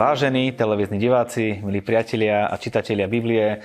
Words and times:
Vážení 0.00 0.56
televízni 0.56 0.96
diváci, 0.96 1.60
milí 1.60 1.84
priatelia 1.84 2.48
a 2.48 2.56
čitatelia 2.56 3.04
Biblie, 3.04 3.60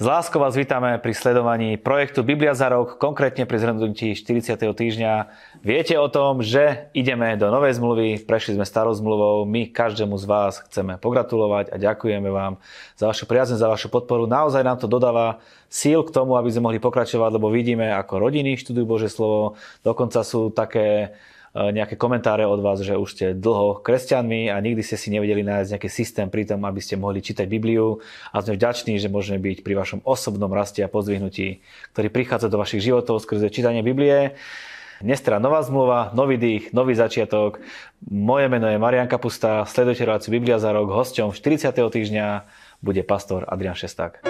s 0.00 0.04
láskou 0.08 0.40
vás 0.40 0.56
vítame 0.56 0.96
pri 0.96 1.12
sledovaní 1.12 1.76
projektu 1.76 2.24
Biblia 2.24 2.56
za 2.56 2.72
rok, 2.72 2.96
konkrétne 2.96 3.44
pri 3.44 3.60
zhrnutí 3.60 4.16
40. 4.16 4.56
týždňa. 4.64 5.12
Viete 5.60 6.00
o 6.00 6.08
tom, 6.08 6.40
že 6.40 6.88
ideme 6.96 7.36
do 7.36 7.52
novej 7.52 7.76
zmluvy, 7.76 8.24
prešli 8.24 8.56
sme 8.56 8.64
starou 8.64 8.96
zmluvou, 8.96 9.44
my 9.44 9.68
každému 9.68 10.16
z 10.16 10.24
vás 10.24 10.64
chceme 10.64 10.96
pogratulovať 10.96 11.68
a 11.68 11.76
ďakujeme 11.76 12.32
vám 12.32 12.56
za 12.96 13.04
vašu 13.04 13.28
priazeň, 13.28 13.60
za 13.60 13.68
vašu 13.68 13.92
podporu. 13.92 14.24
Naozaj 14.24 14.64
nám 14.64 14.80
to 14.80 14.88
dodáva 14.88 15.44
síl 15.68 16.00
k 16.00 16.16
tomu, 16.16 16.40
aby 16.40 16.48
sme 16.48 16.64
mohli 16.64 16.80
pokračovať, 16.80 17.28
lebo 17.36 17.52
vidíme, 17.52 17.92
ako 17.92 18.24
rodiny 18.24 18.56
študujú 18.56 18.88
Bože 18.88 19.12
slovo, 19.12 19.60
dokonca 19.84 20.24
sú 20.24 20.48
také 20.48 21.12
nejaké 21.54 21.94
komentáre 21.94 22.42
od 22.42 22.58
vás, 22.58 22.82
že 22.82 22.98
už 22.98 23.08
ste 23.14 23.26
dlho 23.30 23.78
kresťanmi 23.78 24.50
a 24.50 24.58
nikdy 24.58 24.82
ste 24.82 24.98
si 24.98 25.14
nevedeli 25.14 25.46
nájsť 25.46 25.70
nejaký 25.78 25.86
systém 25.86 26.26
pri 26.26 26.50
tom, 26.50 26.66
aby 26.66 26.82
ste 26.82 26.98
mohli 26.98 27.22
čítať 27.22 27.46
Bibliu 27.46 28.02
a 28.34 28.42
sme 28.42 28.58
vďační, 28.58 28.98
že 28.98 29.06
môžeme 29.06 29.38
byť 29.38 29.62
pri 29.62 29.74
vašom 29.78 30.00
osobnom 30.02 30.50
raste 30.50 30.82
a 30.82 30.90
pozdvihnutí, 30.90 31.62
ktorý 31.94 32.08
prichádza 32.10 32.50
do 32.50 32.58
vašich 32.58 32.82
životov 32.82 33.22
skrze 33.22 33.54
čítanie 33.54 33.86
Biblie. 33.86 34.34
Dnes 34.98 35.22
teda 35.22 35.38
nová 35.38 35.62
zmluva, 35.62 36.10
nový 36.14 36.38
dých, 36.42 36.74
nový 36.74 36.98
začiatok. 36.98 37.62
Moje 38.02 38.50
meno 38.50 38.66
je 38.66 38.78
Marian 38.78 39.06
Kapusta, 39.06 39.62
sledujte 39.66 40.02
reláciu 40.02 40.34
Biblia 40.34 40.58
za 40.58 40.74
rok. 40.74 40.90
Hosťom 40.90 41.30
40. 41.30 41.70
týždňa 41.70 42.26
bude 42.82 43.02
pastor 43.06 43.46
Adrian 43.46 43.78
Šesták. 43.78 44.26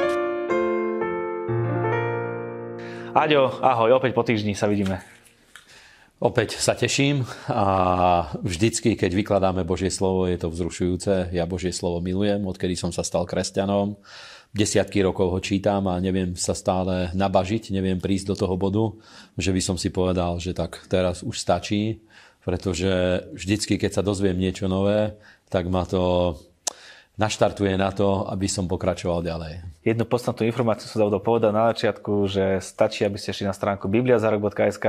Aďo, 3.14 3.48
ahoj, 3.62 3.96
opäť 3.96 4.12
po 4.12 4.26
týždni 4.26 4.52
sa 4.58 4.68
vidíme. 4.68 5.00
Opäť 6.22 6.62
sa 6.62 6.78
teším 6.78 7.26
a 7.50 7.66
vždycky, 8.38 8.94
keď 8.94 9.18
vykladáme 9.18 9.66
Božie 9.66 9.90
slovo, 9.90 10.30
je 10.30 10.38
to 10.38 10.46
vzrušujúce. 10.46 11.34
Ja 11.34 11.42
Božie 11.42 11.74
slovo 11.74 11.98
milujem, 11.98 12.38
odkedy 12.46 12.78
som 12.78 12.94
sa 12.94 13.02
stal 13.02 13.26
kresťanom. 13.26 13.98
Desiatky 14.54 15.02
rokov 15.02 15.34
ho 15.34 15.40
čítam 15.42 15.90
a 15.90 15.98
neviem 15.98 16.38
sa 16.38 16.54
stále 16.54 17.10
nabažiť, 17.18 17.74
neviem 17.74 17.98
prísť 17.98 18.30
do 18.30 18.36
toho 18.46 18.54
bodu, 18.54 18.94
že 19.34 19.50
by 19.50 19.58
som 19.58 19.74
si 19.74 19.90
povedal, 19.90 20.38
že 20.38 20.54
tak 20.54 20.86
teraz 20.86 21.26
už 21.26 21.34
stačí, 21.34 22.06
pretože 22.46 23.26
vždycky, 23.34 23.74
keď 23.74 23.98
sa 23.98 24.06
dozviem 24.06 24.38
niečo 24.38 24.70
nové, 24.70 25.18
tak 25.50 25.66
ma 25.66 25.82
to 25.82 26.38
naštartuje 27.14 27.78
na 27.78 27.94
to, 27.94 28.26
aby 28.26 28.50
som 28.50 28.66
pokračoval 28.66 29.22
ďalej. 29.22 29.62
Jednu 29.86 30.04
podstatnú 30.08 30.48
informáciu 30.50 30.90
som 30.90 31.06
zabudol 31.06 31.22
povedať 31.22 31.52
na 31.54 31.70
začiatku, 31.70 32.26
že 32.26 32.58
stačí, 32.58 33.06
aby 33.06 33.20
ste 33.20 33.30
šli 33.30 33.46
na 33.46 33.54
stránku 33.54 33.86
bibliazarok.sk. 33.86 34.86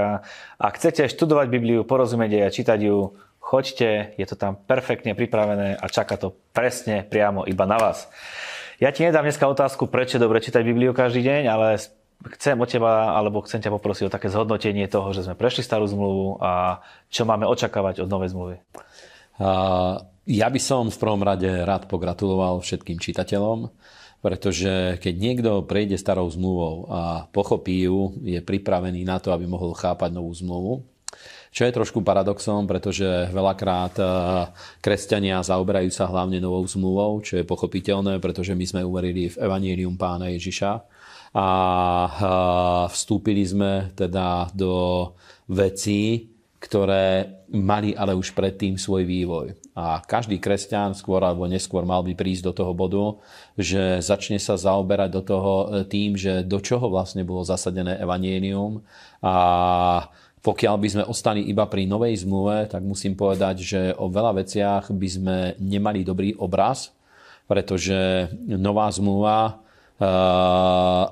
Ak 0.57 0.73
chcete 0.81 1.05
študovať 1.05 1.47
Bibliu, 1.53 1.85
porozumieť 1.85 2.31
jej 2.31 2.43
a 2.43 2.49
čítať 2.49 2.79
ju, 2.81 3.13
choďte, 3.37 4.17
je 4.17 4.25
to 4.25 4.35
tam 4.39 4.57
perfektne 4.57 5.13
pripravené 5.13 5.77
a 5.77 5.85
čaká 5.85 6.17
to 6.17 6.33
presne 6.49 7.05
priamo 7.05 7.45
iba 7.45 7.69
na 7.69 7.77
vás. 7.77 8.09
Ja 8.81 8.89
ti 8.89 9.05
nedám 9.05 9.23
dneska 9.23 9.45
otázku, 9.45 9.85
prečo 9.85 10.17
je 10.17 10.25
dobre 10.25 10.41
čítať 10.41 10.65
Bibliu 10.65 10.97
každý 10.97 11.21
deň, 11.21 11.43
ale 11.45 11.77
chcem 12.39 12.57
od 12.57 12.65
teba, 12.65 13.13
alebo 13.13 13.45
chcem 13.45 13.61
ťa 13.61 13.69
poprosiť 13.69 14.09
o 14.09 14.13
také 14.13 14.33
zhodnotenie 14.33 14.89
toho, 14.89 15.13
že 15.13 15.29
sme 15.29 15.37
prešli 15.37 15.61
starú 15.61 15.85
zmluvu 15.85 16.41
a 16.41 16.81
čo 17.13 17.23
máme 17.29 17.45
očakávať 17.45 18.01
od 18.01 18.09
novej 18.09 18.33
zmluvy. 18.33 18.57
Uh 19.35 20.14
ja 20.25 20.49
by 20.49 20.59
som 20.61 20.89
v 20.89 20.97
prvom 20.97 21.21
rade 21.21 21.47
rád 21.47 21.85
pogratuloval 21.85 22.61
všetkým 22.61 22.97
čitateľom, 22.97 23.69
pretože 24.25 24.97
keď 24.97 25.13
niekto 25.13 25.51
prejde 25.69 26.01
starou 26.01 26.25
zmluvou 26.25 26.89
a 26.89 27.01
pochopí 27.29 27.85
ju, 27.85 28.17
je 28.25 28.41
pripravený 28.41 29.05
na 29.05 29.21
to, 29.21 29.29
aby 29.29 29.45
mohol 29.45 29.77
chápať 29.77 30.09
novú 30.09 30.33
zmluvu. 30.33 30.73
Čo 31.55 31.63
je 31.63 31.71
trošku 31.71 32.03
paradoxom, 32.03 32.67
pretože 32.67 33.31
veľakrát 33.31 33.95
eh, 34.01 34.07
kresťania 34.83 35.39
zaoberajú 35.39 35.87
sa 35.87 36.09
hlavne 36.09 36.43
novou 36.43 36.65
zmluvou, 36.67 37.23
čo 37.23 37.39
je 37.39 37.47
pochopiteľné, 37.47 38.19
pretože 38.19 38.51
my 38.51 38.65
sme 38.67 38.81
uverili 38.83 39.31
v 39.31 39.39
Evangelium 39.39 39.95
pána 39.95 40.27
Ježiša 40.33 40.71
a 41.31 41.47
eh, 42.03 42.11
vstúpili 42.91 43.45
sme 43.47 43.95
teda 43.95 44.51
do 44.51 45.15
vecí, 45.47 46.33
ktoré 46.59 47.45
mali 47.53 47.95
ale 47.95 48.17
už 48.17 48.35
predtým 48.35 48.75
svoj 48.75 49.07
vývoj. 49.07 49.64
A 49.75 49.99
každý 49.99 50.39
kresťan 50.39 50.95
skôr 50.95 51.19
alebo 51.19 51.51
neskôr 51.51 51.83
mal 51.83 51.99
by 51.99 52.15
prísť 52.15 52.47
do 52.47 52.53
toho 52.55 52.71
bodu, 52.71 53.19
že 53.59 53.99
začne 53.99 54.39
sa 54.39 54.55
zaoberať 54.55 55.09
do 55.11 55.21
toho 55.21 55.53
e, 55.53 55.65
tým, 55.83 56.15
že 56.15 56.47
do 56.47 56.63
čoho 56.63 56.87
vlastne 56.87 57.27
bolo 57.27 57.43
zasadené 57.43 57.99
evanienium 57.99 58.79
a 59.19 59.35
pokiaľ 60.39 60.75
by 60.77 60.87
sme 60.87 61.03
ostali 61.09 61.41
iba 61.49 61.65
pri 61.65 61.89
novej 61.89 62.21
zmluve, 62.23 62.69
tak 62.69 62.85
musím 62.85 63.17
povedať, 63.17 63.55
že 63.65 63.81
o 63.97 64.07
veľa 64.07 64.45
veciach 64.45 64.93
by 64.93 65.07
sme 65.09 65.37
nemali 65.57 66.05
dobrý 66.05 66.37
obraz, 66.37 66.93
pretože 67.49 68.29
nová 68.45 68.85
zmluva 68.93 69.57
uh, 69.97 71.03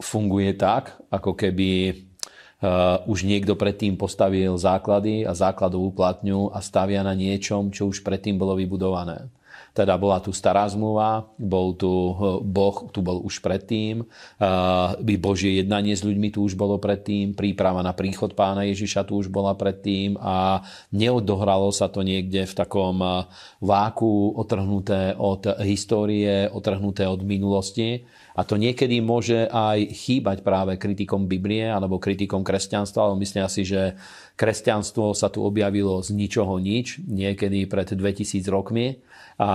funguje 0.00 0.56
tak, 0.56 0.96
ako 1.12 1.36
keby 1.36 1.92
už 3.08 3.24
niekto 3.24 3.56
predtým 3.56 3.96
postavil 3.96 4.52
základy 4.60 5.24
a 5.24 5.32
základovú 5.32 5.96
platňu 5.96 6.52
a 6.52 6.60
stavia 6.60 7.00
na 7.00 7.16
niečom, 7.16 7.72
čo 7.72 7.88
už 7.88 8.04
predtým 8.04 8.36
bolo 8.36 8.52
vybudované. 8.52 9.32
Teda 9.72 9.94
bola 10.00 10.18
tu 10.18 10.34
stará 10.34 10.66
zmluva, 10.66 11.30
bol 11.38 11.74
tu 11.74 11.88
eh, 11.88 12.14
Boh, 12.42 12.76
tu 12.90 13.00
bol 13.00 13.22
už 13.22 13.42
predtým, 13.44 14.02
by 15.00 15.14
Božie 15.20 15.60
jednanie 15.60 15.92
s 15.94 16.02
ľuďmi 16.02 16.32
tu 16.32 16.44
už 16.44 16.56
bolo 16.56 16.80
predtým, 16.80 17.36
príprava 17.36 17.80
na 17.84 17.92
príchod 17.96 18.32
pána 18.32 18.66
Ježiša 18.68 19.06
tu 19.06 19.20
už 19.20 19.28
bola 19.28 19.54
predtým 19.54 20.16
a 20.20 20.64
neodohralo 20.90 21.70
sa 21.70 21.88
to 21.88 22.00
niekde 22.00 22.46
v 22.46 22.54
takom 22.54 23.00
eh, 23.00 23.12
váku 23.60 24.34
otrhnuté 24.36 25.14
od 25.16 25.46
histórie, 25.64 26.48
otrhnuté 26.50 27.06
od 27.06 27.20
minulosti. 27.22 28.08
A 28.34 28.46
to 28.46 28.56
niekedy 28.56 29.02
môže 29.02 29.50
aj 29.50 29.90
chýbať 29.90 30.40
práve 30.40 30.78
kritikom 30.80 31.28
Biblie 31.28 31.66
alebo 31.66 32.00
kritikom 32.00 32.40
kresťanstva, 32.40 33.10
ale 33.10 33.20
myslím 33.20 33.44
si, 33.50 33.68
že 33.68 33.98
kresťanstvo 34.40 35.12
sa 35.12 35.28
tu 35.28 35.44
objavilo 35.44 36.00
z 36.00 36.16
ničoho 36.16 36.56
nič, 36.56 37.04
niekedy 37.04 37.68
pred 37.68 37.92
2000 37.92 38.40
rokmi 38.48 39.04
a 39.36 39.50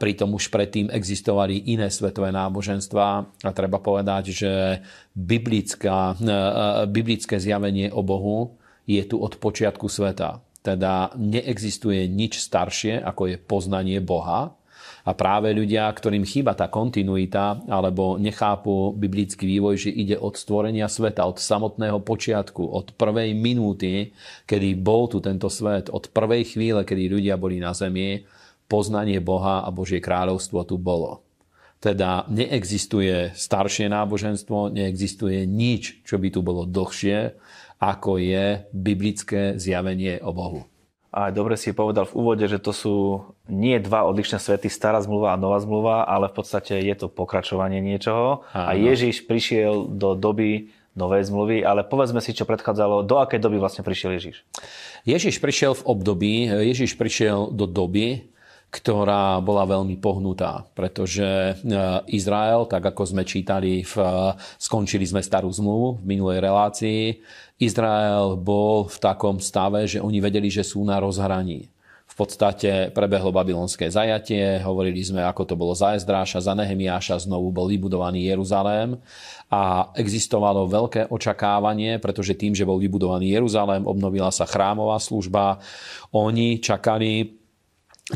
pritom 0.00 0.32
už 0.32 0.48
predtým 0.48 0.88
existovali 0.88 1.68
iné 1.68 1.92
svetové 1.92 2.32
náboženstva 2.32 3.06
a 3.44 3.50
treba 3.52 3.76
povedať, 3.84 4.32
že 4.32 4.52
biblická, 5.12 6.16
e, 6.16 6.24
e, 6.24 6.36
biblické 6.88 7.36
zjavenie 7.36 7.92
o 7.92 8.00
Bohu 8.00 8.56
je 8.88 9.04
tu 9.04 9.20
od 9.20 9.36
počiatku 9.36 9.92
sveta. 9.92 10.40
Teda 10.64 11.12
neexistuje 11.20 12.08
nič 12.08 12.40
staršie, 12.40 13.00
ako 13.00 13.32
je 13.32 13.36
poznanie 13.36 14.00
Boha. 14.00 14.56
A 15.04 15.16
práve 15.16 15.52
ľudia, 15.56 15.88
ktorým 15.88 16.28
chýba 16.28 16.52
tá 16.52 16.68
kontinuita 16.68 17.64
alebo 17.68 18.20
nechápu 18.20 18.92
biblický 18.92 19.48
vývoj, 19.48 19.88
že 19.88 19.90
ide 19.90 20.16
od 20.20 20.36
stvorenia 20.36 20.92
sveta, 20.92 21.24
od 21.24 21.40
samotného 21.40 22.04
počiatku, 22.04 22.60
od 22.60 22.92
prvej 22.94 23.32
minúty, 23.32 24.12
kedy 24.44 24.76
bol 24.76 25.08
tu 25.08 25.24
tento 25.24 25.48
svet, 25.48 25.88
od 25.88 26.12
prvej 26.12 26.52
chvíle, 26.52 26.84
kedy 26.84 27.08
ľudia 27.08 27.40
boli 27.40 27.56
na 27.58 27.72
zemi, 27.72 28.28
poznanie 28.70 29.18
Boha 29.18 29.64
a 29.64 29.68
Božie 29.72 29.98
kráľovstvo 29.98 30.62
tu 30.68 30.76
bolo. 30.76 31.24
Teda 31.80 32.28
neexistuje 32.28 33.32
staršie 33.32 33.88
náboženstvo, 33.88 34.68
neexistuje 34.68 35.48
nič, 35.48 36.04
čo 36.04 36.20
by 36.20 36.28
tu 36.28 36.44
bolo 36.44 36.68
dlhšie, 36.68 37.34
ako 37.80 38.20
je 38.20 38.68
biblické 38.68 39.56
zjavenie 39.56 40.20
o 40.20 40.36
Bohu. 40.36 40.68
A 41.10 41.34
dobre 41.34 41.58
si 41.58 41.74
povedal 41.74 42.06
v 42.06 42.14
úvode, 42.22 42.46
že 42.46 42.62
to 42.62 42.70
sú 42.70 42.94
nie 43.50 43.74
dva 43.82 44.06
odlišné 44.06 44.38
svety, 44.38 44.70
stará 44.70 45.02
zmluva 45.02 45.34
a 45.34 45.40
nová 45.40 45.58
zmluva, 45.58 46.06
ale 46.06 46.30
v 46.30 46.38
podstate 46.38 46.78
je 46.78 46.94
to 46.94 47.10
pokračovanie 47.10 47.82
niečoho. 47.82 48.46
Áno. 48.54 48.66
A 48.70 48.78
Ježiš 48.78 49.26
prišiel 49.26 49.90
do 49.90 50.14
doby 50.14 50.70
novej 50.94 51.26
zmluvy, 51.26 51.66
ale 51.66 51.82
povedzme 51.82 52.22
si, 52.22 52.30
čo 52.30 52.46
predchádzalo, 52.46 53.06
do 53.06 53.18
akej 53.18 53.42
doby 53.42 53.58
vlastne 53.58 53.82
prišiel 53.82 54.22
Ježiš? 54.22 54.46
Ježiš 55.02 55.42
prišiel 55.42 55.74
v 55.78 55.86
období, 55.86 56.34
Ježiš 56.46 56.94
prišiel 56.94 57.50
do 57.50 57.66
doby, 57.66 58.30
ktorá 58.70 59.42
bola 59.42 59.66
veľmi 59.66 59.98
pohnutá, 59.98 60.62
pretože 60.78 61.26
e, 61.26 61.54
Izrael, 62.14 62.70
tak 62.70 62.86
ako 62.86 63.02
sme 63.02 63.26
čítali, 63.26 63.82
v, 63.82 63.94
skončili 64.62 65.02
sme 65.02 65.18
starú 65.18 65.50
zmluvu 65.50 65.98
v 65.98 66.04
minulej 66.06 66.38
relácii, 66.38 67.18
Izrael 67.58 68.38
bol 68.38 68.86
v 68.86 68.96
takom 69.02 69.42
stave, 69.42 69.90
že 69.90 69.98
oni 69.98 70.22
vedeli, 70.22 70.46
že 70.46 70.62
sú 70.62 70.86
na 70.86 71.02
rozhraní. 71.02 71.66
V 72.10 72.14
podstate 72.14 72.94
prebehlo 72.94 73.34
babylonské 73.34 73.90
zajatie, 73.90 74.62
hovorili 74.62 75.02
sme, 75.02 75.26
ako 75.26 75.42
to 75.50 75.54
bolo 75.58 75.74
za 75.74 75.98
Ezdráša, 75.98 76.42
za 76.42 76.54
Nehemiáša, 76.54 77.26
znovu 77.26 77.50
bol 77.50 77.66
vybudovaný 77.70 78.30
Jeruzalém 78.30 78.98
a 79.50 79.90
existovalo 79.98 80.70
veľké 80.70 81.10
očakávanie, 81.10 81.98
pretože 81.98 82.38
tým, 82.38 82.54
že 82.54 82.66
bol 82.66 82.78
vybudovaný 82.78 83.34
Jeruzalém, 83.34 83.82
obnovila 83.82 84.30
sa 84.30 84.46
chrámová 84.46 84.98
služba, 85.02 85.58
oni 86.14 86.62
čakali 86.62 87.39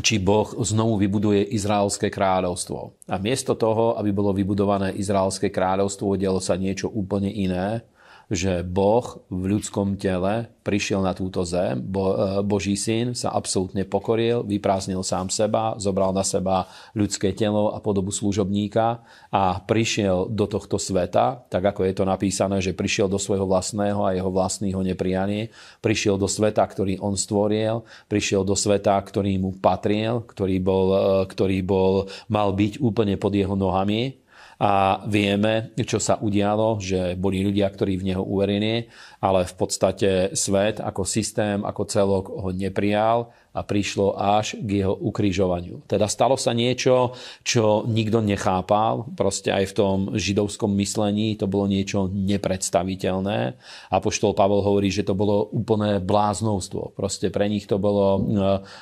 či 0.03 0.19
Boh 0.19 0.51
znovu 0.59 0.99
vybuduje 0.99 1.55
Izraelské 1.55 2.11
kráľovstvo. 2.11 2.95
A 3.07 3.15
miesto 3.15 3.55
toho, 3.55 3.95
aby 3.95 4.11
bolo 4.11 4.35
vybudované 4.35 4.91
Izraelské 4.95 5.47
kráľovstvo, 5.47 6.19
dialo 6.19 6.43
sa 6.43 6.59
niečo 6.59 6.91
úplne 6.91 7.31
iné. 7.31 7.85
Že 8.29 8.65
Boh 8.65 9.21
v 9.29 9.57
ľudskom 9.57 10.01
tele 10.01 10.49
prišiel 10.65 11.05
na 11.05 11.13
túto 11.13 11.45
zem, 11.45 11.77
Bo, 11.77 12.17
e, 12.17 12.41
Boží 12.41 12.73
syn 12.73 13.13
sa 13.13 13.29
absolútne 13.37 13.85
pokoril, 13.85 14.41
vyprázdnil 14.41 15.05
sám 15.05 15.29
seba, 15.29 15.77
zobral 15.77 16.09
na 16.09 16.25
seba 16.25 16.65
ľudské 16.97 17.37
telo 17.37 17.77
a 17.77 17.77
podobu 17.77 18.09
služobníka 18.09 19.05
a 19.29 19.61
prišiel 19.61 20.25
do 20.33 20.49
tohto 20.49 20.81
sveta, 20.81 21.45
tak 21.53 21.61
ako 21.69 21.85
je 21.85 21.93
to 21.93 22.03
napísané, 22.03 22.57
že 22.65 22.73
prišiel 22.73 23.05
do 23.05 23.21
svojho 23.21 23.45
vlastného 23.45 24.01
a 24.01 24.17
jeho 24.17 24.33
vlastného 24.33 24.81
neprijanie, 24.81 25.53
prišiel 25.85 26.17
do 26.17 26.25
sveta, 26.25 26.65
ktorý 26.65 26.97
on 26.97 27.13
stvoril, 27.13 27.85
prišiel 28.09 28.41
do 28.41 28.57
sveta, 28.57 28.97
ktorý 28.97 29.37
mu 29.37 29.53
patril, 29.61 30.25
ktorý, 30.25 30.57
bol, 30.57 30.87
e, 30.89 30.99
ktorý 31.29 31.61
bol, 31.61 32.09
mal 32.25 32.49
byť 32.57 32.81
úplne 32.81 33.21
pod 33.21 33.37
jeho 33.37 33.53
nohami 33.53 34.24
a 34.55 35.03
vieme, 35.03 35.75
čo 35.75 35.99
sa 35.99 36.15
udialo, 36.19 36.79
že 36.79 37.19
boli 37.19 37.43
ľudia, 37.43 37.67
ktorí 37.67 37.99
v 37.99 38.07
neho 38.13 38.23
uverili, 38.23 38.87
ale 39.19 39.43
v 39.43 39.55
podstate 39.55 40.31
svet 40.31 40.79
ako 40.79 41.03
systém, 41.03 41.59
ako 41.63 41.81
celok 41.83 42.25
ho 42.31 42.49
neprijal 42.55 43.35
a 43.55 43.63
prišlo 43.63 44.19
až 44.19 44.59
k 44.59 44.83
jeho 44.83 44.91
ukrižovaniu. 44.91 45.87
Teda 45.87 46.11
stalo 46.11 46.35
sa 46.35 46.51
niečo, 46.51 47.15
čo 47.47 47.87
nikto 47.87 48.19
nechápal, 48.19 49.07
proste 49.15 49.55
aj 49.55 49.71
v 49.71 49.73
tom 49.73 49.97
židovskom 50.11 50.75
myslení 50.75 51.39
to 51.39 51.47
bolo 51.47 51.71
niečo 51.71 52.11
nepredstaviteľné. 52.11 53.55
A 53.87 53.95
poštol 54.03 54.35
Pavel 54.35 54.59
hovorí, 54.59 54.91
že 54.91 55.07
to 55.07 55.15
bolo 55.15 55.47
úplné 55.55 56.03
bláznovstvo. 56.03 56.91
Proste 56.99 57.31
pre 57.31 57.47
nich 57.47 57.63
to 57.63 57.79
bolo 57.79 58.19
e, 58.19 58.21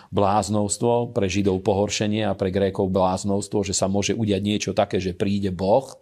bláznovstvo, 0.10 1.14
pre 1.14 1.30
židov 1.30 1.62
pohoršenie 1.62 2.26
a 2.26 2.34
pre 2.34 2.50
grékov 2.50 2.90
bláznovstvo, 2.90 3.62
že 3.62 3.78
sa 3.78 3.86
môže 3.86 4.18
udiať 4.18 4.42
niečo 4.42 4.72
také, 4.74 4.98
že 4.98 5.14
príde 5.14 5.54
Boh 5.54 5.94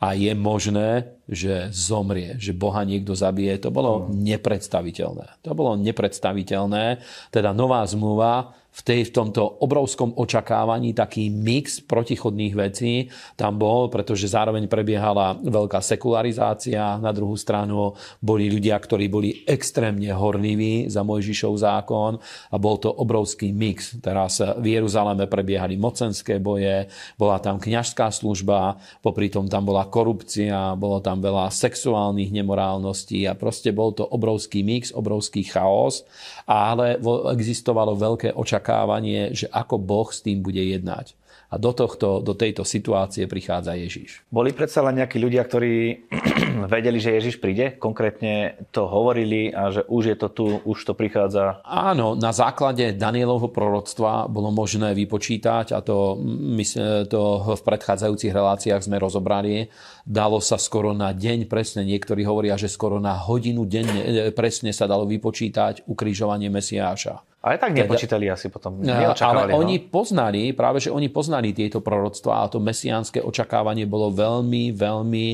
a 0.00 0.12
je 0.16 0.32
možné, 0.34 1.14
že 1.28 1.70
zomrie, 1.72 2.36
že 2.36 2.56
Boha 2.56 2.82
niekto 2.84 3.16
zabije. 3.16 3.56
To 3.62 3.70
bolo 3.72 4.08
nepredstaviteľné. 4.12 5.40
To 5.44 5.52
bolo 5.56 5.76
nepredstaviteľné. 5.80 7.00
Teda 7.32 7.54
nová 7.56 7.84
zmluva 7.86 8.54
v, 8.74 8.80
tej, 8.82 9.00
v 9.06 9.14
tomto 9.14 9.62
obrovskom 9.62 10.18
očakávaní 10.18 10.90
taký 10.98 11.30
mix 11.30 11.78
protichodných 11.78 12.54
vecí 12.58 13.06
tam 13.38 13.54
bol, 13.54 13.86
pretože 13.86 14.26
zároveň 14.26 14.66
prebiehala 14.66 15.38
veľká 15.38 15.78
sekularizácia. 15.78 16.98
Na 16.98 17.14
druhú 17.14 17.38
stranu 17.38 17.94
boli 18.18 18.50
ľudia, 18.50 18.74
ktorí 18.74 19.06
boli 19.06 19.46
extrémne 19.46 20.10
horliví 20.10 20.90
za 20.90 21.06
Mojžišov 21.06 21.54
zákon 21.54 22.18
a 22.50 22.56
bol 22.58 22.82
to 22.82 22.90
obrovský 22.90 23.54
mix. 23.54 23.94
Teraz 24.02 24.42
v 24.42 24.66
Jeruzaleme 24.66 25.30
prebiehali 25.30 25.78
mocenské 25.78 26.42
boje, 26.42 26.90
bola 27.14 27.38
tam 27.38 27.62
kňažská 27.62 28.10
služba, 28.10 28.82
popri 29.06 29.30
tom 29.30 29.46
tam 29.46 29.70
bola 29.70 29.86
korupcia, 29.86 30.74
bolo 30.74 30.98
tam 30.98 31.22
veľa 31.22 31.46
sexuálnych 31.54 32.34
nemorálností 32.34 33.22
a 33.30 33.38
proste 33.38 33.70
bol 33.70 33.94
to 33.94 34.02
obrovský 34.02 34.66
mix, 34.66 34.90
obrovský 34.90 35.46
chaos, 35.46 36.02
ale 36.50 36.98
existovalo 37.30 37.94
veľké 37.94 38.34
očakávanie 38.34 38.63
očakávanie, 38.64 39.36
že 39.36 39.52
ako 39.52 39.76
Boh 39.76 40.08
s 40.08 40.24
tým 40.24 40.40
bude 40.40 40.64
jednať. 40.64 41.12
A 41.52 41.60
do, 41.60 41.70
tohto, 41.70 42.18
do 42.18 42.34
tejto 42.34 42.66
situácie 42.66 43.30
prichádza 43.30 43.78
Ježiš. 43.78 44.26
Boli 44.26 44.50
predsa 44.50 44.82
len 44.82 44.98
nejakí 44.98 45.22
ľudia, 45.22 45.46
ktorí 45.46 46.02
vedeli, 46.74 46.98
že 46.98 47.14
Ježiš 47.14 47.38
príde? 47.38 47.78
Konkrétne 47.78 48.58
to 48.74 48.90
hovorili 48.90 49.54
a 49.54 49.70
že 49.70 49.86
už 49.86 50.02
je 50.02 50.16
to 50.18 50.28
tu, 50.34 50.44
už 50.66 50.78
to 50.82 50.98
prichádza? 50.98 51.62
Áno, 51.62 52.18
na 52.18 52.34
základe 52.34 52.96
Danielovho 52.98 53.54
proroctva 53.54 54.26
bolo 54.26 54.50
možné 54.50 54.98
vypočítať 54.98 55.76
a 55.76 55.78
to, 55.78 56.18
my 56.18 56.64
to 57.06 57.22
v 57.54 57.62
predchádzajúcich 57.62 58.34
reláciách 58.34 58.90
sme 58.90 58.98
rozobrali. 58.98 59.70
Dalo 60.02 60.42
sa 60.42 60.58
skoro 60.58 60.90
na 60.90 61.14
deň 61.14 61.46
presne, 61.46 61.86
niektorí 61.86 62.26
hovoria, 62.26 62.58
že 62.58 62.66
skoro 62.66 62.98
na 62.98 63.14
hodinu 63.14 63.62
denne 63.62 64.02
e, 64.02 64.34
presne 64.34 64.74
sa 64.74 64.90
dalo 64.90 65.06
vypočítať 65.06 65.86
ukrižovanie 65.86 66.50
Mesiáša. 66.50 67.33
Ale 67.44 67.60
tak 67.60 67.76
nepočítali 67.76 68.32
asi 68.32 68.48
potom. 68.48 68.80
Ale 68.80 69.52
no? 69.52 69.60
oni 69.60 69.76
poznali, 69.76 70.56
práve 70.56 70.80
že 70.80 70.88
oni 70.88 71.12
poznali 71.12 71.52
tieto 71.52 71.84
proroctvá 71.84 72.40
a 72.40 72.48
to 72.48 72.56
mesiánske 72.56 73.20
očakávanie 73.20 73.84
bolo 73.84 74.08
veľmi, 74.08 74.72
veľmi, 74.72 75.26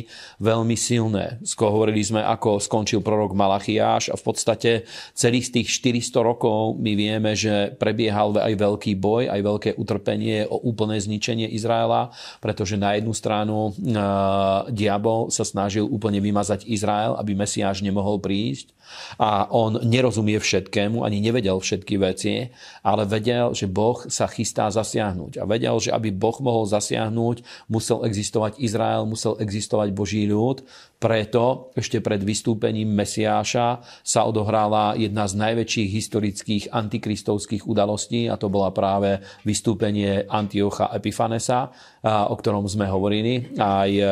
veľmi 0.42 0.74
silné. 0.74 1.38
Hovorili 1.54 2.02
sme, 2.02 2.26
ako 2.26 2.58
skončil 2.58 2.98
prorok 2.98 3.38
Malachiáš 3.38 4.10
a 4.10 4.18
v 4.18 4.26
podstate 4.26 4.70
celých 5.14 5.54
tých 5.54 5.70
400 5.70 6.18
rokov 6.26 6.82
my 6.82 6.98
vieme, 6.98 7.30
že 7.38 7.78
prebiehal 7.78 8.34
aj 8.42 8.58
veľký 8.58 8.98
boj, 8.98 9.30
aj 9.30 9.40
veľké 9.46 9.70
utrpenie 9.78 10.50
o 10.50 10.58
úplné 10.66 10.98
zničenie 10.98 11.46
Izraela, 11.54 12.10
pretože 12.42 12.74
na 12.74 12.98
jednu 12.98 13.14
stranu 13.14 13.70
uh, 13.70 14.66
diabol 14.66 15.30
sa 15.30 15.46
snažil 15.46 15.86
úplne 15.86 16.18
vymazať 16.18 16.66
Izrael, 16.66 17.14
aby 17.14 17.38
Mesiáš 17.38 17.86
nemohol 17.86 18.18
prísť 18.18 18.74
a 19.18 19.46
on 19.50 19.78
nerozumie 19.82 20.38
všetkému, 20.38 21.06
ani 21.06 21.22
nevedel 21.22 21.58
všetky 21.58 21.99
veci, 22.00 22.48
ale 22.80 23.04
vedel, 23.04 23.52
že 23.52 23.68
Boh 23.68 24.00
sa 24.08 24.24
chystá 24.24 24.72
zasiahnuť. 24.72 25.38
A 25.38 25.44
vedel, 25.44 25.76
že 25.76 25.92
aby 25.92 26.08
Boh 26.08 26.34
mohol 26.40 26.64
zasiahnuť, 26.64 27.68
musel 27.68 28.08
existovať 28.08 28.56
Izrael, 28.56 29.04
musel 29.04 29.36
existovať 29.36 29.92
Boží 29.92 30.24
ľud. 30.24 30.64
Preto 31.00 31.72
ešte 31.76 32.04
pred 32.04 32.20
vystúpením 32.20 32.92
Mesiáša 32.92 33.80
sa 34.04 34.20
odohrala 34.28 34.96
jedna 35.00 35.24
z 35.24 35.36
najväčších 35.40 35.88
historických 35.96 36.64
antikristovských 36.72 37.64
udalostí 37.64 38.28
a 38.28 38.36
to 38.36 38.52
bola 38.52 38.68
práve 38.72 39.20
vystúpenie 39.44 40.28
Antiocha 40.28 40.92
Epifanesa, 40.92 41.72
o 42.04 42.34
ktorom 42.36 42.68
sme 42.68 42.88
hovorili 42.88 43.56
aj 43.56 43.90
e, 43.92 44.04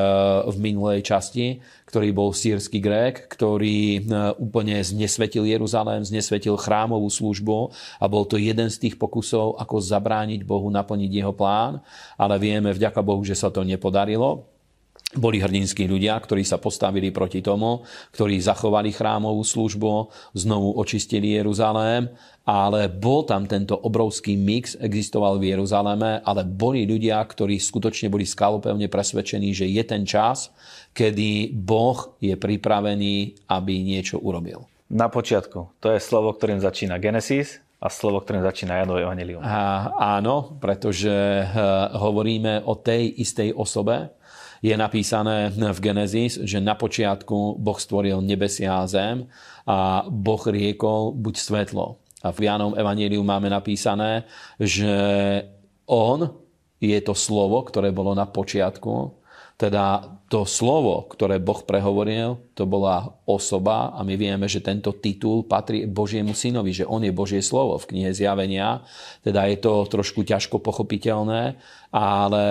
v 0.48 0.56
minulej 0.60 1.00
časti, 1.04 1.60
ktorý 1.88 2.12
bol 2.12 2.36
sírsky 2.36 2.84
Grék, 2.84 3.32
ktorý 3.32 3.80
e, 3.96 4.00
úplne 4.36 4.76
znesvetil 4.84 5.48
Jeruzalém, 5.48 6.04
znesvetil 6.04 6.60
chrámovú 6.60 7.08
službu 7.08 7.72
a 7.96 8.04
bol 8.04 8.28
to 8.28 8.36
jeden 8.36 8.68
z 8.68 8.76
tých 8.76 9.00
pokusov, 9.00 9.56
ako 9.56 9.80
zabrániť 9.80 10.44
Bohu 10.44 10.68
naplniť 10.68 11.08
jeho 11.08 11.32
plán, 11.32 11.80
ale 12.20 12.36
vieme 12.36 12.76
vďaka 12.76 13.00
Bohu, 13.00 13.24
že 13.24 13.32
sa 13.32 13.48
to 13.48 13.64
nepodarilo 13.64 14.57
boli 15.16 15.40
hrdinskí 15.40 15.88
ľudia, 15.88 16.20
ktorí 16.20 16.44
sa 16.44 16.60
postavili 16.60 17.08
proti 17.08 17.40
tomu, 17.40 17.80
ktorí 18.12 18.36
zachovali 18.44 18.92
chrámovú 18.92 19.40
službu, 19.40 20.12
znovu 20.36 20.76
očistili 20.76 21.32
Jeruzalém, 21.32 22.12
ale 22.44 22.92
bol 22.92 23.24
tam 23.24 23.48
tento 23.48 23.72
obrovský 23.72 24.36
mix, 24.36 24.76
existoval 24.76 25.40
v 25.40 25.56
Jeruzaléme, 25.56 26.20
ale 26.20 26.44
boli 26.44 26.84
ľudia, 26.84 27.24
ktorí 27.24 27.56
skutočne 27.56 28.12
boli 28.12 28.28
skalopevne 28.28 28.92
presvedčení, 28.92 29.56
že 29.56 29.64
je 29.64 29.80
ten 29.80 30.04
čas, 30.04 30.52
kedy 30.92 31.56
Boh 31.56 32.12
je 32.20 32.36
pripravený, 32.36 33.48
aby 33.48 33.74
niečo 33.80 34.20
urobil. 34.20 34.68
Na 34.92 35.08
počiatku. 35.08 35.80
To 35.80 35.88
je 35.88 36.00
slovo, 36.04 36.36
ktorým 36.36 36.60
začína 36.60 37.00
Genesis 37.00 37.64
a 37.80 37.88
slovo, 37.88 38.20
ktorým 38.20 38.44
začína 38.44 38.80
Janové 38.80 39.08
Evangelium. 39.08 39.40
Áno, 39.96 40.56
pretože 40.60 41.12
eh, 41.12 41.48
hovoríme 41.96 42.64
o 42.68 42.76
tej 42.76 43.08
istej 43.24 43.56
osobe, 43.56 44.17
je 44.62 44.74
napísané 44.74 45.54
v 45.54 45.78
Genesis, 45.78 46.38
že 46.42 46.58
na 46.58 46.74
počiatku 46.74 47.58
Boh 47.58 47.78
stvoril 47.78 48.18
nebesia 48.22 48.82
a 48.82 48.88
zem 48.90 49.26
a 49.66 50.06
Boh 50.10 50.42
riekol 50.46 51.14
buď 51.14 51.34
svetlo. 51.38 52.02
A 52.26 52.34
v 52.34 52.50
Jánom 52.50 52.74
Evangeliu 52.74 53.22
máme 53.22 53.46
napísané, 53.46 54.26
že 54.58 54.90
on 55.86 56.26
je 56.82 56.98
to 57.02 57.14
slovo, 57.14 57.62
ktoré 57.62 57.94
bolo 57.94 58.14
na 58.14 58.26
počiatku, 58.26 59.18
teda 59.58 60.18
to 60.30 60.46
slovo, 60.46 61.10
ktoré 61.10 61.42
Boh 61.42 61.58
prehovoril, 61.66 62.38
to 62.54 62.62
bola 62.62 63.18
osoba 63.26 63.90
a 63.96 64.06
my 64.06 64.14
vieme, 64.14 64.46
že 64.46 64.62
tento 64.62 64.94
titul 65.02 65.42
patrí 65.48 65.88
Božiemu 65.88 66.36
synovi, 66.36 66.70
že 66.70 66.86
on 66.86 67.02
je 67.02 67.10
Božie 67.10 67.42
slovo 67.42 67.74
v 67.82 67.88
knihe 67.90 68.14
Zjavenia. 68.14 68.86
Teda 69.24 69.50
je 69.50 69.58
to 69.58 69.88
trošku 69.90 70.22
ťažko 70.22 70.62
pochopiteľné, 70.62 71.58
ale 71.90 72.44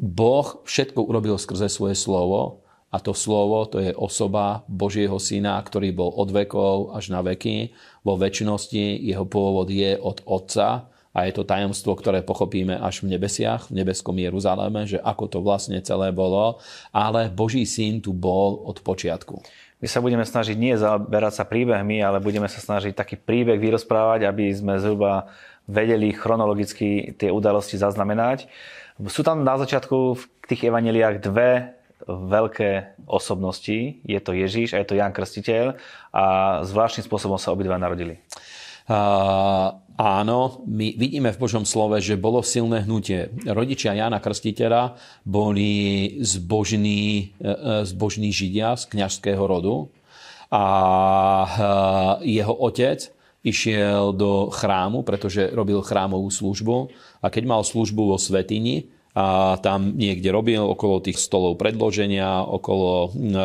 Boh 0.00 0.64
všetko 0.64 1.04
urobil 1.04 1.36
skrze 1.36 1.68
svoje 1.68 1.92
slovo 1.92 2.64
a 2.88 2.96
to 3.04 3.12
slovo 3.12 3.68
to 3.68 3.84
je 3.84 3.92
osoba 3.92 4.64
Božieho 4.64 5.20
syna, 5.20 5.60
ktorý 5.60 5.92
bol 5.92 6.10
od 6.16 6.32
vekov 6.32 6.96
až 6.96 7.12
na 7.12 7.20
veky. 7.20 7.76
Vo 8.00 8.16
väčšnosti 8.16 8.80
jeho 9.04 9.28
pôvod 9.28 9.68
je 9.68 10.00
od 10.00 10.24
Otca 10.24 10.88
a 11.12 11.18
je 11.28 11.32
to 11.36 11.44
tajomstvo, 11.44 11.92
ktoré 12.00 12.24
pochopíme 12.24 12.80
až 12.80 13.04
v 13.04 13.12
nebesiach, 13.12 13.68
v 13.68 13.84
nebeskom 13.84 14.16
Jeruzaléme, 14.16 14.88
že 14.88 14.96
ako 15.04 15.24
to 15.28 15.38
vlastne 15.44 15.76
celé 15.84 16.16
bolo. 16.16 16.64
Ale 16.96 17.28
Boží 17.28 17.68
syn 17.68 18.00
tu 18.00 18.16
bol 18.16 18.62
od 18.64 18.80
počiatku. 18.80 19.44
My 19.80 19.86
sa 19.88 20.00
budeme 20.00 20.24
snažiť 20.24 20.56
nie 20.56 20.76
zaberať 20.76 21.40
sa 21.40 21.44
príbehmi, 21.44 22.00
ale 22.00 22.24
budeme 22.24 22.48
sa 22.48 22.60
snažiť 22.60 22.96
taký 22.96 23.16
príbeh 23.20 23.56
vyrozprávať, 23.56 24.28
aby 24.28 24.52
sme 24.52 24.80
zhruba 24.80 25.28
vedeli 25.70 26.12
chronologicky 26.12 27.16
tie 27.16 27.32
udalosti 27.32 27.78
zaznamenať. 27.78 28.50
Sú 29.08 29.24
tam 29.24 29.40
na 29.40 29.56
začiatku 29.56 29.96
v 30.18 30.22
tých 30.44 30.68
evaneliách 30.68 31.24
dve 31.24 31.78
veľké 32.04 33.00
osobnosti. 33.08 34.02
Je 34.04 34.20
to 34.20 34.36
Ježíš 34.36 34.76
a 34.76 34.80
je 34.82 34.88
to 34.88 34.98
Jan 34.98 35.14
Krstiteľ 35.14 35.80
a 36.12 36.24
zvláštnym 36.68 37.08
spôsobom 37.08 37.40
sa 37.40 37.54
obidva 37.54 37.80
narodili. 37.80 38.20
Uh, 38.90 39.78
áno, 39.94 40.66
my 40.66 40.98
vidíme 40.98 41.30
v 41.30 41.40
Božom 41.40 41.62
slove, 41.62 41.96
že 42.02 42.18
bolo 42.18 42.42
silné 42.42 42.82
hnutie. 42.82 43.30
Rodičia 43.46 43.94
Jana 43.94 44.18
Krstiteľa 44.18 44.98
boli 45.22 46.16
zbožní, 46.24 47.36
zbožní 47.86 48.34
židia 48.34 48.74
z 48.74 48.84
kňažského 48.90 49.44
rodu 49.44 49.88
a 50.50 50.64
jeho 52.26 52.52
otec 52.52 53.14
išiel 53.40 54.12
do 54.12 54.52
chrámu, 54.52 55.00
pretože 55.00 55.48
robil 55.54 55.80
chrámovú 55.80 56.28
službu 56.28 56.92
a 57.20 57.26
keď 57.28 57.44
mal 57.44 57.62
službu 57.62 58.12
vo 58.12 58.18
Svetini, 58.18 58.88
a 59.10 59.58
tam 59.58 59.98
niekde 59.98 60.30
robil 60.30 60.62
okolo 60.62 61.02
tých 61.02 61.18
stolov 61.18 61.58
predloženia, 61.58 62.46
okolo 62.46 63.10
e, 63.10 63.42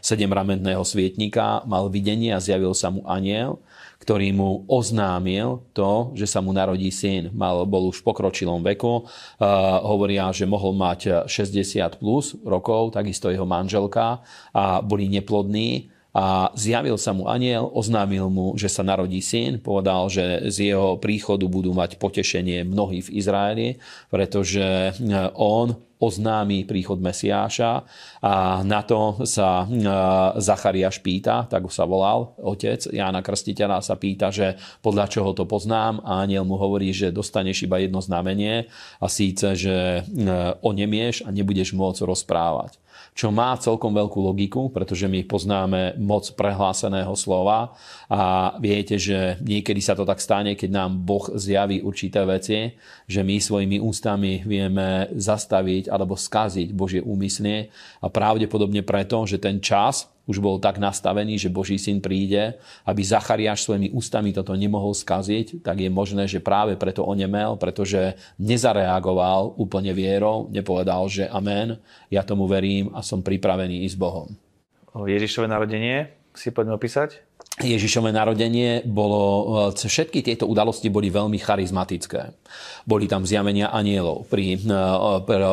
sedemramentného 0.00 0.80
svietnika, 0.80 1.60
mal 1.68 1.92
videnie 1.92 2.32
a 2.32 2.40
zjavil 2.40 2.72
sa 2.72 2.88
mu 2.88 3.04
aniel, 3.04 3.60
ktorý 4.00 4.32
mu 4.32 4.64
oznámil 4.64 5.60
to, 5.76 6.16
že 6.16 6.24
sa 6.24 6.40
mu 6.40 6.56
narodí 6.56 6.88
syn. 6.88 7.28
Mal, 7.36 7.68
bol 7.68 7.92
už 7.92 8.00
v 8.00 8.06
pokročilom 8.08 8.64
veku, 8.64 9.04
e, 9.04 9.44
hovoria, 9.84 10.32
že 10.32 10.48
mohol 10.48 10.72
mať 10.72 11.28
60 11.28 12.00
plus 12.00 12.32
rokov, 12.40 12.96
takisto 12.96 13.28
jeho 13.28 13.44
manželka 13.44 14.24
a 14.56 14.80
boli 14.80 15.12
neplodní 15.12 15.92
a 16.14 16.54
zjavil 16.54 16.94
sa 16.94 17.10
mu 17.10 17.26
aniel, 17.26 17.66
oznámil 17.74 18.30
mu, 18.30 18.54
že 18.54 18.70
sa 18.70 18.86
narodí 18.86 19.18
syn, 19.18 19.58
povedal, 19.58 20.06
že 20.06 20.46
z 20.46 20.70
jeho 20.70 20.94
príchodu 20.94 21.42
budú 21.50 21.74
mať 21.74 21.98
potešenie 21.98 22.62
mnohí 22.62 23.02
v 23.02 23.18
Izraeli, 23.18 23.68
pretože 24.14 24.94
on 25.34 25.74
oznámi 25.98 26.68
príchod 26.68 27.00
Mesiáša 27.00 27.82
a 28.20 28.60
na 28.60 28.84
to 28.84 29.24
sa 29.24 29.64
Zachariáš 30.36 31.00
pýta, 31.00 31.48
tak 31.48 31.64
sa 31.72 31.88
volal 31.88 32.36
otec 32.44 32.92
Jána 32.92 33.24
Krstiteľa 33.24 33.80
sa 33.80 33.96
pýta, 33.96 34.28
že 34.28 34.60
podľa 34.84 35.08
čoho 35.08 35.32
to 35.32 35.48
poznám 35.48 36.04
a 36.04 36.20
aniel 36.22 36.44
mu 36.44 36.60
hovorí, 36.60 36.92
že 36.92 37.14
dostaneš 37.14 37.64
iba 37.64 37.80
jedno 37.80 38.04
znamenie 38.04 38.68
a 39.00 39.06
síce, 39.08 39.56
že 39.56 40.04
onemieš 40.60 41.24
a 41.24 41.32
nebudeš 41.32 41.72
môcť 41.72 42.04
rozprávať 42.04 42.83
čo 43.14 43.30
má 43.30 43.54
celkom 43.54 43.94
veľkú 43.94 44.18
logiku, 44.18 44.74
pretože 44.74 45.06
my 45.06 45.22
poznáme 45.22 45.94
moc 46.02 46.26
prehláseného 46.34 47.14
slova 47.14 47.78
a 48.10 48.52
viete, 48.58 48.98
že 48.98 49.38
niekedy 49.38 49.78
sa 49.78 49.94
to 49.94 50.02
tak 50.02 50.18
stane, 50.18 50.58
keď 50.58 50.70
nám 50.74 50.90
Boh 51.06 51.30
zjaví 51.38 51.78
určité 51.78 52.26
veci, 52.26 52.74
že 53.06 53.22
my 53.22 53.38
svojimi 53.38 53.78
ústami 53.78 54.42
vieme 54.42 55.14
zastaviť 55.14 55.86
alebo 55.86 56.18
skaziť 56.18 56.74
Božie 56.74 57.06
úmysly 57.06 57.70
a 58.02 58.10
pravdepodobne 58.10 58.82
preto, 58.82 59.22
že 59.30 59.38
ten 59.38 59.62
čas, 59.62 60.10
už 60.24 60.40
bol 60.40 60.56
tak 60.56 60.80
nastavený, 60.80 61.36
že 61.36 61.52
Boží 61.52 61.76
syn 61.76 62.00
príde, 62.00 62.56
aby 62.88 63.04
Zachariáš 63.04 63.68
svojimi 63.68 63.92
ústami 63.92 64.32
toto 64.32 64.56
nemohol 64.56 64.96
skaziť, 64.96 65.60
tak 65.60 65.84
je 65.84 65.90
možné, 65.92 66.24
že 66.24 66.40
práve 66.40 66.80
preto 66.80 67.04
onemel, 67.04 67.60
pretože 67.60 68.16
nezareagoval 68.40 69.56
úplne 69.60 69.92
vierou, 69.92 70.48
nepovedal, 70.48 71.04
že 71.12 71.28
amen, 71.28 71.76
ja 72.08 72.24
tomu 72.24 72.48
verím 72.48 72.88
a 72.96 73.04
som 73.04 73.20
pripravený 73.20 73.84
ísť 73.84 73.96
Bohom. 74.00 74.32
Ježišové 74.94 75.50
narodenie 75.50 76.14
si 76.32 76.54
poďme 76.54 76.78
opísať? 76.78 77.33
Ježišové 77.54 78.10
narodenie 78.10 78.82
bolo, 78.82 79.22
e, 79.70 79.78
všetky 79.78 80.26
tieto 80.26 80.50
udalosti 80.50 80.90
boli 80.90 81.06
veľmi 81.06 81.38
charizmatické. 81.38 82.34
Boli 82.82 83.06
tam 83.06 83.22
zjavenia 83.22 83.70
anielov 83.70 84.26
pri, 84.26 84.58
e, 84.58 84.74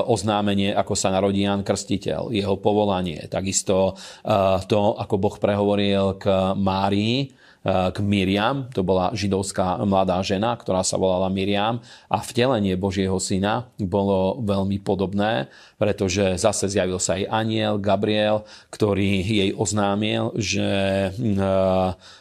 oznámenie, 0.10 0.74
ako 0.74 0.98
sa 0.98 1.14
narodí 1.14 1.46
Jan 1.46 1.62
Krstiteľ, 1.62 2.34
jeho 2.34 2.58
povolanie, 2.58 3.30
takisto 3.30 3.94
e, 3.94 4.34
to, 4.66 4.98
ako 4.98 5.16
Boh 5.22 5.38
prehovoril 5.38 6.18
k 6.18 6.58
Márii, 6.58 7.41
k 7.62 7.98
Miriam, 8.02 8.66
to 8.74 8.82
bola 8.82 9.14
židovská 9.14 9.78
mladá 9.86 10.18
žena, 10.26 10.58
ktorá 10.58 10.82
sa 10.82 10.98
volala 10.98 11.30
Miriam. 11.30 11.78
A 12.10 12.18
vtelenie 12.26 12.74
Božieho 12.74 13.22
syna 13.22 13.70
bolo 13.78 14.42
veľmi 14.42 14.82
podobné, 14.82 15.46
pretože 15.78 16.42
zase 16.42 16.66
zjavil 16.66 16.98
sa 16.98 17.22
aj 17.22 17.30
aniel 17.30 17.78
Gabriel, 17.78 18.50
ktorý 18.74 19.22
jej 19.22 19.50
oznámil, 19.54 20.34
že 20.42 20.66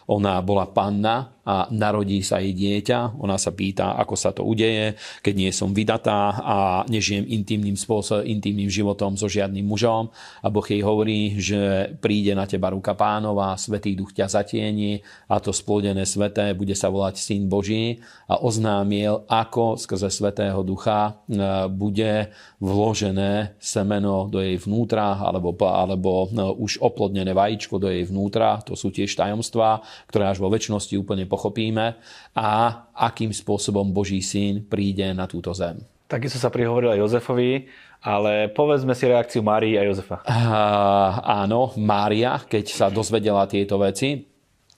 ona 0.04 0.35
bola 0.44 0.68
panna 0.68 1.32
a 1.44 1.66
narodí 1.73 2.20
sa 2.20 2.38
jej 2.38 2.52
dieťa. 2.52 3.16
Ona 3.16 3.40
sa 3.40 3.50
pýta, 3.56 3.97
ako 3.97 4.14
sa 4.14 4.30
to 4.37 4.44
udeje, 4.44 4.94
keď 5.25 5.35
nie 5.35 5.50
som 5.50 5.73
vydatá 5.73 6.37
a 6.37 6.56
nežijem 6.87 7.25
intimným 7.25 7.75
spôsobom, 7.75 8.26
intimným 8.28 8.68
životom 8.68 9.16
so 9.16 9.25
žiadnym 9.25 9.64
mužom. 9.64 10.12
A 10.44 10.47
Boh 10.52 10.64
jej 10.64 10.85
hovorí, 10.85 11.40
že 11.40 11.92
príde 11.99 12.37
na 12.37 12.44
teba 12.44 12.70
ruka 12.70 12.92
pánova, 12.92 13.56
Svetý 13.56 13.97
duch 13.97 14.12
ťa 14.12 14.28
zatieni 14.28 15.00
a 15.32 15.40
to 15.40 15.50
splodené 15.54 16.04
sveté 16.04 16.52
bude 16.52 16.76
sa 16.76 16.92
volať 16.92 17.16
Syn 17.16 17.49
Boží 17.49 17.99
a 18.28 18.38
oznámil, 18.40 19.25
ako 19.26 19.80
skrze 19.80 20.12
Svetého 20.12 20.61
ducha 20.61 21.25
e, 21.26 21.32
bude 21.73 22.30
vložené 22.61 23.56
semeno 23.56 24.28
do 24.28 24.44
jej 24.44 24.61
vnútra 24.61 25.16
alebo, 25.16 25.56
alebo 25.64 26.28
e, 26.28 26.44
už 26.61 26.82
oplodnené 26.85 27.32
vajíčko 27.32 27.80
do 27.80 27.88
jej 27.88 28.04
vnútra. 28.04 28.61
To 28.68 28.76
sú 28.76 28.92
tiež 28.92 29.14
tajomstvá, 29.16 29.80
ktoré 30.11 30.28
až 30.28 30.42
vo 30.42 30.52
väčšnosti 30.52 30.94
úplne 30.99 31.29
pochopíme 31.30 31.94
a 32.34 32.49
akým 32.90 33.30
spôsobom 33.30 33.94
Boží 33.94 34.18
syn 34.18 34.66
príde 34.66 35.06
na 35.14 35.30
túto 35.30 35.54
zem. 35.54 35.78
Takisto 36.10 36.42
sa 36.42 36.50
prihovoril 36.50 36.90
aj 36.90 37.06
Jozefovi, 37.06 37.70
ale 38.02 38.50
povedzme 38.50 38.99
si 38.99 39.06
reakciu 39.06 39.46
Márii 39.46 39.78
a 39.78 39.87
Jozefa. 39.87 40.26
Uh, 40.26 41.46
áno, 41.46 41.70
Mária, 41.78 42.34
keď 42.42 42.64
sa 42.66 42.87
dozvedela 42.90 43.46
tieto 43.46 43.78
veci, 43.78 44.26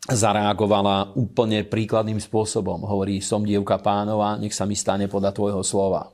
zareagovala 0.02 1.14
úplne 1.14 1.64
príkladným 1.64 2.18
spôsobom. 2.18 2.84
Hovorí, 2.84 3.22
som 3.24 3.46
dievka 3.46 3.78
pánova, 3.80 4.36
nech 4.36 4.52
sa 4.52 4.68
mi 4.68 4.76
stane 4.76 5.08
podľa 5.08 5.32
tvojho 5.32 5.62
slova. 5.64 6.10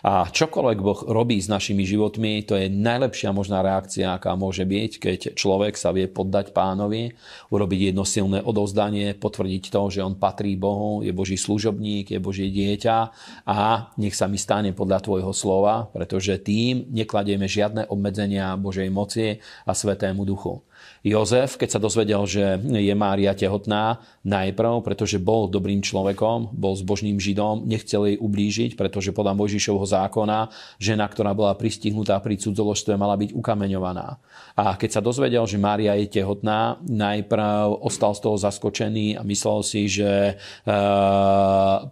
A 0.00 0.24
čokoľvek 0.32 0.78
Boh 0.80 1.00
robí 1.12 1.36
s 1.36 1.52
našimi 1.52 1.84
životmi, 1.84 2.48
to 2.48 2.56
je 2.56 2.72
najlepšia 2.72 3.36
možná 3.36 3.60
reakcia, 3.60 4.16
aká 4.16 4.32
môže 4.32 4.64
byť, 4.64 4.92
keď 4.96 5.18
človek 5.36 5.76
sa 5.76 5.92
vie 5.92 6.08
poddať 6.08 6.56
pánovi, 6.56 7.12
urobiť 7.52 7.92
jedno 7.92 8.08
silné 8.08 8.40
odovzdanie, 8.40 9.12
potvrdiť 9.20 9.64
to, 9.68 9.82
že 9.92 10.00
on 10.00 10.16
patrí 10.16 10.56
Bohu, 10.56 11.04
je 11.04 11.12
Boží 11.12 11.36
služobník, 11.36 12.16
je 12.16 12.20
Božie 12.20 12.48
dieťa 12.48 12.96
a 13.44 13.92
nech 14.00 14.16
sa 14.16 14.24
mi 14.24 14.40
stane 14.40 14.72
podľa 14.72 15.04
tvojho 15.04 15.36
slova, 15.36 15.92
pretože 15.92 16.40
tým 16.40 16.88
nekladieme 16.88 17.44
žiadne 17.44 17.92
obmedzenia 17.92 18.56
Božej 18.56 18.88
moci 18.88 19.36
a 19.68 19.72
Svetému 19.76 20.24
duchu. 20.24 20.64
Jozef, 21.00 21.56
keď 21.56 21.68
sa 21.72 21.80
dozvedel, 21.80 22.20
že 22.28 22.60
je 22.60 22.92
Mária 22.92 23.32
tehotná, 23.32 24.04
najprv, 24.20 24.84
pretože 24.84 25.16
bol 25.16 25.48
dobrým 25.48 25.80
človekom, 25.80 26.52
bol 26.52 26.76
zbožným 26.76 27.16
židom, 27.16 27.64
nechcel 27.64 28.04
jej 28.04 28.16
ublížiť, 28.20 28.76
pretože 28.76 29.16
podľa 29.16 29.32
Mojžišovho 29.32 29.88
zákona 29.88 30.52
žena, 30.76 31.08
ktorá 31.08 31.32
bola 31.32 31.56
pristihnutá 31.56 32.20
pri 32.20 32.36
cudzoložstve, 32.36 33.00
mala 33.00 33.16
byť 33.16 33.32
ukameňovaná. 33.32 34.20
A 34.60 34.76
keď 34.76 35.00
sa 35.00 35.00
dozvedel, 35.00 35.40
že 35.48 35.56
Mária 35.56 35.96
je 35.96 36.20
tehotná, 36.20 36.76
najprv 36.84 37.80
ostal 37.80 38.12
z 38.12 38.20
toho 38.20 38.36
zaskočený 38.36 39.16
a 39.16 39.24
myslel 39.24 39.64
si, 39.64 39.88
že 39.88 40.36
e, 40.36 40.74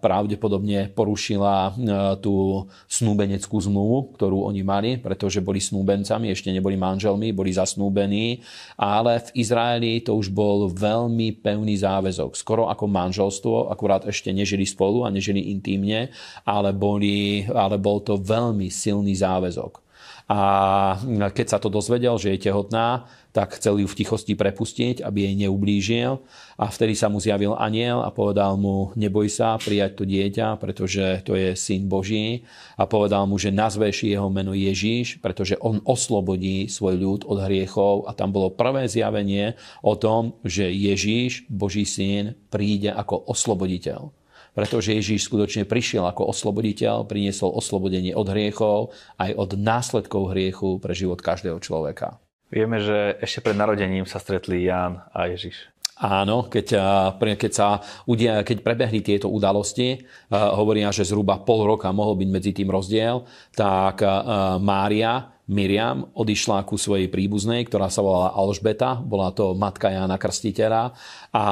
pravdepodobne 0.05 0.93
porušila 0.93 1.57
e, 1.57 1.71
tú 2.21 2.69
snúbeneckú 2.93 3.57
zmluvu, 3.57 4.13
ktorú 4.21 4.45
oni 4.53 4.61
mali, 4.61 4.91
pretože 5.01 5.41
boli 5.41 5.65
snúbencami, 5.65 6.29
ešte 6.29 6.53
neboli 6.53 6.77
manželmi, 6.77 7.33
boli 7.33 7.57
zasnúbení 7.57 8.45
a 8.77 8.98
ale 8.99 9.23
v 9.31 9.47
Izraeli 9.47 10.03
to 10.03 10.19
už 10.19 10.35
bol 10.35 10.67
veľmi 10.67 11.39
pevný 11.39 11.79
záväzok. 11.79 12.35
Skoro 12.35 12.67
ako 12.67 12.91
manželstvo, 12.91 13.71
akurát 13.71 14.03
ešte 14.11 14.35
nežili 14.35 14.67
spolu 14.67 15.07
a 15.07 15.15
nežili 15.15 15.55
intímne, 15.55 16.11
ale, 16.43 16.75
boli, 16.75 17.47
ale 17.47 17.79
bol 17.79 18.03
to 18.03 18.19
veľmi 18.19 18.67
silný 18.67 19.15
záväzok. 19.15 19.87
A 20.29 20.41
keď 21.33 21.47
sa 21.47 21.59
to 21.63 21.73
dozvedel, 21.73 22.21
že 22.21 22.37
je 22.37 22.51
tehotná, 22.51 23.09
tak 23.33 23.61
chcel 23.61 23.79
ju 23.79 23.87
v 23.87 23.99
tichosti 23.99 24.33
prepustiť, 24.33 25.05
aby 25.05 25.29
jej 25.29 25.35
neublížil. 25.47 26.19
A 26.59 26.65
vtedy 26.73 26.97
sa 26.97 27.13
mu 27.13 27.21
zjavil 27.21 27.55
aniel 27.55 28.01
a 28.01 28.11
povedal 28.11 28.57
mu, 28.57 28.91
neboj 28.97 29.29
sa 29.29 29.61
prijať 29.61 30.01
to 30.01 30.05
dieťa, 30.09 30.57
pretože 30.57 31.23
to 31.23 31.37
je 31.37 31.53
syn 31.55 31.87
Boží. 31.87 32.43
A 32.81 32.89
povedal 32.89 33.29
mu, 33.29 33.37
že 33.37 33.55
nazveš 33.55 34.09
jeho 34.09 34.27
meno 34.33 34.57
Ježíš, 34.57 35.21
pretože 35.21 35.61
on 35.61 35.85
oslobodí 35.85 36.67
svoj 36.67 36.97
ľud 36.99 37.21
od 37.29 37.39
hriechov. 37.45 38.09
A 38.09 38.17
tam 38.17 38.33
bolo 38.33 38.51
prvé 38.51 38.89
zjavenie 38.89 39.55
o 39.85 39.95
tom, 39.95 40.35
že 40.43 40.67
Ježíš, 40.67 41.47
Boží 41.47 41.85
syn, 41.85 42.35
príde 42.49 42.91
ako 42.91 43.29
osloboditeľ 43.29 44.19
pretože 44.59 44.91
Ježíš 44.91 45.31
skutočne 45.31 45.71
prišiel 45.71 46.03
ako 46.03 46.35
osloboditeľ, 46.35 47.07
priniesol 47.07 47.55
oslobodenie 47.55 48.11
od 48.11 48.27
hriechov, 48.27 48.91
aj 49.15 49.39
od 49.39 49.55
následkov 49.55 50.35
hriechu 50.35 50.83
pre 50.83 50.99
život 50.99 51.23
každého 51.23 51.63
človeka. 51.63 52.19
Vieme, 52.49 52.81
že 52.81 53.21
ešte 53.21 53.45
pred 53.45 53.57
narodením 53.57 54.09
sa 54.09 54.17
stretli 54.17 54.65
Ján 54.65 55.05
a 55.13 55.29
Ježiš. 55.29 55.69
Áno, 55.99 56.47
keď, 56.47 56.67
keď, 57.19 57.53
sa, 57.53 57.83
keď 58.47 58.57
prebehli 58.63 59.03
tieto 59.03 59.27
udalosti, 59.35 59.99
hovoria, 60.31 60.95
že 60.95 61.03
zhruba 61.03 61.43
pol 61.43 61.67
roka 61.67 61.91
mohol 61.91 62.15
byť 62.15 62.29
medzi 62.31 62.55
tým 62.55 62.71
rozdiel, 62.71 63.27
tak 63.51 64.07
Mária 64.63 65.35
Miriam 65.49 66.07
odišla 66.13 66.63
ku 66.69 66.77
svojej 66.77 67.09
príbuznej, 67.11 67.67
ktorá 67.67 67.89
sa 67.91 68.05
volala 68.05 68.37
Alžbeta, 68.37 69.01
bola 69.01 69.33
to 69.33 69.57
matka 69.57 69.89
Jána 69.89 70.21
Krstiteľa 70.21 70.93
a 71.33 71.45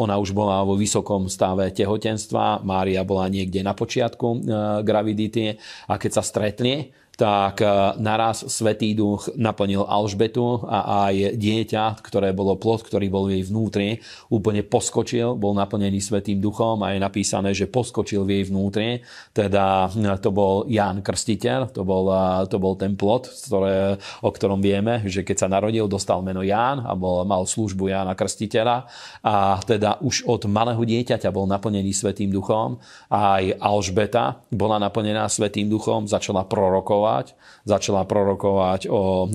ona 0.00 0.16
už 0.16 0.32
bola 0.32 0.64
vo 0.64 0.72
vysokom 0.74 1.28
stave 1.28 1.68
tehotenstva, 1.70 2.64
Mária 2.66 3.04
bola 3.04 3.28
niekde 3.28 3.60
na 3.60 3.76
počiatku 3.76 4.48
gravidity 4.82 5.52
a 5.86 5.94
keď 6.00 6.10
sa 6.16 6.22
stretli, 6.24 6.90
tak 7.16 7.64
e, 7.64 7.96
naraz 7.96 8.44
Svetý 8.44 8.92
duch 8.92 9.32
naplnil 9.40 9.88
Alžbetu 9.88 10.60
a 10.68 11.08
aj 11.08 11.40
dieťa, 11.40 12.04
ktoré 12.04 12.36
bolo 12.36 12.60
plod, 12.60 12.84
ktorý 12.84 13.08
bol 13.08 13.32
jej 13.32 13.40
vnútri, 13.40 14.04
úplne 14.28 14.60
poskočil, 14.60 15.32
bol 15.40 15.56
naplnený 15.56 16.04
Svetým 16.04 16.44
duchom 16.44 16.84
a 16.84 16.92
je 16.92 17.00
napísané, 17.00 17.56
že 17.56 17.72
poskočil 17.72 18.28
v 18.28 18.30
jej 18.36 18.44
vnútri. 18.52 19.00
Teda 19.32 19.88
e, 19.88 20.12
to 20.20 20.28
bol 20.28 20.68
Ján 20.68 21.00
Krstiteľ, 21.00 21.72
to 21.72 21.88
bol, 21.88 22.04
e, 22.12 22.44
to 22.52 22.60
bol 22.60 22.76
ten 22.76 22.92
plod, 22.92 23.32
ktoré, 23.32 23.96
o 24.20 24.28
ktorom 24.28 24.60
vieme, 24.60 25.00
že 25.08 25.24
keď 25.24 25.36
sa 25.40 25.48
narodil, 25.48 25.88
dostal 25.88 26.20
meno 26.20 26.44
Ján 26.44 26.84
a 26.84 26.92
bol, 26.92 27.24
mal 27.24 27.48
službu 27.48 27.96
Jána 27.96 28.12
Krstiteľa 28.12 28.92
a 29.24 29.56
teda 29.64 30.04
už 30.04 30.28
od 30.28 30.44
malého 30.52 30.84
dieťaťa 30.84 31.32
bol 31.32 31.48
naplnený 31.48 31.96
Svetým 31.96 32.28
duchom. 32.28 32.76
Aj 33.08 33.40
Alžbeta 33.56 34.44
bola 34.52 34.76
naplnená 34.76 35.24
Svetým 35.32 35.72
duchom, 35.72 36.04
začala 36.04 36.44
prorokovať 36.44 37.05
prorokovať. 37.06 37.26
Začala 37.66 38.06
prorokovať 38.06 38.86
o, 38.86 39.26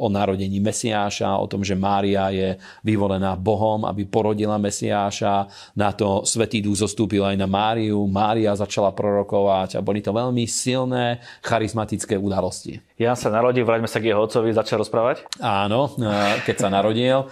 o 0.00 0.06
narodení 0.08 0.56
Mesiáša, 0.60 1.36
o 1.36 1.44
tom, 1.44 1.60
že 1.60 1.76
Mária 1.76 2.32
je 2.32 2.56
vyvolená 2.80 3.36
Bohom, 3.36 3.84
aby 3.84 4.08
porodila 4.08 4.56
Mesiáša. 4.56 5.48
Na 5.76 5.92
to 5.92 6.24
Svetý 6.24 6.64
Duch 6.64 6.80
zostúpil 6.80 7.20
aj 7.24 7.36
na 7.36 7.48
Máriu. 7.48 8.08
Mária 8.08 8.56
začala 8.56 8.92
prorokovať 8.92 9.76
a 9.76 9.84
boli 9.84 10.00
to 10.00 10.16
veľmi 10.16 10.48
silné 10.48 11.20
charizmatické 11.44 12.16
udalosti. 12.16 12.80
Jan 12.94 13.18
sa 13.18 13.26
narodil, 13.26 13.66
vráťme 13.66 13.90
sa 13.90 13.98
k 13.98 14.14
jeho 14.14 14.22
otcovi, 14.22 14.54
začal 14.54 14.78
rozprávať? 14.78 15.26
Áno, 15.42 15.98
keď 16.46 16.56
sa 16.62 16.70
narodil, 16.70 17.26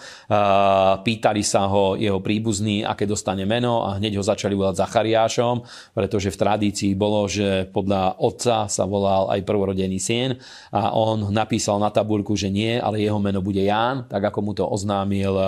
pýtali 1.06 1.46
sa 1.46 1.70
ho 1.70 1.94
jeho 1.94 2.18
príbuzní, 2.18 2.82
aké 2.82 3.06
dostane 3.06 3.46
meno 3.46 3.86
a 3.86 3.94
hneď 4.02 4.18
ho 4.18 4.26
začali 4.26 4.58
volať 4.58 4.82
Zachariášom, 4.82 5.62
pretože 5.94 6.34
v 6.34 6.40
tradícii 6.42 6.98
bolo, 6.98 7.30
že 7.30 7.70
podľa 7.70 8.18
otca 8.18 8.66
sa 8.66 8.84
volal 8.90 9.30
aj 9.30 9.46
prvorodený 9.46 10.02
syn 10.02 10.34
a 10.74 10.98
on 10.98 11.30
napísal 11.30 11.78
na 11.78 11.94
tabulku, 11.94 12.34
že 12.34 12.50
nie, 12.50 12.82
ale 12.82 12.98
jeho 12.98 13.22
meno 13.22 13.38
bude 13.38 13.62
Ján, 13.62 14.10
tak 14.10 14.34
ako 14.34 14.38
mu 14.42 14.58
to 14.58 14.66
oznámil, 14.66 15.38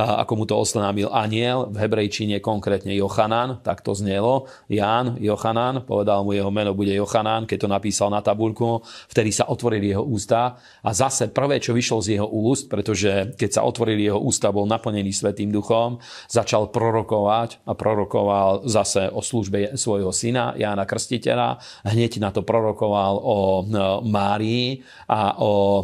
ako 0.00 0.32
mu 0.32 0.48
to 0.48 0.56
oznámil 0.56 1.12
aniel, 1.12 1.68
v 1.68 1.76
hebrejčine 1.76 2.40
konkrétne 2.40 2.96
Jochanan, 2.96 3.60
tak 3.60 3.84
to 3.84 3.92
znelo, 3.92 4.48
Ján, 4.72 5.20
Jochanan, 5.20 5.84
povedal 5.84 6.24
mu 6.24 6.32
jeho 6.32 6.48
meno 6.48 6.72
bude 6.72 6.96
Jochanan, 6.96 7.44
keď 7.44 7.58
to 7.60 7.68
napísal 7.68 8.08
na 8.08 8.24
tabulku, 8.24 8.80
vtedy 9.12 9.28
sa 9.28 9.41
sa 9.42 9.50
otvorili 9.50 9.90
jeho 9.90 10.06
ústa 10.06 10.54
a 10.86 10.90
zase 10.94 11.34
prvé, 11.34 11.58
čo 11.58 11.74
vyšlo 11.74 11.98
z 11.98 12.08
jeho 12.14 12.30
úst, 12.30 12.70
pretože 12.70 13.34
keď 13.34 13.50
sa 13.58 13.66
otvorili 13.66 14.06
jeho 14.06 14.22
ústa, 14.22 14.54
bol 14.54 14.70
naplnený 14.70 15.10
Svetým 15.10 15.50
duchom, 15.50 15.98
začal 16.30 16.70
prorokovať 16.70 17.66
a 17.66 17.74
prorokoval 17.74 18.70
zase 18.70 19.10
o 19.10 19.18
službe 19.18 19.74
svojho 19.74 20.14
syna 20.14 20.54
Jána 20.54 20.86
Krstiteľa. 20.86 21.58
Hneď 21.90 22.22
na 22.22 22.30
to 22.30 22.46
prorokoval 22.46 23.18
o 23.18 23.66
Márii 24.06 24.78
a 25.10 25.34
o 25.42 25.82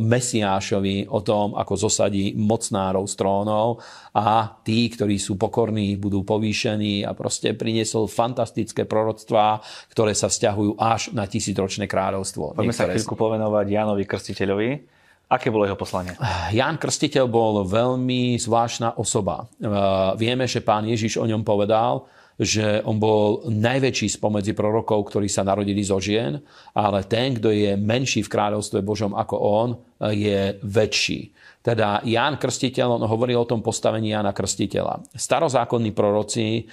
Mesiášovi, 0.00 1.12
o 1.12 1.20
tom, 1.20 1.52
ako 1.52 1.76
zosadí 1.76 2.32
mocnárov 2.32 3.04
z 3.04 3.14
trónov 3.20 3.84
a 4.16 4.48
tí, 4.64 4.88
ktorí 4.88 5.20
sú 5.20 5.36
pokorní, 5.36 6.00
budú 6.00 6.24
povýšení 6.24 7.04
a 7.04 7.12
proste 7.12 7.52
priniesol 7.52 8.08
fantastické 8.08 8.88
proroctvá, 8.88 9.60
ktoré 9.92 10.16
sa 10.16 10.32
vzťahujú 10.32 10.80
až 10.80 11.12
na 11.12 11.28
tisícročné 11.28 11.84
kráľovstvo. 11.84 12.56
Poďme 12.56 12.72
sa 12.72 12.88
chvíľku 12.88 13.12
povenovať 13.12 13.66
Jánovi 13.68 14.08
Krstiteľovi. 14.08 14.70
Aké 15.28 15.52
bolo 15.52 15.68
jeho 15.68 15.76
poslanie? 15.76 16.16
Ján 16.54 16.80
Krstiteľ 16.80 17.28
bol 17.28 17.68
veľmi 17.68 18.40
zvláštna 18.40 18.96
osoba. 18.96 19.44
E, 19.44 19.68
vieme, 20.16 20.48
že 20.48 20.64
pán 20.64 20.88
Ježiš 20.88 21.20
o 21.20 21.28
ňom 21.28 21.44
povedal, 21.44 22.08
že 22.40 22.84
on 22.84 22.96
bol 23.00 23.48
najväčší 23.48 24.16
spomedzi 24.16 24.52
prorokov, 24.52 25.12
ktorí 25.12 25.28
sa 25.28 25.44
narodili 25.44 25.80
zo 25.84 26.00
žien, 26.00 26.40
ale 26.72 27.04
ten, 27.04 27.36
kto 27.36 27.48
je 27.52 27.74
menší 27.74 28.24
v 28.24 28.32
kráľovstve 28.32 28.80
Božom 28.80 29.12
ako 29.16 29.36
on, 29.36 29.68
je 30.12 30.60
väčší. 30.60 31.32
Teda 31.66 31.98
Ján 32.06 32.38
Krstiteľ, 32.38 33.02
on 33.02 33.10
hovoril 33.10 33.42
o 33.42 33.50
tom 33.50 33.58
postavení 33.58 34.14
Jána 34.14 34.30
Krstiteľa. 34.30 35.02
Starozákonní 35.18 35.90
proroci 35.90 36.62
eh, 36.62 36.66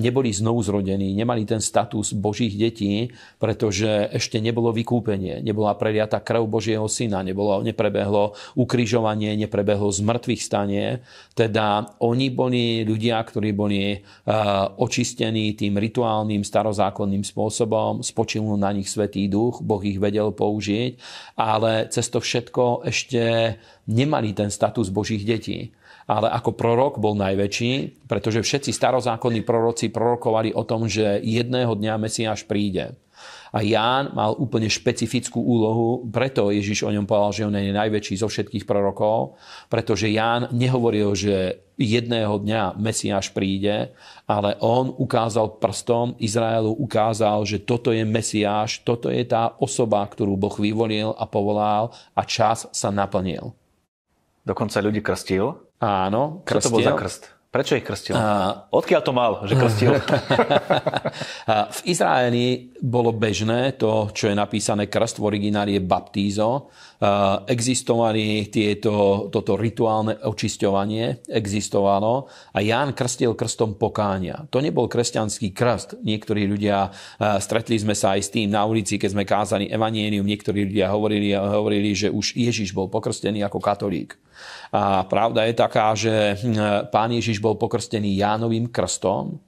neboli 0.00 0.32
znovu 0.32 0.64
zrodení, 0.64 1.12
nemali 1.12 1.44
ten 1.44 1.60
status 1.60 2.16
Božích 2.16 2.56
detí, 2.56 3.12
pretože 3.36 4.08
ešte 4.08 4.40
nebolo 4.40 4.72
vykúpenie, 4.72 5.44
nebola 5.44 5.76
preliata 5.76 6.24
krv 6.24 6.48
Božieho 6.48 6.88
syna, 6.88 7.20
nebolo, 7.20 7.60
neprebehlo 7.60 8.32
ukrižovanie, 8.56 9.36
neprebehlo 9.36 9.92
zmrtvých 9.92 10.40
stanie. 10.40 11.04
Teda 11.36 11.92
oni 12.00 12.32
boli 12.32 12.80
ľudia, 12.88 13.20
ktorí 13.20 13.52
boli 13.52 13.92
eh, 13.92 14.00
očistení 14.80 15.52
tým 15.52 15.76
rituálnym 15.76 16.40
starozákonným 16.40 17.28
spôsobom, 17.28 18.00
spočinul 18.00 18.56
na 18.56 18.72
nich 18.72 18.88
Svetý 18.88 19.28
duch, 19.28 19.60
Boh 19.60 19.84
ich 19.84 20.00
vedel 20.00 20.32
použiť, 20.32 20.96
ale 21.36 21.92
cez 21.92 22.08
to 22.08 22.24
všetko 22.24 22.88
ešte 22.88 23.20
nemali 23.84 24.13
ten 24.36 24.52
status 24.52 24.92
Božích 24.92 25.26
detí. 25.26 25.74
Ale 26.04 26.28
ako 26.28 26.52
prorok 26.52 27.00
bol 27.00 27.16
najväčší, 27.16 28.04
pretože 28.04 28.44
všetci 28.44 28.76
starozákonní 28.76 29.40
proroci 29.40 29.88
prorokovali 29.88 30.52
o 30.52 30.62
tom, 30.62 30.84
že 30.84 31.18
jedného 31.24 31.72
dňa 31.72 31.96
Mesiáš 31.96 32.44
príde. 32.44 32.92
A 33.54 33.62
Ján 33.62 34.10
mal 34.18 34.34
úplne 34.34 34.66
špecifickú 34.66 35.38
úlohu, 35.38 36.02
preto 36.10 36.50
Ježiš 36.50 36.82
o 36.82 36.90
ňom 36.90 37.06
povedal, 37.06 37.30
že 37.32 37.46
on 37.46 37.54
je 37.54 37.70
najväčší 37.70 38.14
zo 38.18 38.26
všetkých 38.26 38.66
prorokov, 38.66 39.38
pretože 39.70 40.10
Ján 40.10 40.50
nehovoril, 40.50 41.14
že 41.14 41.62
jedného 41.78 42.42
dňa 42.42 42.74
Mesiáš 42.74 43.30
príde, 43.30 43.94
ale 44.26 44.58
on 44.58 44.90
ukázal 44.90 45.62
prstom, 45.62 46.18
Izraelu 46.18 46.74
ukázal, 46.74 47.46
že 47.46 47.62
toto 47.62 47.94
je 47.94 48.02
Mesiáš, 48.02 48.82
toto 48.82 49.06
je 49.06 49.22
tá 49.22 49.54
osoba, 49.62 50.02
ktorú 50.02 50.34
Boh 50.34 50.54
vyvolil 50.58 51.14
a 51.14 51.22
povolal 51.22 51.94
a 52.18 52.26
čas 52.26 52.66
sa 52.74 52.90
naplnil. 52.90 53.54
Dokonca 54.44 54.76
ľudí 54.84 55.00
krstil. 55.00 55.56
Áno, 55.80 56.44
krstil. 56.44 56.60
Čo 56.60 56.68
to 56.68 56.74
bol 56.76 56.84
za 56.84 56.92
krst? 56.92 57.22
Prečo 57.54 57.78
ich 57.78 57.86
krstil? 57.86 58.18
A... 58.18 58.66
Odkiaľ 58.66 59.00
to 59.06 59.12
mal, 59.14 59.46
že 59.46 59.54
krstil? 59.54 59.94
v 61.78 61.80
Izraeli 61.86 62.74
bolo 62.82 63.14
bežné 63.14 63.78
to, 63.78 64.10
čo 64.10 64.26
je 64.26 64.34
napísané 64.34 64.90
krst 64.90 65.22
v 65.22 65.30
origináli 65.30 65.78
je 65.78 65.82
baptízo. 65.86 66.66
Existovali 67.46 68.50
tieto, 68.50 69.30
toto 69.30 69.54
rituálne 69.54 70.18
očisťovanie, 70.18 71.30
existovalo 71.30 72.26
a 72.52 72.58
Ján 72.58 72.90
krstil 72.90 73.38
krstom 73.38 73.78
pokánia. 73.78 74.50
To 74.50 74.58
nebol 74.58 74.90
kresťanský 74.90 75.54
krst. 75.54 76.02
Niektorí 76.02 76.50
ľudia, 76.50 76.90
stretli 77.38 77.78
sme 77.78 77.94
sa 77.94 78.18
aj 78.18 78.20
s 78.26 78.32
tým 78.34 78.50
na 78.50 78.66
ulici, 78.66 78.98
keď 78.98 79.10
sme 79.14 79.22
kázali 79.22 79.70
evanienium, 79.70 80.26
niektorí 80.26 80.66
ľudia 80.74 80.90
hovorili, 80.90 81.30
hovorili, 81.38 81.94
že 81.94 82.10
už 82.10 82.34
Ježiš 82.34 82.74
bol 82.74 82.90
pokrstený 82.90 83.46
ako 83.46 83.62
katolík. 83.62 84.18
A 84.72 85.02
pravda 85.06 85.44
je 85.44 85.54
taká, 85.54 85.94
že 85.94 86.38
hm, 86.40 86.90
pán 86.90 87.10
Ježiš 87.10 87.38
bol 87.38 87.54
pokrstený 87.54 88.18
Jánovým 88.18 88.68
krstom, 88.68 89.38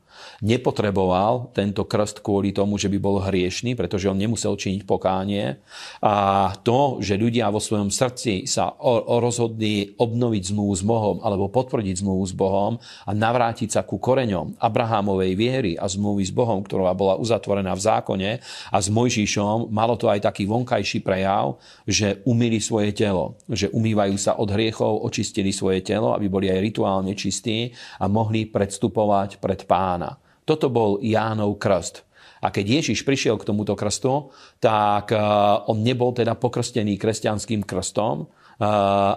nepotreboval 0.44 1.52
tento 1.56 1.86
krst 1.86 2.20
kvôli 2.20 2.52
tomu, 2.52 2.76
že 2.76 2.92
by 2.92 2.98
bol 3.00 3.22
hriešný, 3.22 3.72
pretože 3.78 4.08
on 4.10 4.18
nemusel 4.18 4.56
činiť 4.56 4.82
pokánie. 4.84 5.60
A 6.04 6.52
to, 6.60 7.00
že 7.00 7.16
ľudia 7.16 7.48
vo 7.48 7.62
svojom 7.62 7.88
srdci 7.88 8.44
sa 8.44 8.74
rozhodli 9.20 9.96
obnoviť 9.96 10.42
zmluvu 10.52 10.74
s 10.76 10.82
Bohom 10.84 11.16
alebo 11.24 11.48
potvrdiť 11.48 12.04
zmluvu 12.04 12.24
s 12.28 12.34
Bohom 12.36 12.76
a 13.06 13.10
navrátiť 13.14 13.68
sa 13.72 13.80
ku 13.86 13.96
koreňom 13.96 14.60
Abrahámovej 14.60 15.32
viery 15.38 15.72
a 15.78 15.88
zmluvy 15.88 16.24
s 16.28 16.32
Bohom, 16.34 16.60
ktorá 16.60 16.92
bola 16.92 17.16
uzatvorená 17.16 17.72
v 17.72 17.84
zákone 17.84 18.30
a 18.72 18.76
s 18.76 18.88
Mojžišom, 18.92 19.72
malo 19.72 19.96
to 19.96 20.10
aj 20.12 20.24
taký 20.26 20.44
vonkajší 20.44 21.00
prejav, 21.00 21.56
že 21.88 22.20
umýli 22.28 22.60
svoje 22.60 22.92
telo, 22.92 23.40
že 23.48 23.72
umývajú 23.72 24.16
sa 24.20 24.36
od 24.36 24.48
hriechov, 24.52 25.04
očistili 25.04 25.52
svoje 25.52 25.80
telo, 25.84 26.12
aby 26.12 26.26
boli 26.28 26.46
aj 26.52 26.60
rituálne 26.60 27.12
čistí 27.16 27.72
a 28.00 28.08
mohli 28.10 28.48
predstupovať 28.48 29.38
pred 29.40 29.64
pána. 29.64 30.25
Toto 30.46 30.70
bol 30.70 31.02
Jánov 31.02 31.58
krst. 31.58 32.06
A 32.46 32.54
keď 32.54 32.80
Ježiš 32.80 33.02
prišiel 33.02 33.40
k 33.40 33.48
tomuto 33.48 33.74
krstu, 33.74 34.30
tak 34.62 35.10
eh, 35.10 35.18
on 35.66 35.82
nebol 35.82 36.14
teda 36.14 36.38
pokrstený 36.38 36.94
kresťanským 37.00 37.66
krstom, 37.66 38.22
eh, 38.22 38.64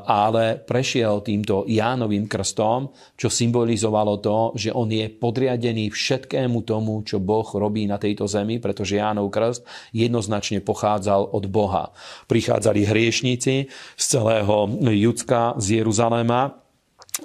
ale 0.02 0.58
prešiel 0.58 1.22
týmto 1.22 1.68
Jánovým 1.70 2.26
krstom, 2.26 2.90
čo 3.20 3.30
symbolizovalo 3.30 4.18
to, 4.24 4.58
že 4.58 4.74
on 4.74 4.90
je 4.90 5.12
podriadený 5.12 5.92
všetkému 5.94 6.66
tomu, 6.66 7.06
čo 7.06 7.22
Boh 7.22 7.46
robí 7.46 7.86
na 7.86 8.02
tejto 8.02 8.26
zemi, 8.26 8.58
pretože 8.58 8.98
Jánov 8.98 9.30
krst 9.30 9.62
jednoznačne 9.94 10.64
pochádzal 10.66 11.30
od 11.36 11.46
Boha. 11.52 11.92
Prichádzali 12.26 12.88
hriešníci 12.88 13.56
z 13.94 14.04
celého 14.04 14.66
Judska, 14.90 15.60
z 15.60 15.84
Jeruzalema, 15.84 16.69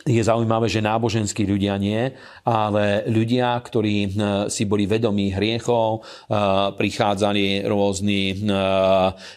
je 0.04 0.20
zaujímavé, 0.20 0.66
že 0.68 0.85
náboženskí 0.85 1.46
ľudia 1.46 1.80
nie, 1.80 2.12
ale 2.44 3.07
ľudia, 3.09 3.57
ktorí 3.57 3.96
eh, 4.04 4.11
si 4.52 4.68
boli 4.68 4.85
vedomí 4.85 5.33
hriechov, 5.33 6.02
eh, 6.02 6.35
prichádzali 6.76 7.64
rôzni 7.64 8.35
eh, 8.35 8.37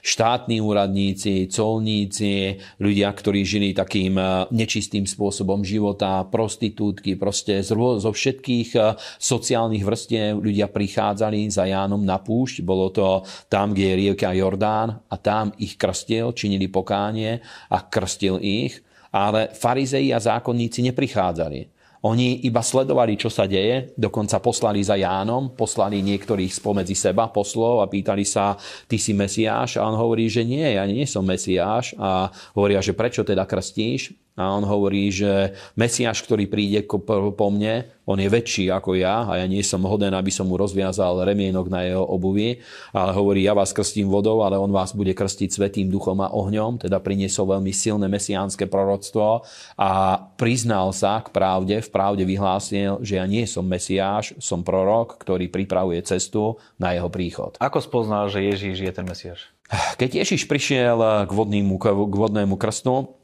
štátni 0.04 0.60
úradníci, 0.60 1.48
colníci, 1.48 2.60
ľudia, 2.82 3.14
ktorí 3.14 3.48
žili 3.48 3.72
takým 3.72 4.20
nečistým 4.52 5.08
spôsobom 5.08 5.64
života, 5.64 6.28
prostitútky, 6.28 7.16
proste 7.16 7.64
zo 7.64 8.12
všetkých 8.12 8.70
sociálnych 9.18 9.84
vrstiev 9.84 10.40
ľudia 10.42 10.68
prichádzali 10.68 11.48
za 11.48 11.70
Jánom 11.70 12.02
na 12.02 12.20
púšť. 12.20 12.66
Bolo 12.66 12.90
to 12.92 13.24
tam, 13.48 13.72
kde 13.72 13.86
je 13.94 14.00
rieka 14.04 14.34
Jordán 14.36 15.00
a 15.08 15.16
tam 15.16 15.54
ich 15.62 15.80
krstil, 15.80 16.34
činili 16.34 16.68
pokánie 16.68 17.40
a 17.72 17.78
krstil 17.84 18.42
ich 18.42 18.88
ale 19.18 19.50
farizei 19.58 20.14
a 20.14 20.22
zákonníci 20.22 20.86
neprichádzali. 20.86 21.74
Oni 22.06 22.46
iba 22.46 22.62
sledovali, 22.62 23.18
čo 23.18 23.26
sa 23.26 23.50
deje, 23.50 23.98
dokonca 23.98 24.38
poslali 24.38 24.86
za 24.86 24.94
Jánom, 24.94 25.58
poslali 25.58 26.06
niektorých 26.06 26.54
spomedzi 26.54 26.94
seba 26.94 27.26
poslov 27.34 27.82
a 27.82 27.90
pýtali 27.90 28.22
sa, 28.22 28.54
ty 28.86 29.02
si 29.02 29.18
Mesiáš? 29.18 29.82
A 29.82 29.90
on 29.90 29.98
hovorí, 29.98 30.30
že 30.30 30.46
nie, 30.46 30.78
ja 30.78 30.86
nie 30.86 31.10
som 31.10 31.26
Mesiáš. 31.26 31.98
A 31.98 32.30
hovoria, 32.54 32.86
že 32.86 32.94
prečo 32.94 33.26
teda 33.26 33.50
krstíš? 33.50 34.14
A 34.38 34.54
on 34.54 34.62
hovorí, 34.62 35.10
že 35.10 35.58
Mesiáš, 35.74 36.22
ktorý 36.22 36.46
príde 36.46 36.86
po 36.86 37.48
mne, 37.50 37.90
on 38.08 38.22
je 38.22 38.30
väčší 38.30 38.70
ako 38.72 38.96
ja 38.96 39.28
a 39.28 39.42
ja 39.42 39.50
nie 39.50 39.66
som 39.66 39.84
hoden, 39.84 40.14
aby 40.14 40.30
som 40.30 40.48
mu 40.48 40.56
rozviazal 40.56 41.26
remienok 41.26 41.68
na 41.68 41.84
jeho 41.84 42.06
obuvi. 42.06 42.62
Ale 42.96 43.12
hovorí, 43.18 43.44
ja 43.44 43.58
vás 43.58 43.74
krstím 43.74 44.08
vodou, 44.08 44.46
ale 44.46 44.56
on 44.56 44.70
vás 44.70 44.94
bude 44.94 45.12
krstiť 45.12 45.50
svetým 45.52 45.90
duchom 45.90 46.22
a 46.22 46.32
ohňom. 46.32 46.80
Teda 46.80 47.02
priniesol 47.02 47.58
veľmi 47.58 47.74
silné 47.74 48.06
mesiánske 48.08 48.70
proroctvo 48.70 49.44
a 49.76 50.22
priznal 50.38 50.94
sa 50.94 51.20
k 51.20 51.34
pravde, 51.34 51.82
v 51.84 51.90
pravde 51.90 52.24
vyhlásil, 52.24 53.02
že 53.02 53.18
ja 53.20 53.26
nie 53.26 53.44
som 53.50 53.66
Mesiáš, 53.66 54.38
som 54.38 54.62
prorok, 54.62 55.20
ktorý 55.20 55.50
pripravuje 55.52 56.00
cestu 56.06 56.62
na 56.78 56.94
jeho 56.94 57.10
príchod. 57.10 57.58
Ako 57.58 57.82
spoznal, 57.82 58.30
že 58.30 58.46
Ježíš 58.46 58.86
je 58.86 58.92
ten 58.94 59.04
Mesiáš? 59.04 59.52
Keď 60.00 60.24
Ježiš 60.24 60.48
prišiel 60.48 61.28
k 61.28 61.32
vodnému, 61.34 61.76
k 61.82 62.16
vodnému 62.16 62.56
krstu, 62.56 63.18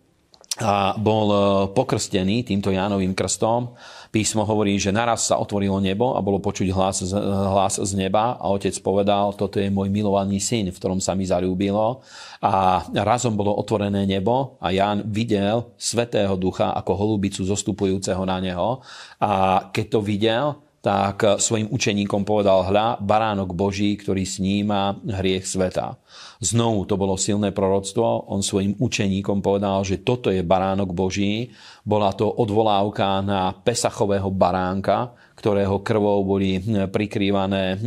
a 0.61 0.93
bol 1.01 1.27
e, 1.33 1.37
pokrstený 1.73 2.45
týmto 2.45 2.69
Jánovým 2.69 3.17
krstom. 3.17 3.73
Písmo 4.13 4.45
hovorí, 4.45 4.77
že 4.77 4.93
naraz 4.93 5.25
sa 5.25 5.41
otvorilo 5.41 5.81
nebo 5.81 6.13
a 6.13 6.21
bolo 6.21 6.37
počuť 6.37 6.69
hlas, 6.69 7.01
hlas 7.25 7.81
z 7.81 7.91
neba 7.97 8.37
a 8.37 8.45
otec 8.53 8.77
povedal, 8.85 9.33
toto 9.33 9.57
je 9.57 9.73
môj 9.73 9.89
milovaný 9.89 10.37
syn, 10.37 10.69
v 10.69 10.77
ktorom 10.77 11.01
sa 11.01 11.17
mi 11.17 11.25
zarúbilo. 11.25 12.05
A 12.45 12.85
razom 12.93 13.33
bolo 13.33 13.57
otvorené 13.57 14.05
nebo 14.05 14.61
a 14.61 14.69
Ján 14.69 15.01
videl 15.09 15.73
Svetého 15.73 16.37
Ducha 16.37 16.77
ako 16.77 16.93
holubicu 16.93 17.41
zostupujúceho 17.41 18.21
na 18.21 18.37
neho. 18.37 18.85
A 19.17 19.65
keď 19.73 19.85
to 19.89 19.99
videl, 20.05 20.45
tak 20.83 21.39
svojim 21.39 21.71
učeníkom 21.71 22.27
povedal 22.27 22.67
hľa, 22.67 22.99
baránok 22.99 23.55
Boží, 23.55 23.95
ktorý 23.95 24.27
sníma 24.27 24.99
hriech 24.99 25.47
sveta. 25.47 25.95
Znovu 26.43 26.83
to 26.83 26.99
bolo 26.99 27.15
silné 27.15 27.55
proroctvo. 27.55 28.27
On 28.27 28.43
svojim 28.43 28.75
učeníkom 28.75 29.39
povedal, 29.39 29.87
že 29.87 30.03
toto 30.03 30.27
je 30.27 30.43
baránok 30.43 30.91
Boží. 30.91 31.55
Bola 31.87 32.11
to 32.11 32.27
odvolávka 32.27 33.23
na 33.23 33.55
Pesachového 33.55 34.27
baránka, 34.27 35.15
ktorého 35.43 35.83
krvou 35.83 36.23
boli 36.23 36.63
hm, 36.63 36.87
prikrývané 36.87 37.75
hm, 37.75 37.79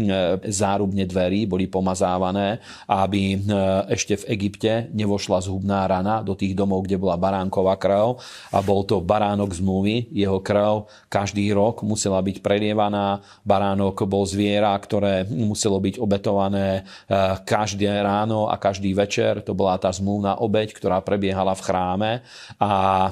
zárubne 0.53 1.09
dverí, 1.09 1.49
boli 1.49 1.65
pomazávané, 1.73 2.61
aby 2.85 3.41
hm, 3.41 3.89
ešte 3.89 4.21
v 4.21 4.37
Egypte 4.37 4.93
nevošla 4.93 5.41
zhubná 5.41 5.89
rana 5.89 6.21
do 6.21 6.37
tých 6.37 6.53
domov, 6.53 6.85
kde 6.85 7.01
bola 7.01 7.17
baránková 7.17 7.81
krv 7.81 8.21
a 8.53 8.61
bol 8.61 8.85
to 8.85 9.01
baránok 9.01 9.57
zmluvy. 9.57 10.13
Jeho 10.13 10.45
krv 10.45 10.85
každý 11.09 11.49
rok 11.57 11.81
musela 11.81 12.21
byť 12.21 12.45
prelievaná. 12.45 13.25
Baránok 13.41 14.05
bol 14.05 14.29
zviera, 14.29 14.77
ktoré 14.77 15.25
muselo 15.25 15.81
byť 15.81 15.97
obetované 15.97 16.85
každé 17.47 17.89
ráno 18.05 18.53
a 18.53 18.61
každý 18.61 18.93
večer. 18.93 19.41
To 19.49 19.57
bola 19.57 19.81
tá 19.81 19.89
zmluvná 19.89 20.45
obeď, 20.45 20.77
ktorá 20.77 21.01
prebiehala 21.01 21.57
v 21.57 21.65
chráme. 21.65 22.11
A, 22.61 23.09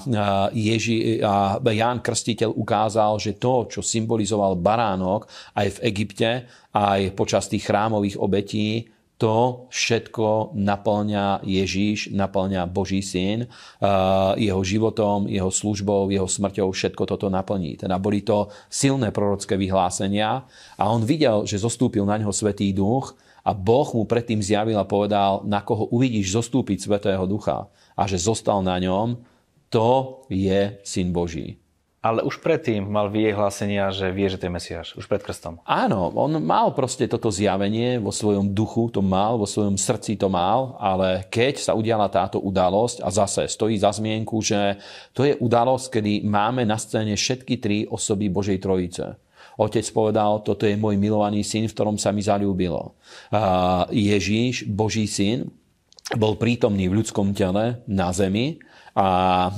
Ježi, 0.53 1.23
a 1.25 1.57
Ján 1.65 2.05
Krstiteľ 2.05 2.53
ukázal, 2.53 3.17
že 3.17 3.39
to, 3.39 3.71
čo 3.71 3.81
symbolizoval 3.81 4.34
symbolizoval 4.35 4.59
baránok 4.59 5.31
aj 5.55 5.79
v 5.79 5.83
Egypte, 5.95 6.31
aj 6.75 7.15
počas 7.15 7.47
tých 7.47 7.71
chrámových 7.71 8.19
obetí, 8.19 8.91
to 9.15 9.71
všetko 9.71 10.59
naplňa 10.59 11.47
Ježíš, 11.47 12.11
naplňa 12.11 12.67
Boží 12.67 12.99
syn, 12.99 13.47
jeho 14.35 14.63
životom, 14.67 15.31
jeho 15.31 15.55
službou, 15.55 16.11
jeho 16.11 16.27
smrťou, 16.27 16.75
všetko 16.75 17.03
toto 17.07 17.31
naplní. 17.31 17.79
Teda 17.79 17.95
boli 18.03 18.27
to 18.27 18.51
silné 18.67 19.15
prorocké 19.15 19.55
vyhlásenia 19.55 20.43
a 20.75 20.83
on 20.91 21.07
videl, 21.07 21.47
že 21.47 21.63
zostúpil 21.63 22.03
na 22.03 22.19
ňo 22.19 22.35
Svetý 22.35 22.75
duch 22.75 23.15
a 23.47 23.55
Boh 23.55 23.87
mu 23.95 24.03
predtým 24.03 24.43
zjavil 24.43 24.83
a 24.83 24.89
povedal, 24.89 25.47
na 25.47 25.63
koho 25.63 25.87
uvidíš 25.95 26.35
zostúpiť 26.35 26.83
Svetého 26.83 27.23
ducha 27.31 27.71
a 27.95 28.03
že 28.11 28.19
zostal 28.19 28.67
na 28.67 28.83
ňom, 28.83 29.15
to 29.71 30.27
je 30.27 30.75
syn 30.83 31.15
Boží. 31.15 31.64
Ale 32.05 32.21
už 32.21 32.45
predtým 32.45 32.85
mal 32.85 33.09
vie 33.09 33.33
hlásenia, 33.33 33.89
že 33.89 34.13
vie, 34.13 34.29
že 34.29 34.37
to 34.37 34.45
je 34.45 34.53
Mesiáš. 34.53 34.93
Už 34.93 35.09
pred 35.09 35.25
krstom. 35.25 35.65
Áno, 35.65 36.13
on 36.13 36.37
mal 36.45 36.69
proste 36.77 37.09
toto 37.09 37.33
zjavenie 37.33 37.97
vo 37.97 38.13
svojom 38.13 38.53
duchu, 38.53 38.93
to 38.93 39.01
mal, 39.01 39.41
vo 39.41 39.49
svojom 39.49 39.81
srdci 39.81 40.21
to 40.21 40.29
mal, 40.29 40.77
ale 40.77 41.25
keď 41.33 41.65
sa 41.65 41.73
udiala 41.73 42.13
táto 42.13 42.45
udalosť, 42.45 43.01
a 43.01 43.09
zase 43.09 43.49
stojí 43.49 43.81
za 43.81 43.89
zmienku, 43.89 44.37
že 44.45 44.77
to 45.17 45.25
je 45.25 45.33
udalosť, 45.41 45.97
kedy 45.97 46.29
máme 46.29 46.69
na 46.69 46.77
scéne 46.77 47.17
všetky 47.17 47.57
tri 47.57 47.89
osoby 47.89 48.29
Božej 48.29 48.61
Trojice. 48.61 49.17
Otec 49.57 49.87
povedal, 49.89 50.45
toto 50.45 50.69
je 50.69 50.77
môj 50.77 51.01
milovaný 51.01 51.41
syn, 51.41 51.71
v 51.71 51.75
ktorom 51.79 51.97
sa 51.97 52.13
mi 52.13 52.21
zalúbilo. 52.21 53.01
Ježíš, 53.89 54.69
Boží 54.69 55.09
syn, 55.09 55.49
bol 56.21 56.37
prítomný 56.37 56.85
v 56.85 57.01
ľudskom 57.01 57.33
tele 57.33 57.81
na 57.89 58.13
zemi 58.13 58.61
a 58.95 59.09
e, 59.51 59.55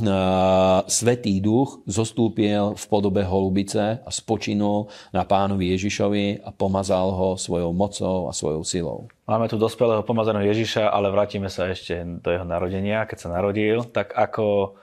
Svetý 0.88 1.44
duch 1.44 1.84
zostúpil 1.84 2.72
v 2.72 2.84
podobe 2.88 3.20
holubice 3.20 4.00
a 4.00 4.10
spočinul 4.10 4.88
na 5.12 5.28
pánovi 5.28 5.76
Ježišovi 5.76 6.40
a 6.40 6.50
pomazal 6.56 7.12
ho 7.12 7.28
svojou 7.36 7.76
mocou 7.76 8.28
a 8.28 8.32
svojou 8.32 8.64
silou. 8.64 8.98
Máme 9.28 9.52
tu 9.52 9.60
dospelého 9.60 10.00
pomazaného 10.00 10.48
Ježiša, 10.48 10.88
ale 10.88 11.12
vrátime 11.12 11.52
sa 11.52 11.68
ešte 11.68 12.00
do 12.24 12.32
jeho 12.32 12.48
narodenia, 12.48 13.04
keď 13.04 13.18
sa 13.20 13.28
narodil. 13.28 13.84
Tak 13.84 14.16
ako 14.16 14.78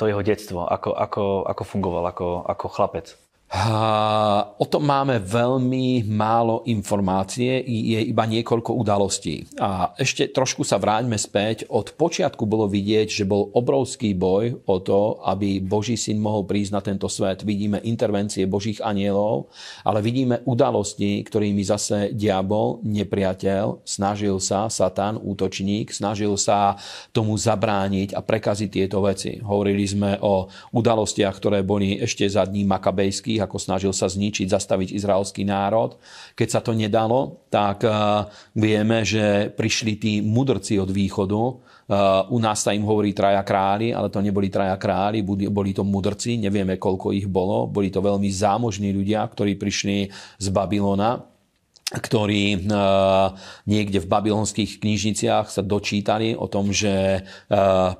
to 0.00 0.08
jeho 0.08 0.24
detstvo, 0.24 0.64
ako, 0.64 0.96
ako, 0.96 1.24
ako 1.44 1.62
fungoval 1.68 2.08
ako, 2.08 2.48
ako 2.48 2.66
chlapec? 2.72 3.20
O 3.50 4.66
tom 4.70 4.86
máme 4.86 5.18
veľmi 5.18 6.06
málo 6.06 6.62
informácie, 6.70 7.58
je 7.66 7.98
iba 7.98 8.22
niekoľko 8.22 8.78
udalostí. 8.78 9.42
A 9.58 9.90
ešte 9.98 10.30
trošku 10.30 10.62
sa 10.62 10.78
vráťme 10.78 11.18
späť. 11.18 11.66
Od 11.66 11.90
počiatku 11.90 12.46
bolo 12.46 12.70
vidieť, 12.70 13.10
že 13.10 13.26
bol 13.26 13.50
obrovský 13.50 14.14
boj 14.14 14.54
o 14.70 14.76
to, 14.78 15.18
aby 15.26 15.58
Boží 15.58 15.98
syn 15.98 16.22
mohol 16.22 16.46
prísť 16.46 16.72
na 16.78 16.78
tento 16.78 17.10
svet. 17.10 17.42
Vidíme 17.42 17.82
intervencie 17.82 18.46
Božích 18.46 18.78
anielov, 18.78 19.50
ale 19.82 19.98
vidíme 19.98 20.46
udalosti, 20.46 21.18
ktorými 21.26 21.66
zase 21.66 22.14
diabol, 22.14 22.78
nepriateľ, 22.86 23.82
snažil 23.82 24.38
sa, 24.38 24.70
Satan, 24.70 25.18
útočník, 25.18 25.90
snažil 25.90 26.38
sa 26.38 26.78
tomu 27.10 27.34
zabrániť 27.34 28.14
a 28.14 28.22
prekaziť 28.22 28.70
tieto 28.70 29.02
veci. 29.02 29.42
Hovorili 29.42 29.90
sme 29.90 30.22
o 30.22 30.46
udalostiach, 30.70 31.34
ktoré 31.34 31.66
boli 31.66 31.98
ešte 31.98 32.30
za 32.30 32.46
dní 32.46 32.62
makabejských, 32.62 33.39
ako 33.40 33.56
snažil 33.56 33.92
sa 33.96 34.06
zničiť, 34.06 34.46
zastaviť 34.46 34.92
izraelský 34.94 35.42
národ. 35.42 35.96
Keď 36.36 36.48
sa 36.48 36.60
to 36.60 36.76
nedalo, 36.76 37.42
tak 37.48 37.82
eh, 37.82 37.92
vieme, 38.54 39.02
že 39.02 39.50
prišli 39.52 39.92
tí 39.96 40.12
mudrci 40.20 40.76
od 40.76 40.92
východu. 40.92 41.42
Eh, 41.42 41.54
u 42.30 42.38
nás 42.38 42.62
sa 42.62 42.76
im 42.76 42.84
hovorí 42.84 43.16
traja 43.16 43.40
králi, 43.42 43.90
ale 43.90 44.12
to 44.12 44.22
neboli 44.22 44.52
traja 44.52 44.76
králi, 44.78 45.24
boli 45.26 45.72
to 45.72 45.82
mudrci, 45.82 46.38
nevieme 46.38 46.76
koľko 46.76 47.10
ich 47.16 47.26
bolo. 47.26 47.66
Boli 47.66 47.90
to 47.90 48.04
veľmi 48.04 48.28
zámožní 48.30 48.92
ľudia, 48.94 49.24
ktorí 49.26 49.58
prišli 49.58 50.12
z 50.38 50.46
Babylona 50.52 51.30
ktorí 51.90 52.44
eh, 52.54 53.26
niekde 53.66 53.98
v 53.98 54.06
babylonských 54.06 54.78
knižniciach 54.78 55.50
sa 55.50 55.62
dočítali 55.66 56.38
o 56.38 56.46
tom, 56.46 56.70
že 56.70 57.18
eh, 57.18 57.24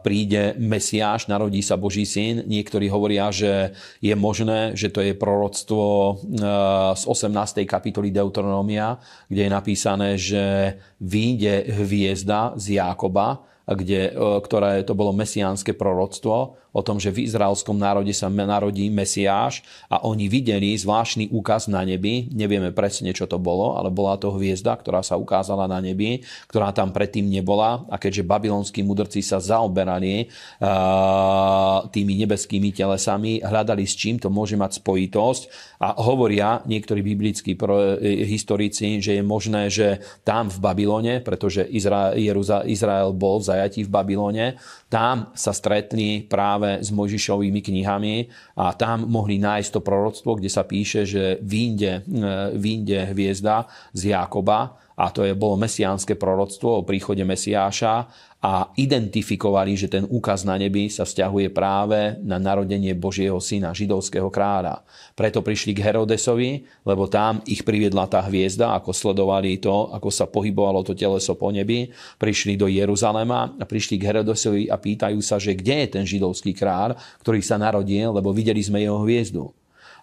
príde 0.07 0.55
Mesiáš, 0.62 1.26
narodí 1.26 1.59
sa 1.59 1.74
Boží 1.74 2.07
syn. 2.07 2.46
Niektorí 2.46 2.87
hovoria, 2.87 3.35
že 3.35 3.74
je 3.98 4.14
možné, 4.14 4.79
že 4.79 4.94
to 4.94 5.03
je 5.03 5.18
proroctvo 5.18 5.87
eh, 6.14 6.94
z 6.94 7.03
18. 7.03 7.66
kapitoly 7.66 8.14
Deuteronomia, 8.14 9.03
kde 9.26 9.50
je 9.50 9.50
napísané, 9.50 10.09
že 10.14 10.79
vyjde 11.03 11.74
hviezda 11.74 12.55
z 12.55 12.79
Jákoba 12.79 13.49
kde, 13.74 14.14
ktoré 14.42 14.83
to 14.83 14.98
bolo 14.98 15.14
mesiánske 15.14 15.74
proroctvo 15.74 16.61
o 16.70 16.80
tom, 16.87 17.02
že 17.02 17.11
v 17.11 17.26
izraelskom 17.26 17.74
národe 17.74 18.14
sa 18.14 18.30
narodí 18.30 18.87
Mesiáš 18.90 19.66
a 19.90 20.06
oni 20.06 20.30
videli 20.30 20.78
zvláštny 20.78 21.35
úkaz 21.35 21.66
na 21.66 21.83
nebi. 21.83 22.30
Nevieme 22.30 22.70
presne, 22.70 23.11
čo 23.11 23.26
to 23.26 23.42
bolo, 23.42 23.74
ale 23.74 23.90
bola 23.90 24.14
to 24.16 24.30
hviezda, 24.30 24.78
ktorá 24.78 25.02
sa 25.02 25.18
ukázala 25.18 25.66
na 25.66 25.83
nebi, 25.83 26.22
ktorá 26.46 26.70
tam 26.70 26.94
predtým 26.94 27.26
nebola. 27.26 27.83
A 27.90 27.98
keďže 27.98 28.26
babylonskí 28.26 28.87
mudrci 28.87 29.18
sa 29.20 29.42
zaoberali 29.42 30.30
uh, 30.30 31.90
tými 31.90 32.14
nebeskými 32.22 32.70
telesami, 32.70 33.42
hľadali 33.42 33.83
s 33.83 33.94
čím 33.98 34.22
to 34.22 34.30
môže 34.30 34.54
mať 34.54 34.78
spojitosť 34.78 35.42
a 35.83 35.98
hovoria 35.98 36.62
niektorí 36.68 37.02
biblickí 37.02 37.56
pro, 37.56 37.96
e, 37.96 38.28
historici, 38.28 39.00
že 39.00 39.16
je 39.16 39.24
možné, 39.24 39.72
že 39.72 40.04
tam 40.22 40.52
v 40.52 40.61
Babylone, 40.61 41.14
pretože 41.24 41.64
Izra, 41.64 42.12
Jeruza, 42.12 42.68
Izrael 42.68 43.16
bol 43.16 43.40
v 43.40 43.48
zajatí 43.61 43.85
v 43.85 43.92
Babylone, 43.92 44.46
tam 44.88 45.29
sa 45.37 45.53
stretli 45.53 46.25
práve 46.25 46.81
s 46.81 46.88
Mojžišovými 46.88 47.61
knihami 47.61 48.16
a 48.57 48.73
tam 48.73 49.05
mohli 49.05 49.37
nájsť 49.37 49.70
to 49.77 49.81
proroctvo, 49.85 50.40
kde 50.40 50.49
sa 50.49 50.64
píše, 50.64 51.05
že 51.05 51.37
vínde, 51.44 52.01
e, 52.01 52.57
vínde 52.57 53.12
hviezda 53.12 53.68
z 53.92 54.16
Jákoba 54.16 54.81
a 55.01 55.09
to 55.09 55.25
je, 55.25 55.33
bolo 55.33 55.57
mesiánske 55.57 56.16
proroctvo 56.16 56.81
o 56.81 56.87
príchode 56.87 57.25
Mesiáša 57.25 58.09
a 58.40 58.72
identifikovali, 58.72 59.76
že 59.76 59.92
ten 59.92 60.09
úkaz 60.09 60.48
na 60.48 60.57
nebi 60.57 60.88
sa 60.88 61.05
vzťahuje 61.05 61.53
práve 61.53 62.16
na 62.24 62.40
narodenie 62.40 62.96
Božieho 62.96 63.37
syna, 63.37 63.76
židovského 63.76 64.33
kráľa. 64.33 64.81
Preto 65.12 65.44
prišli 65.44 65.76
k 65.76 65.85
Herodesovi, 65.85 66.64
lebo 66.88 67.05
tam 67.05 67.44
ich 67.44 67.61
priviedla 67.61 68.09
tá 68.09 68.24
hviezda, 68.24 68.72
ako 68.81 68.96
sledovali 68.96 69.61
to, 69.61 69.92
ako 69.92 70.09
sa 70.09 70.24
pohybovalo 70.24 70.81
to 70.81 70.96
teleso 70.96 71.37
po 71.37 71.53
nebi. 71.53 71.92
Prišli 72.16 72.57
do 72.57 72.64
Jeruzalema 72.64 73.61
a 73.61 73.64
prišli 73.68 74.00
k 74.00 74.09
Herodesovi 74.09 74.72
a 74.72 74.81
pýtajú 74.81 75.20
sa, 75.20 75.37
že 75.37 75.53
kde 75.53 75.85
je 75.85 76.00
ten 76.00 76.05
židovský 76.09 76.57
kráľ, 76.57 76.96
ktorý 77.20 77.44
sa 77.44 77.61
narodil, 77.61 78.09
lebo 78.09 78.33
videli 78.33 78.64
sme 78.64 78.81
jeho 78.81 79.05
hviezdu. 79.05 79.53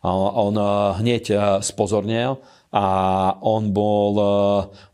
A 0.06 0.13
on 0.13 0.54
hneď 1.02 1.58
spozornil, 1.65 2.38
a 2.67 2.86
on 3.39 3.71
bol 3.71 4.12
e, 4.19 4.25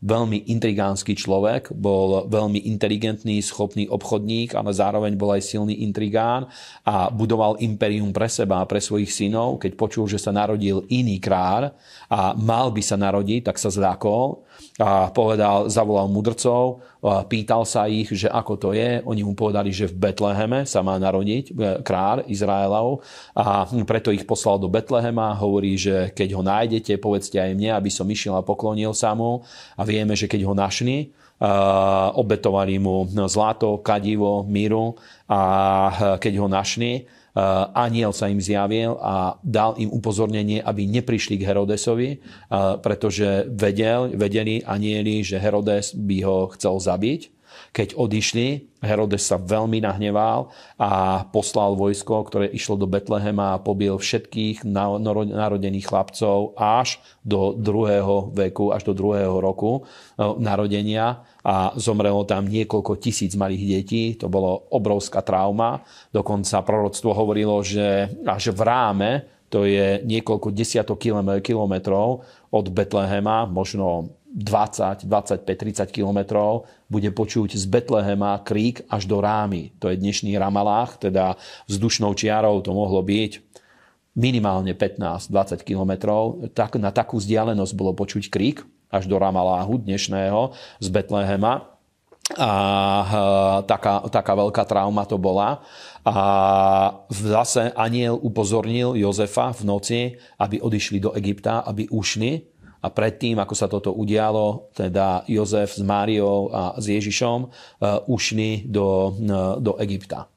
veľmi 0.06 0.46
intrigánsky 0.46 1.18
človek, 1.18 1.74
bol 1.74 2.30
veľmi 2.30 2.70
inteligentný, 2.70 3.42
schopný 3.42 3.90
obchodník, 3.90 4.54
ale 4.54 4.70
zároveň 4.70 5.18
bol 5.18 5.34
aj 5.34 5.42
silný 5.42 5.82
intrigán 5.82 6.46
a 6.86 7.10
budoval 7.10 7.58
imperium 7.58 8.14
pre 8.14 8.30
seba 8.30 8.62
a 8.62 8.68
pre 8.70 8.78
svojich 8.78 9.10
synov. 9.10 9.58
Keď 9.58 9.74
počul, 9.74 10.06
že 10.06 10.22
sa 10.22 10.30
narodil 10.30 10.86
iný 10.86 11.18
kráľ 11.18 11.74
a 12.06 12.38
mal 12.38 12.70
by 12.70 12.82
sa 12.82 12.94
narodiť, 12.94 13.50
tak 13.50 13.58
sa 13.58 13.74
zľakol 13.74 14.46
a 14.74 15.10
povedal, 15.14 15.70
zavolal 15.70 16.10
mudrcov, 16.10 16.82
pýtal 17.30 17.62
sa 17.62 17.86
ich, 17.86 18.10
že 18.10 18.26
ako 18.26 18.54
to 18.58 18.68
je. 18.74 18.98
Oni 19.06 19.22
mu 19.22 19.36
povedali, 19.36 19.70
že 19.70 19.86
v 19.86 20.08
Betleheme 20.08 20.64
sa 20.64 20.80
má 20.80 20.96
narodiť 20.96 21.44
e, 21.50 21.52
kráľ 21.84 22.24
Izraelov 22.26 23.04
a 23.36 23.68
preto 23.84 24.08
ich 24.08 24.24
poslal 24.24 24.56
do 24.56 24.72
Betlehema. 24.72 25.36
Hovorí, 25.36 25.76
že 25.76 26.10
keď 26.16 26.28
ho 26.34 26.42
nájdete, 26.42 26.96
povedzte 26.98 27.36
aj 27.38 27.52
mne, 27.54 27.63
aby 27.70 27.92
som 27.92 28.08
išiel 28.08 28.36
a 28.36 28.46
poklonil 28.46 28.96
sa 28.96 29.12
mu. 29.12 29.44
A 29.76 29.82
vieme, 29.84 30.16
že 30.16 30.26
keď 30.28 30.48
ho 30.48 30.54
našli, 30.56 31.12
obetovali 32.14 32.80
mu 32.80 33.04
zlato, 33.28 33.82
kadivo, 33.84 34.46
míru 34.48 34.96
a 35.28 36.16
keď 36.16 36.34
ho 36.40 36.48
našli, 36.48 37.04
Eh, 37.34 37.42
aniel 37.74 38.14
sa 38.14 38.30
im 38.30 38.38
zjavil 38.38 38.94
a 39.02 39.34
dal 39.42 39.74
im 39.82 39.90
upozornenie, 39.90 40.62
aby 40.62 40.86
neprišli 40.86 41.34
k 41.34 41.50
Herodesovi, 41.50 42.10
eh, 42.14 42.18
pretože 42.78 43.50
vedel, 43.50 44.14
vedeli 44.14 44.62
anieli, 44.62 45.26
že 45.26 45.42
Herodes 45.42 45.98
by 45.98 46.22
ho 46.22 46.46
chcel 46.54 46.78
zabiť 46.78 47.33
keď 47.74 47.98
odišli, 47.98 48.78
Herodes 48.78 49.26
sa 49.26 49.34
veľmi 49.34 49.82
nahneval 49.82 50.54
a 50.78 51.24
poslal 51.34 51.74
vojsko, 51.74 52.22
ktoré 52.30 52.46
išlo 52.54 52.78
do 52.78 52.86
Betlehema 52.86 53.58
a 53.58 53.62
pobil 53.62 53.98
všetkých 53.98 54.62
narodených 54.62 55.82
chlapcov 55.90 56.54
až 56.54 57.02
do 57.26 57.50
druhého 57.58 58.30
veku, 58.30 58.70
až 58.70 58.86
do 58.86 58.94
druhého 58.94 59.42
roku 59.42 59.82
eh, 59.82 60.22
narodenia 60.38 61.26
a 61.42 61.74
zomrelo 61.74 62.22
tam 62.22 62.46
niekoľko 62.46 62.94
tisíc 63.02 63.34
malých 63.34 63.64
detí. 63.66 64.04
To 64.22 64.30
bolo 64.30 64.70
obrovská 64.70 65.26
trauma. 65.26 65.82
Dokonca 66.14 66.62
proroctvo 66.62 67.10
hovorilo, 67.10 67.58
že 67.66 68.06
až 68.22 68.54
v 68.54 68.60
ráme, 68.62 69.10
to 69.50 69.66
je 69.66 69.98
niekoľko 70.06 70.54
desiatok 70.54 71.02
kilometrov 71.42 72.22
od 72.54 72.66
Betlehema, 72.70 73.50
možno 73.50 74.14
20, 74.34 75.06
25, 75.06 75.46
30 75.46 75.94
kilometrov, 75.94 76.66
bude 76.90 77.06
počuť 77.14 77.54
z 77.54 77.64
Betlehema 77.70 78.42
krík 78.42 78.82
až 78.90 79.06
do 79.06 79.22
Rámy. 79.22 79.70
To 79.78 79.86
je 79.86 79.96
dnešný 79.96 80.34
Ramalách, 80.34 80.98
teda 81.06 81.38
vzdušnou 81.70 82.18
čiarou 82.18 82.58
to 82.58 82.74
mohlo 82.74 82.98
byť 82.98 83.38
minimálne 84.18 84.74
15-20 84.74 85.62
kilometrov. 85.62 86.50
Tak, 86.50 86.82
na 86.82 86.90
takú 86.90 87.22
vzdialenosť 87.22 87.72
bolo 87.78 87.94
počuť 87.94 88.26
krík 88.26 88.66
až 88.90 89.06
do 89.06 89.18
Ramaláhu 89.18 89.78
dnešného 89.78 90.54
z 90.82 90.86
Betlehema. 90.90 91.70
A 92.40 92.50
taká, 93.68 94.00
taká 94.08 94.32
veľká 94.32 94.64
trauma 94.64 95.04
to 95.04 95.20
bola. 95.20 95.60
A 96.08 96.16
zase 97.12 97.68
aniel 97.76 98.16
upozornil 98.16 98.96
Jozefa 98.96 99.52
v 99.52 99.62
noci, 99.68 100.00
aby 100.40 100.56
odišli 100.56 101.04
do 101.04 101.12
Egypta, 101.12 101.60
aby 101.68 101.84
ušli 101.92 102.53
a 102.84 102.92
predtým, 102.92 103.40
ako 103.40 103.54
sa 103.56 103.64
toto 103.64 103.96
udialo, 103.96 104.68
teda 104.76 105.24
Jozef 105.24 105.72
s 105.72 105.80
Máriou 105.80 106.52
a 106.52 106.76
s 106.76 106.84
Ježišom 106.84 107.48
uh, 107.48 108.04
ušli 108.04 108.68
do, 108.68 109.16
uh, 109.16 109.56
do 109.56 109.80
Egypta. 109.80 110.28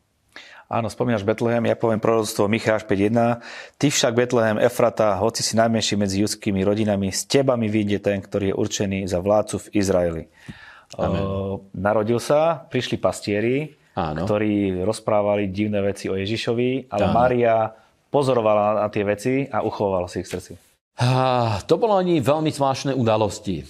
Áno, 0.67 0.88
spomínaš 0.88 1.27
Betlehem, 1.27 1.63
ja 1.67 1.79
poviem 1.79 1.99
proroctvo 1.99 2.47
Micháš 2.47 2.83
5.1. 2.88 3.39
Ty 3.79 3.88
však 3.88 4.12
Betlehem 4.15 4.60
Efrata, 4.60 5.15
hoci 5.19 5.39
si 5.43 5.55
najmenší 5.60 5.95
medzi 5.99 6.23
judskými 6.23 6.63
rodinami, 6.63 7.12
s 7.12 7.27
teba 7.27 7.55
mi 7.60 7.71
vyjde 7.71 8.03
ten, 8.03 8.19
ktorý 8.19 8.51
je 8.51 8.55
určený 8.55 8.99
za 9.07 9.19
vládcu 9.19 9.67
v 9.67 9.67
Izraeli. 9.79 10.23
Uh, 10.95 11.60
narodil 11.75 12.19
sa, 12.19 12.63
prišli 12.71 12.95
pastieri, 12.95 13.75
Áno. 13.95 14.23
ktorí 14.23 14.83
rozprávali 14.88 15.51
divné 15.51 15.83
veci 15.83 16.07
o 16.07 16.15
Ježišovi, 16.15 16.91
ale 16.95 17.03
Áno. 17.07 17.15
Mária 17.15 17.55
pozorovala 18.07 18.83
na 18.83 18.88
tie 18.88 19.03
veci 19.03 19.33
a 19.51 19.63
uchovala 19.63 20.07
si 20.07 20.23
ich 20.23 20.27
v 20.27 20.36
srdci. 20.36 20.66
To 21.67 21.75
bolo 21.77 21.93
ani 22.01 22.17
veľmi 22.17 22.49
zvláštne 22.49 22.97
udalosti. 22.97 23.62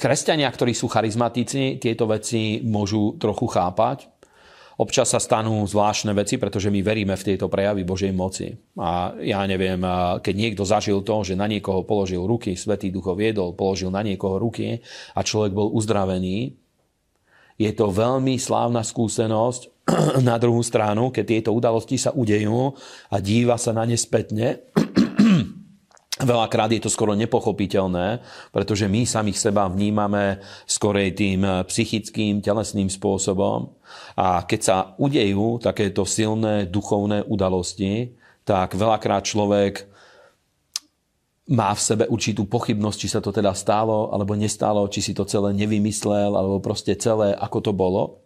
Kresťania, 0.00 0.48
ktorí 0.48 0.72
sú 0.72 0.88
charizmatici, 0.88 1.76
tieto 1.76 2.08
veci 2.08 2.64
môžu 2.64 3.20
trochu 3.20 3.44
chápať. 3.48 4.08
Občas 4.80 5.12
sa 5.12 5.20
stanú 5.20 5.60
zvláštne 5.68 6.16
veci, 6.16 6.40
pretože 6.40 6.72
my 6.72 6.80
veríme 6.80 7.12
v 7.12 7.26
tieto 7.32 7.52
prejavy 7.52 7.84
Božej 7.84 8.16
moci. 8.16 8.48
A 8.80 9.12
ja 9.20 9.44
neviem, 9.44 9.76
keď 10.24 10.34
niekto 10.36 10.64
zažil 10.64 11.04
to, 11.04 11.20
že 11.20 11.36
na 11.36 11.44
niekoho 11.44 11.84
položil 11.84 12.24
ruky, 12.24 12.56
Svetý 12.56 12.88
Duch 12.88 13.04
ho 13.04 13.12
viedol, 13.12 13.52
položil 13.52 13.92
na 13.92 14.00
niekoho 14.00 14.40
ruky 14.40 14.80
a 15.12 15.20
človek 15.20 15.52
bol 15.52 15.68
uzdravený, 15.76 16.56
je 17.60 17.72
to 17.76 17.92
veľmi 17.92 18.40
slávna 18.40 18.80
skúsenosť 18.80 19.84
na 20.28 20.40
druhú 20.40 20.64
stranu, 20.64 21.12
keď 21.12 21.24
tieto 21.28 21.50
udalosti 21.52 22.00
sa 22.00 22.16
udejú 22.16 22.72
a 23.12 23.20
díva 23.20 23.60
sa 23.60 23.76
na 23.76 23.84
ne 23.84 24.00
spätne, 24.00 24.69
Veľakrát 26.20 26.68
je 26.68 26.84
to 26.84 26.92
skoro 26.92 27.16
nepochopiteľné, 27.16 28.20
pretože 28.52 28.84
my 28.84 29.08
samých 29.08 29.40
seba 29.40 29.72
vnímame 29.72 30.44
skorej 30.68 31.16
tým 31.16 31.64
psychickým, 31.64 32.44
telesným 32.44 32.92
spôsobom. 32.92 33.72
A 34.20 34.44
keď 34.44 34.60
sa 34.60 34.76
udejú 35.00 35.56
takéto 35.64 36.04
silné 36.04 36.68
duchovné 36.68 37.24
udalosti, 37.24 38.12
tak 38.44 38.76
veľakrát 38.76 39.24
človek 39.24 39.88
má 41.50 41.72
v 41.72 41.82
sebe 41.82 42.04
určitú 42.06 42.46
pochybnosť, 42.46 42.98
či 43.00 43.08
sa 43.10 43.24
to 43.24 43.32
teda 43.32 43.56
stálo 43.56 44.12
alebo 44.12 44.36
nestálo, 44.36 44.86
či 44.92 45.02
si 45.02 45.12
to 45.16 45.26
celé 45.26 45.56
nevymyslel, 45.56 46.36
alebo 46.36 46.62
proste 46.62 46.94
celé, 47.00 47.32
ako 47.34 47.58
to 47.64 47.72
bolo. 47.74 48.22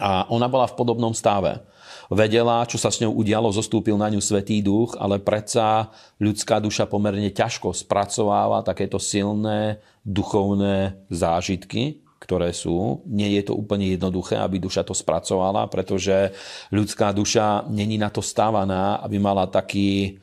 A 0.00 0.24
ona 0.32 0.48
bola 0.48 0.66
v 0.66 0.74
podobnom 0.74 1.12
stave 1.12 1.62
vedela, 2.10 2.66
čo 2.66 2.76
sa 2.76 2.90
s 2.90 2.98
ňou 2.98 3.14
udialo, 3.22 3.54
zostúpil 3.54 3.94
na 3.94 4.10
ňu 4.10 4.18
Svetý 4.18 4.58
duch, 4.60 4.98
ale 4.98 5.22
predsa 5.22 5.94
ľudská 6.18 6.58
duša 6.58 6.90
pomerne 6.90 7.30
ťažko 7.30 7.70
spracováva 7.70 8.66
takéto 8.66 8.98
silné 8.98 9.78
duchovné 10.02 11.06
zážitky, 11.06 12.02
ktoré 12.18 12.50
sú. 12.50 13.00
Nie 13.06 13.32
je 13.40 13.48
to 13.48 13.56
úplne 13.56 13.88
jednoduché, 13.94 14.36
aby 14.36 14.58
duša 14.58 14.82
to 14.82 14.92
spracovala, 14.92 15.70
pretože 15.70 16.34
ľudská 16.74 17.14
duša 17.14 17.70
není 17.70 17.96
na 17.96 18.10
to 18.12 18.20
stávaná, 18.20 18.98
aby 19.00 19.16
mala 19.16 19.48
taký 19.48 20.20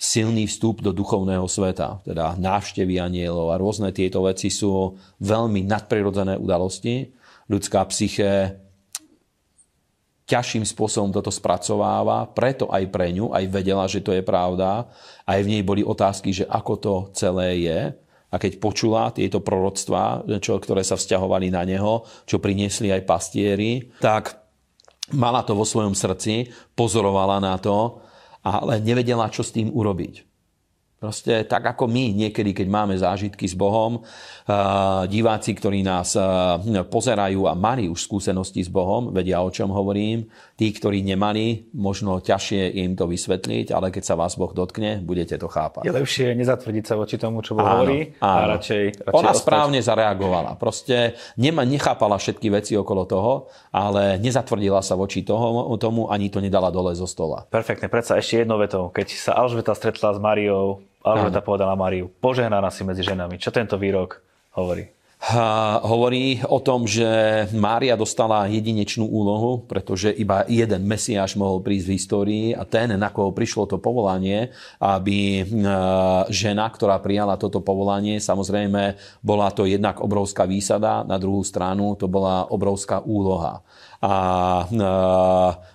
silný 0.00 0.48
vstup 0.48 0.80
do 0.80 0.96
duchovného 0.96 1.44
sveta. 1.44 2.00
Teda 2.04 2.32
návštevy 2.36 2.96
anielov 2.96 3.52
a 3.52 3.60
rôzne 3.60 3.92
tieto 3.92 4.24
veci 4.24 4.48
sú 4.48 4.96
veľmi 5.20 5.60
nadprirodzené 5.68 6.40
udalosti. 6.40 7.12
Ľudská 7.52 7.84
psyché 7.92 8.56
ťažším 10.30 10.62
spôsobom 10.62 11.10
toto 11.10 11.34
spracováva, 11.34 12.30
preto 12.30 12.70
aj 12.70 12.86
pre 12.94 13.10
ňu, 13.10 13.34
aj 13.34 13.44
vedela, 13.50 13.90
že 13.90 13.98
to 13.98 14.14
je 14.14 14.22
pravda, 14.22 14.86
aj 15.26 15.40
v 15.42 15.50
nej 15.50 15.62
boli 15.66 15.82
otázky, 15.82 16.30
že 16.30 16.46
ako 16.46 16.72
to 16.78 16.94
celé 17.18 17.66
je. 17.66 17.80
a 18.30 18.38
keď 18.38 18.62
počula 18.62 19.10
tieto 19.10 19.42
proroctvá, 19.42 20.22
čo, 20.38 20.62
ktoré 20.62 20.86
sa 20.86 20.94
vzťahovali 20.94 21.50
na 21.50 21.66
neho, 21.66 22.06
čo 22.30 22.38
priniesli 22.38 22.94
aj 22.94 23.02
pastieri, 23.02 23.90
tak 23.98 24.38
mala 25.10 25.42
to 25.42 25.58
vo 25.58 25.66
svojom 25.66 25.98
srdci, 25.98 26.46
pozorovala 26.78 27.42
na 27.42 27.58
to, 27.58 27.98
ale 28.46 28.78
nevedela, 28.78 29.26
čo 29.34 29.42
s 29.42 29.50
tým 29.50 29.74
urobiť. 29.74 30.29
Proste 31.00 31.48
tak 31.48 31.64
ako 31.64 31.88
my 31.88 32.12
niekedy, 32.12 32.52
keď 32.52 32.68
máme 32.68 32.92
zážitky 32.92 33.48
s 33.48 33.56
Bohom, 33.56 34.04
diváci, 35.08 35.56
ktorí 35.56 35.80
nás 35.80 36.12
pozerajú 36.92 37.48
a 37.48 37.56
mali 37.56 37.88
už 37.88 38.04
skúsenosti 38.04 38.60
s 38.60 38.68
Bohom, 38.68 39.08
vedia 39.08 39.40
o 39.40 39.48
čom 39.48 39.72
hovorím. 39.72 40.28
Tí, 40.60 40.68
ktorí 40.68 41.00
nemali, 41.00 41.72
možno 41.72 42.20
ťažšie 42.20 42.84
im 42.84 43.00
to 43.00 43.08
vysvetliť, 43.08 43.72
ale 43.72 43.88
keď 43.88 44.12
sa 44.12 44.12
vás 44.12 44.36
Boh 44.36 44.52
dotkne, 44.52 45.00
budete 45.00 45.40
to 45.40 45.48
chápať. 45.48 45.88
Je 45.88 45.96
lepšie 45.96 46.36
nezatvrdiť 46.36 46.84
sa 46.84 47.00
voči 47.00 47.16
tomu, 47.16 47.40
čo 47.40 47.56
Boh 47.56 47.64
áno, 47.64 47.80
hovorí 47.80 48.20
áno. 48.20 48.36
a 48.36 48.60
radšej, 48.60 48.84
radšej 49.00 49.16
Ona 49.16 49.32
ostať. 49.32 49.40
správne 49.40 49.80
zareagovala. 49.80 50.60
Proste 50.60 51.16
nema, 51.40 51.64
nechápala 51.64 52.20
všetky 52.20 52.52
veci 52.52 52.76
okolo 52.76 53.08
toho, 53.08 53.48
ale 53.72 54.20
nezatvrdila 54.20 54.84
sa 54.84 55.00
voči 55.00 55.24
toho, 55.24 55.64
tomu, 55.80 56.12
ani 56.12 56.28
to 56.28 56.44
nedala 56.44 56.68
dole 56.68 56.92
zo 56.92 57.08
stola. 57.08 57.48
Perfektne, 57.48 57.88
predsa 57.88 58.20
ešte 58.20 58.44
jednou 58.44 58.60
vetou. 58.60 58.92
Keď 58.92 59.08
sa 59.16 59.32
Alžbeta 59.40 59.72
stretla 59.72 60.12
s 60.12 60.20
Mariou, 60.20 60.84
Alžbeta 61.00 61.40
povedala 61.40 61.72
Mariu, 61.76 62.12
požehnaná 62.20 62.68
si 62.68 62.84
medzi 62.84 63.00
ženami. 63.00 63.40
Čo 63.40 63.50
tento 63.50 63.80
výrok 63.80 64.20
hovorí? 64.52 64.84
Hovorí 65.84 66.40
o 66.48 66.64
tom, 66.64 66.88
že 66.88 67.44
Mária 67.52 67.92
dostala 67.92 68.48
jedinečnú 68.48 69.04
úlohu, 69.04 69.68
pretože 69.68 70.08
iba 70.16 70.48
jeden 70.48 70.88
Mesiáš 70.88 71.36
mohol 71.36 71.60
prísť 71.60 71.84
v 71.84 71.94
histórii 72.00 72.46
a 72.56 72.64
ten, 72.64 72.96
na 72.96 73.12
koho 73.12 73.28
prišlo 73.28 73.68
to 73.68 73.76
povolanie, 73.76 74.48
aby 74.80 75.44
žena, 76.32 76.72
ktorá 76.72 76.96
prijala 77.04 77.36
toto 77.36 77.60
povolanie, 77.60 78.16
samozrejme 78.16 78.96
bola 79.20 79.52
to 79.52 79.68
jednak 79.68 80.00
obrovská 80.00 80.48
výsada, 80.48 81.04
na 81.04 81.20
druhú 81.20 81.44
stranu 81.44 82.00
to 82.00 82.08
bola 82.08 82.48
obrovská 82.48 83.04
úloha. 83.04 83.60
A 84.00 84.64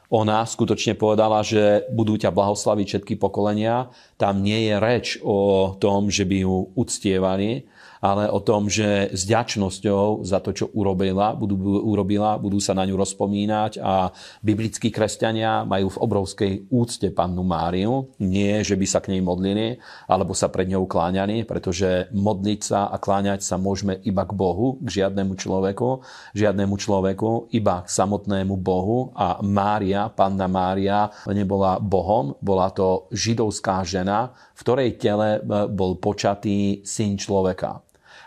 ona 0.10 0.42
skutočne 0.42 0.98
povedala, 0.98 1.46
že 1.46 1.86
budú 1.94 2.18
ťa 2.18 2.34
blahoslaviť 2.34 2.88
všetky 2.90 3.14
pokolenia. 3.22 3.94
Tam 4.18 4.42
nie 4.42 4.74
je 4.74 4.76
reč 4.82 5.06
o 5.22 5.70
tom, 5.78 6.10
že 6.10 6.26
by 6.26 6.42
ju 6.42 6.74
uctievali, 6.74 7.70
ale 8.06 8.30
o 8.30 8.38
tom, 8.38 8.70
že 8.70 9.10
s 9.10 9.26
ďačnosťou 9.26 10.22
za 10.22 10.38
to, 10.38 10.54
čo 10.54 10.70
urobila, 10.78 11.34
budú, 11.34 11.58
urobila, 11.82 12.38
budú 12.38 12.62
sa 12.62 12.78
na 12.78 12.86
ňu 12.86 12.94
rozpomínať 13.02 13.82
a 13.82 14.14
biblickí 14.46 14.94
kresťania 14.94 15.66
majú 15.66 15.90
v 15.90 16.02
obrovskej 16.06 16.52
úcte 16.70 17.10
pannu 17.10 17.42
Máriu. 17.42 18.14
Nie, 18.22 18.62
že 18.62 18.78
by 18.78 18.86
sa 18.86 19.02
k 19.02 19.18
nej 19.18 19.26
modlili, 19.26 19.82
alebo 20.06 20.38
sa 20.38 20.54
pred 20.54 20.70
ňou 20.70 20.86
kláňali, 20.86 21.50
pretože 21.50 22.14
modliť 22.14 22.60
sa 22.62 22.94
a 22.94 23.02
kláňať 23.02 23.42
sa 23.42 23.58
môžeme 23.58 23.98
iba 24.06 24.22
k 24.22 24.38
Bohu, 24.38 24.78
k 24.86 25.02
žiadnemu 25.02 25.34
človeku, 25.34 26.06
žiadnemu 26.38 26.76
človeku, 26.78 27.50
iba 27.58 27.82
k 27.82 27.90
samotnému 27.90 28.54
Bohu 28.62 29.18
a 29.18 29.42
Mária, 29.42 30.14
panna 30.14 30.46
Mária, 30.46 31.10
nebola 31.26 31.82
Bohom, 31.82 32.38
bola 32.38 32.70
to 32.70 33.10
židovská 33.10 33.82
žena, 33.82 34.30
v 34.54 34.60
ktorej 34.62 34.90
tele 35.02 35.42
bol 35.74 35.98
počatý 35.98 36.86
syn 36.86 37.18
človeka. 37.18 37.82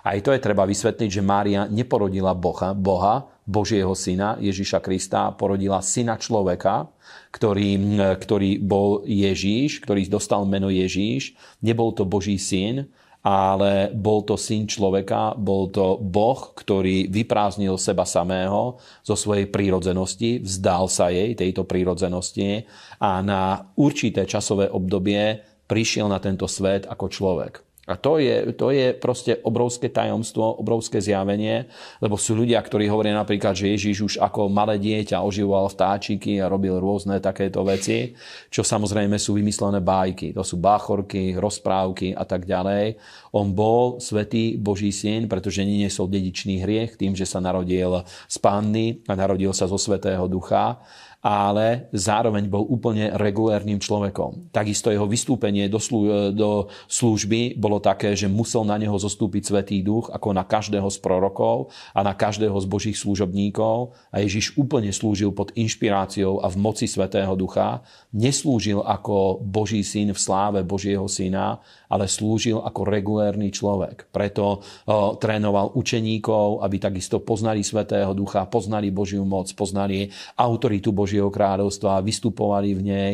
Aj 0.04 0.18
to 0.22 0.30
je 0.30 0.40
treba 0.40 0.62
vysvetliť, 0.68 1.10
že 1.10 1.22
Mária 1.22 1.66
neporodila 1.66 2.34
Boha, 2.36 2.74
Boha, 2.74 3.26
Božieho 3.48 3.96
syna, 3.96 4.36
Ježiša 4.38 4.84
Krista, 4.84 5.32
porodila 5.32 5.80
syna 5.80 6.20
človeka, 6.20 6.92
ktorý, 7.32 7.96
ktorý 8.20 8.60
bol 8.60 9.08
Ježíš, 9.08 9.80
ktorý 9.80 10.04
dostal 10.06 10.44
meno 10.44 10.68
Ježíš. 10.68 11.32
Nebol 11.64 11.96
to 11.96 12.04
Boží 12.04 12.36
syn, 12.36 12.84
ale 13.24 13.90
bol 13.92 14.22
to 14.22 14.38
syn 14.38 14.64
človeka, 14.64 15.34
bol 15.34 15.68
to 15.68 15.98
Boh, 15.98 16.54
ktorý 16.54 17.10
vyprázdnil 17.10 17.74
seba 17.76 18.06
samého 18.06 18.78
zo 19.02 19.16
svojej 19.18 19.50
prírodzenosti, 19.50 20.40
vzdal 20.40 20.86
sa 20.86 21.10
jej, 21.10 21.34
tejto 21.34 21.66
prírodzenosti 21.66 22.64
a 23.02 23.20
na 23.20 23.68
určité 23.74 24.24
časové 24.24 24.70
obdobie 24.70 25.42
prišiel 25.68 26.08
na 26.08 26.22
tento 26.22 26.48
svet 26.48 26.88
ako 26.88 27.06
človek. 27.10 27.67
A 27.88 27.96
to 27.96 28.20
je, 28.20 28.52
to 28.52 28.68
je 28.68 28.92
proste 28.92 29.40
obrovské 29.40 29.88
tajomstvo, 29.88 30.60
obrovské 30.60 31.00
zjavenie, 31.00 31.64
lebo 32.04 32.20
sú 32.20 32.36
ľudia, 32.36 32.60
ktorí 32.60 32.84
hovoria 32.84 33.16
napríklad, 33.16 33.56
že 33.56 33.72
Ježiš 33.72 33.96
už 34.04 34.14
ako 34.20 34.52
malé 34.52 34.76
dieťa 34.76 35.24
oživoval 35.24 35.72
vtáčiky 35.72 36.36
a 36.36 36.52
robil 36.52 36.76
rôzne 36.76 37.16
takéto 37.16 37.64
veci, 37.64 38.12
čo 38.52 38.60
samozrejme 38.60 39.16
sú 39.16 39.40
vymyslené 39.40 39.80
bájky. 39.80 40.36
To 40.36 40.44
sú 40.44 40.60
báchorky, 40.60 41.32
rozprávky 41.40 42.12
a 42.12 42.28
tak 42.28 42.44
ďalej. 42.44 43.00
On 43.32 43.48
bol 43.56 43.96
svetý 44.04 44.60
Boží 44.60 44.92
syn, 44.92 45.24
pretože 45.24 45.64
neniesol 45.64 46.12
dedičný 46.12 46.60
hriech 46.60 47.00
tým, 47.00 47.16
že 47.16 47.24
sa 47.24 47.40
narodil 47.40 48.04
z 48.28 48.36
panny 48.36 49.00
a 49.08 49.16
narodil 49.16 49.56
sa 49.56 49.64
zo 49.64 49.80
svetého 49.80 50.28
ducha 50.28 50.76
ale 51.18 51.90
zároveň 51.90 52.46
bol 52.46 52.62
úplne 52.62 53.10
regulérnym 53.18 53.82
človekom. 53.82 54.54
Takisto 54.54 54.94
jeho 54.94 55.10
vystúpenie 55.10 55.66
do, 55.66 55.82
slú, 55.82 56.30
do 56.30 56.70
služby 56.86 57.58
bolo 57.58 57.82
také, 57.82 58.14
že 58.14 58.30
musel 58.30 58.62
na 58.62 58.78
neho 58.78 58.94
zostúpiť 58.94 59.50
Svetý 59.50 59.82
duch, 59.82 60.14
ako 60.14 60.30
na 60.30 60.46
každého 60.46 60.86
z 60.86 60.98
prorokov 61.02 61.74
a 61.90 62.06
na 62.06 62.14
každého 62.14 62.54
z 62.54 62.66
božích 62.70 62.98
služobníkov. 62.98 63.98
A 64.14 64.22
Ježiš 64.22 64.54
úplne 64.54 64.94
slúžil 64.94 65.34
pod 65.34 65.50
inšpiráciou 65.58 66.38
a 66.38 66.46
v 66.46 66.56
moci 66.62 66.86
Svetého 66.86 67.34
ducha. 67.34 67.82
Neslúžil 68.14 68.78
ako 68.78 69.42
Boží 69.42 69.82
syn 69.82 70.14
v 70.14 70.20
sláve 70.22 70.62
Božieho 70.62 71.10
syna, 71.10 71.58
ale 71.90 72.06
slúžil 72.06 72.62
ako 72.62 72.86
regulérny 72.86 73.50
človek. 73.50 74.06
Preto 74.14 74.62
o, 74.86 75.18
trénoval 75.18 75.74
učeníkov, 75.74 76.62
aby 76.62 76.78
takisto 76.78 77.18
poznali 77.18 77.66
Svetého 77.66 78.14
ducha, 78.14 78.46
poznali 78.46 78.94
Božiu 78.94 79.26
moc, 79.26 79.50
poznali 79.58 80.06
autoritu 80.38 80.94
Božieho 80.94 81.07
Božieho 81.08 81.32
kráľovstva, 81.32 82.04
vystupovali 82.04 82.76
v 82.76 82.82
nej 82.84 83.12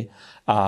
a 0.50 0.58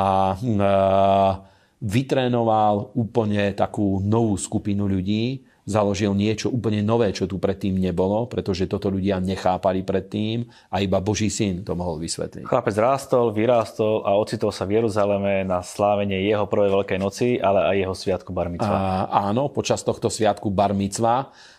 vytrénoval 1.83 2.95
úplne 2.95 3.51
takú 3.51 3.99
novú 3.99 4.39
skupinu 4.39 4.87
ľudí, 4.87 5.43
založil 5.67 6.15
niečo 6.15 6.47
úplne 6.49 6.79
nové, 6.81 7.11
čo 7.11 7.27
tu 7.27 7.43
predtým 7.43 7.75
nebolo, 7.75 8.31
pretože 8.31 8.71
toto 8.71 8.87
ľudia 8.87 9.19
nechápali 9.19 9.83
predtým 9.83 10.47
a 10.71 10.79
iba 10.79 11.03
Boží 11.03 11.27
syn 11.27 11.67
to 11.67 11.75
mohol 11.75 11.99
vysvetliť. 11.99 12.47
Chlapec 12.47 12.77
rástol, 12.79 13.35
vyrástol 13.35 14.07
a 14.07 14.15
ocitol 14.15 14.55
sa 14.55 14.63
v 14.63 14.79
Jeruzaleme 14.79 15.43
na 15.43 15.67
slávenie 15.67 16.23
jeho 16.23 16.47
prvej 16.47 16.71
Veľkej 16.71 16.99
noci, 17.03 17.29
ale 17.43 17.67
aj 17.67 17.77
jeho 17.83 17.95
sviatku 17.99 18.31
Bar 18.31 18.47
A, 18.63 19.11
áno, 19.27 19.51
počas 19.51 19.83
tohto 19.83 20.07
sviatku 20.07 20.55
Bar 20.55 20.71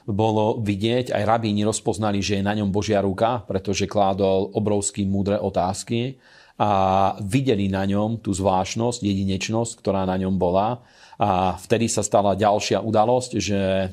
bolo 0.07 0.63
vidieť, 0.63 1.11
aj 1.11 1.27
rabíni 1.27 1.67
rozpoznali, 1.67 2.23
že 2.23 2.39
je 2.39 2.47
na 2.47 2.55
ňom 2.55 2.71
Božia 2.71 3.03
ruka, 3.03 3.43
pretože 3.43 3.91
kládol 3.91 4.55
obrovský 4.55 5.03
múdre 5.03 5.35
otázky 5.35 6.15
a 6.55 7.13
videli 7.21 7.67
na 7.67 7.83
ňom 7.83 8.23
tú 8.23 8.31
zvláštnosť, 8.31 9.03
jedinečnosť, 9.03 9.83
ktorá 9.83 10.07
na 10.07 10.15
ňom 10.15 10.39
bola 10.39 10.81
a 11.17 11.57
vtedy 11.57 11.89
sa 11.89 12.05
stala 12.05 12.37
ďalšia 12.37 12.77
udalosť, 12.85 13.31
že, 13.41 13.89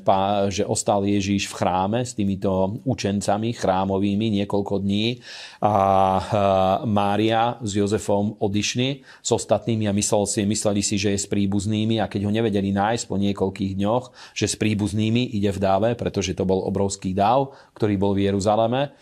že 0.53 0.63
ostal 0.63 1.01
Ježíš 1.09 1.49
v 1.49 1.57
chráme 1.57 1.99
s 2.05 2.13
týmito 2.13 2.77
učencami 2.85 3.49
chrámovými 3.57 4.29
niekoľko 4.41 4.85
dní 4.85 5.25
a 5.57 5.73
Mária 6.85 7.57
s 7.65 7.73
Jozefom 7.73 8.37
odišli 8.37 9.01
s 9.25 9.29
ostatnými 9.33 9.89
a 9.89 9.97
myslel 9.97 10.23
si, 10.29 10.45
mysleli 10.45 10.85
si, 10.85 11.01
že 11.01 11.17
je 11.17 11.19
s 11.19 11.25
príbuznými 11.25 11.97
a 11.97 12.05
keď 12.05 12.29
ho 12.29 12.31
nevedeli 12.31 12.69
nájsť 12.69 13.03
po 13.09 13.17
niekoľkých 13.17 13.73
dňoch, 13.73 14.37
že 14.37 14.45
s 14.45 14.55
príbuznými 14.61 15.33
ide 15.33 15.49
v 15.49 15.59
dáve, 15.59 15.89
pretože 15.97 16.37
to 16.37 16.45
bol 16.45 16.61
obrovský 16.69 17.17
dáv, 17.17 17.57
ktorý 17.73 17.97
bol 17.97 18.13
v 18.13 18.29
Jeruzaleme. 18.29 18.93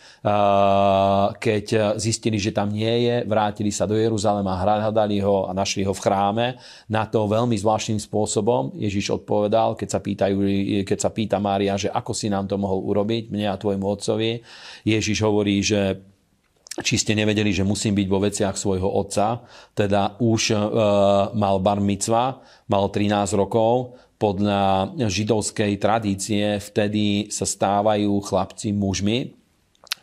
Keď 1.36 2.00
zistili, 2.00 2.40
že 2.40 2.56
tam 2.56 2.72
nie 2.72 3.12
je, 3.12 3.28
vrátili 3.28 3.76
sa 3.76 3.84
do 3.84 4.00
Jeruzalema, 4.00 4.56
hľadali 4.56 5.20
ho 5.20 5.52
a 5.52 5.52
našli 5.52 5.84
ho 5.84 5.92
v 5.92 6.00
chráme. 6.00 6.56
Na 6.88 7.04
to 7.04 7.28
veľmi 7.28 7.60
zvláštnym 7.60 8.00
spôsobom. 8.00 8.72
Ježiš 8.80 9.20
odpovedal, 9.20 9.76
keď 9.76 9.90
sa, 9.92 10.00
pýtajú, 10.00 10.38
keď 10.88 10.98
sa 10.98 11.12
pýta 11.12 11.44
Mária, 11.44 11.76
že 11.76 11.92
ako 11.92 12.16
si 12.16 12.32
nám 12.32 12.48
to 12.48 12.56
mohol 12.56 12.88
urobiť, 12.88 13.36
mne 13.36 13.52
a 13.52 13.60
tvojmu 13.60 13.84
otcovi. 13.84 14.40
Ježiš 14.88 15.28
hovorí, 15.28 15.60
že 15.60 16.00
či 16.82 16.98
ste 16.98 17.14
nevedeli, 17.14 17.54
že 17.54 17.68
musím 17.68 17.94
byť 17.94 18.08
vo 18.08 18.24
veciach 18.24 18.56
svojho 18.58 18.88
otca, 18.88 19.46
teda 19.78 20.18
už 20.24 20.42
e, 20.50 20.58
mal 21.38 21.62
bar 21.62 21.78
mitzva, 21.78 22.42
mal 22.66 22.90
13 22.90 23.38
rokov, 23.38 24.00
podľa 24.18 24.96
židovskej 25.12 25.78
tradície 25.78 26.58
vtedy 26.64 27.28
sa 27.28 27.44
stávajú 27.44 28.10
chlapci 28.24 28.72
mužmi, 28.72 29.43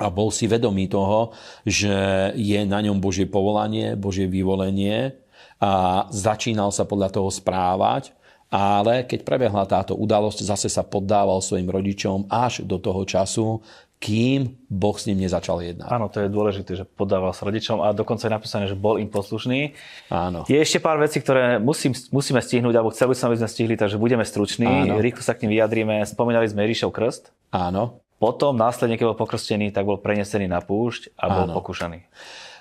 a 0.00 0.08
bol 0.08 0.32
si 0.32 0.48
vedomý 0.48 0.88
toho, 0.88 1.36
že 1.68 1.92
je 2.34 2.60
na 2.64 2.80
ňom 2.80 2.98
Božie 2.98 3.28
povolanie, 3.28 3.92
Božie 4.00 4.24
vyvolenie 4.24 5.12
a 5.60 6.08
začínal 6.08 6.72
sa 6.72 6.88
podľa 6.88 7.20
toho 7.20 7.28
správať 7.28 8.16
ale 8.50 9.06
keď 9.06 9.22
prebehla 9.22 9.62
táto 9.62 9.94
udalosť, 9.94 10.42
zase 10.42 10.66
sa 10.66 10.82
poddával 10.82 11.38
svojim 11.38 11.70
rodičom 11.70 12.26
až 12.26 12.66
do 12.66 12.82
toho 12.82 13.06
času, 13.06 13.62
kým 14.02 14.56
Boh 14.66 14.96
s 14.96 15.06
ním 15.06 15.22
nezačal 15.22 15.60
jednať. 15.60 15.86
Áno, 15.92 16.08
to 16.08 16.24
je 16.24 16.32
dôležité, 16.32 16.72
že 16.72 16.88
podával 16.88 17.36
sa 17.36 17.46
rodičom 17.46 17.84
a 17.84 17.92
dokonca 17.92 18.26
je 18.26 18.32
napísané, 18.32 18.64
že 18.66 18.74
bol 18.74 18.96
im 18.96 19.12
poslušný. 19.12 19.76
Áno. 20.08 20.48
Je 20.48 20.56
ešte 20.56 20.80
pár 20.80 20.96
vecí, 20.98 21.20
ktoré 21.20 21.60
musím, 21.60 21.92
musíme 22.10 22.40
stihnúť, 22.40 22.74
alebo 22.74 22.90
chceli 22.90 23.12
aby 23.12 23.38
sme 23.38 23.48
stihli, 23.52 23.74
takže 23.76 24.00
budeme 24.00 24.24
struční. 24.24 24.88
Áno. 24.88 25.04
Rýchlo 25.04 25.20
sa 25.20 25.36
k 25.36 25.44
ním 25.46 25.60
vyjadríme. 25.60 26.00
Spomínali 26.08 26.48
sme 26.48 26.64
Ježišov 26.64 26.90
krst. 26.96 27.28
Áno. 27.52 28.00
Potom 28.20 28.52
následne, 28.52 29.00
keď 29.00 29.16
bol 29.16 29.24
pokrstený, 29.24 29.72
tak 29.72 29.88
bol 29.88 29.96
prenesený 29.96 30.44
na 30.44 30.60
púšť 30.60 31.16
a 31.16 31.24
bol 31.32 31.44
Áno. 31.48 31.56
pokúšaný. 31.56 32.04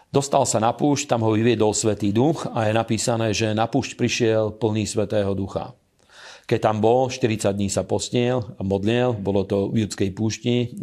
Dostal 0.10 0.48
sa 0.48 0.58
na 0.64 0.72
púšť, 0.72 1.12
tam 1.12 1.22
ho 1.28 1.36
vyviedol 1.36 1.76
Svetý 1.76 2.16
duch 2.16 2.48
a 2.50 2.72
je 2.72 2.74
napísané, 2.74 3.36
že 3.36 3.52
na 3.52 3.68
púšť 3.68 4.00
prišiel 4.00 4.56
plný 4.56 4.88
Svetého 4.88 5.36
ducha. 5.36 5.76
Keď 6.50 6.60
tam 6.66 6.82
bol, 6.82 7.14
40 7.14 7.54
dní 7.54 7.70
sa 7.70 7.86
postiel 7.86 8.42
a 8.58 8.66
modlil, 8.66 9.14
bolo 9.14 9.46
to 9.46 9.70
v 9.70 9.86
judskej 9.86 10.10
púšti. 10.18 10.74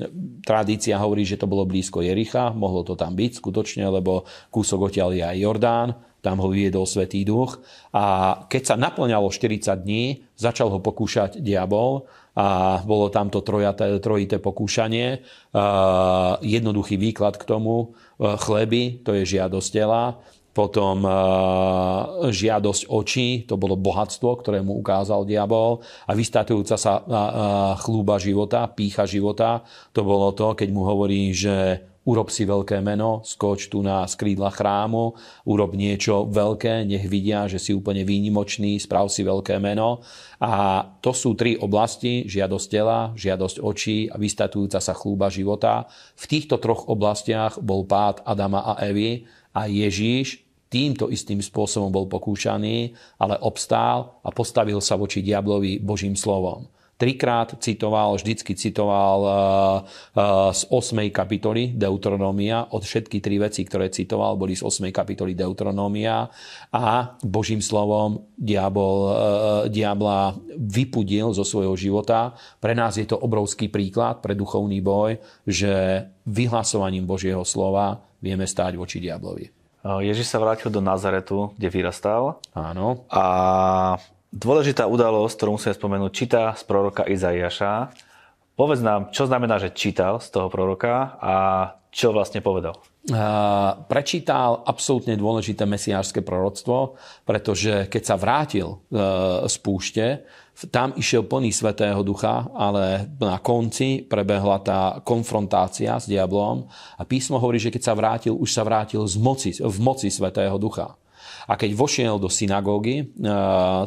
Tradícia 0.47 0.95
hovorí, 0.95 1.27
že 1.27 1.35
to 1.35 1.51
bolo 1.51 1.67
blízko 1.67 2.07
Jericha, 2.07 2.55
mohlo 2.55 2.87
to 2.87 2.95
tam 2.95 3.19
byť 3.19 3.43
skutočne, 3.43 3.83
lebo 3.91 4.31
kúsok 4.55 4.93
odtiaľ 4.93 5.11
je 5.11 5.25
aj 5.27 5.43
Jordán, 5.43 5.89
tam 6.27 6.43
ho 6.43 6.51
vyviedol 6.51 6.91
Svetý 6.91 7.23
duch. 7.23 7.63
A 7.95 8.35
keď 8.51 8.75
sa 8.75 8.75
naplňalo 8.75 9.31
40 9.31 9.87
dní, 9.87 10.27
začal 10.35 10.75
ho 10.75 10.83
pokúšať 10.83 11.39
diabol 11.39 12.11
a 12.35 12.83
bolo 12.83 13.07
tamto 13.15 13.47
trojaté, 13.47 14.03
trojité 14.03 14.43
pokúšanie. 14.43 15.23
Jednoduchý 16.43 16.99
výklad 16.99 17.39
k 17.39 17.47
tomu, 17.47 17.95
uh, 17.95 18.35
chleby, 18.37 19.07
to 19.07 19.15
je 19.15 19.39
žiadosť 19.39 19.69
tela, 19.71 20.19
potom 20.51 21.05
uh, 21.05 22.29
žiadosť 22.29 22.91
očí, 22.91 23.29
to 23.49 23.55
bolo 23.57 23.79
bohatstvo, 23.79 24.43
ktoré 24.43 24.61
mu 24.61 24.77
ukázal 24.83 25.25
diabol 25.25 25.81
a 26.09 26.13
vystatujúca 26.13 26.77
sa 26.77 26.93
chlúba 27.81 28.17
života, 28.21 28.69
pícha 28.69 29.05
života, 29.09 29.65
to 29.93 30.01
bolo 30.05 30.33
to, 30.33 30.57
keď 30.57 30.69
mu 30.73 30.85
hovorí, 30.85 31.33
že 31.33 31.81
urob 32.07 32.31
si 32.31 32.47
veľké 32.47 32.79
meno, 32.81 33.27
skoč 33.27 33.67
tu 33.67 33.83
na 33.83 34.07
skrídla 34.07 34.55
chrámu, 34.55 35.19
urob 35.43 35.75
niečo 35.75 36.31
veľké, 36.31 36.87
nech 36.87 37.11
vidia, 37.11 37.51
že 37.51 37.59
si 37.59 37.75
úplne 37.75 38.07
výnimočný, 38.07 38.79
sprav 38.79 39.11
si 39.11 39.27
veľké 39.27 39.59
meno. 39.59 40.07
A 40.39 40.87
to 41.03 41.11
sú 41.11 41.35
tri 41.35 41.59
oblasti, 41.59 42.25
žiadosť 42.31 42.67
tela, 42.71 43.11
žiadosť 43.19 43.59
očí 43.59 44.07
a 44.07 44.17
vystatujúca 44.17 44.79
sa 44.79 44.95
chlúba 44.95 45.27
života. 45.29 45.91
V 46.15 46.25
týchto 46.31 46.63
troch 46.63 46.87
oblastiach 46.87 47.59
bol 47.59 47.83
pád 47.85 48.23
Adama 48.23 48.63
a 48.63 48.79
Evy 48.87 49.27
a 49.51 49.67
Ježíš 49.67 50.47
týmto 50.67 51.09
istým 51.11 51.39
spôsobom 51.39 51.91
bol 51.95 52.07
pokúšaný, 52.11 52.95
ale 53.23 53.39
obstál 53.41 54.19
a 54.23 54.29
postavil 54.35 54.83
sa 54.83 54.99
voči 54.99 55.23
diablovi 55.23 55.79
Božím 55.79 56.19
slovom. 56.19 56.67
Trikrát 56.97 57.61
citoval, 57.61 58.17
vždycky 58.17 58.57
citoval 58.57 59.19
uh, 59.21 59.31
uh, 60.17 60.49
z 60.49 60.65
8. 60.73 61.13
kapitoly 61.13 61.77
Deuteronomia. 61.77 62.73
Od 62.73 62.81
všetky 62.81 63.21
tri 63.21 63.37
veci, 63.37 63.69
ktoré 63.69 63.93
citoval, 63.93 64.41
boli 64.41 64.57
z 64.57 64.65
8. 64.65 64.89
kapitoly 64.89 65.37
Deuteronomia. 65.37 66.25
A 66.73 67.13
Božím 67.21 67.61
slovom 67.61 68.33
diabol, 68.33 68.97
uh, 69.05 69.13
diabla 69.69 70.41
vypudil 70.57 71.37
zo 71.37 71.45
svojho 71.45 71.77
života. 71.77 72.33
Pre 72.65 72.73
nás 72.73 72.97
je 72.97 73.05
to 73.05 73.21
obrovský 73.21 73.69
príklad 73.69 74.25
pre 74.25 74.33
duchovný 74.33 74.81
boj, 74.81 75.21
že 75.45 76.01
vyhlasovaním 76.25 77.05
Božieho 77.05 77.45
slova 77.45 78.01
vieme 78.25 78.49
stáť 78.49 78.73
voči 78.81 79.05
diablovi. 79.05 79.53
Ježiš 79.87 80.35
sa 80.35 80.43
vrátil 80.43 80.73
do 80.75 80.83
Nazaretu, 80.83 81.55
kde 81.55 81.69
vyrastal. 81.71 82.43
Áno. 82.59 83.07
A 83.07 83.95
dôležitá 84.33 84.87
udalosť, 84.89 85.35
ktorú 85.37 85.51
musíme 85.59 85.75
spomenúť, 85.75 86.13
číta 86.13 86.55
z 86.55 86.63
proroka 86.67 87.07
Izaiáša. 87.07 87.93
Povedz 88.57 88.81
nám, 88.81 89.13
čo 89.13 89.29
znamená, 89.29 89.61
že 89.61 89.75
čítal 89.77 90.19
z 90.19 90.33
toho 90.33 90.49
proroka 90.49 91.21
a 91.21 91.35
čo 91.93 92.13
vlastne 92.13 92.45
povedal. 92.45 92.77
Uh, 93.07 93.87
prečítal 93.87 94.67
absolútne 94.67 95.15
dôležité 95.15 95.63
mesiářské 95.65 96.21
proroctvo, 96.21 96.99
pretože 97.23 97.87
keď 97.87 98.03
sa 98.03 98.17
vrátil 98.19 98.69
uh, 98.69 99.47
z 99.47 99.57
púšte, 99.63 100.07
tam 100.73 100.97
išiel 100.97 101.29
plný 101.29 101.53
Svetého 101.53 102.01
Ducha, 102.01 102.49
ale 102.57 103.13
na 103.21 103.37
konci 103.39 104.03
prebehla 104.03 104.59
tá 104.65 104.81
konfrontácia 105.05 106.01
s 106.01 106.09
diablom 106.09 106.65
a 106.97 107.03
písmo 107.05 107.37
hovorí, 107.37 107.61
že 107.61 107.69
keď 107.69 107.83
sa 107.85 107.95
vrátil, 107.95 108.35
už 108.35 108.51
sa 108.51 108.65
vrátil 108.65 109.05
z 109.05 109.17
moci, 109.21 109.51
v 109.53 109.79
moci 109.85 110.09
Svetého 110.09 110.57
Ducha. 110.57 110.97
A 111.47 111.55
keď 111.55 111.71
vošiel 111.75 112.15
do 112.19 112.27
synagógy 112.27 113.03
e, 113.03 113.05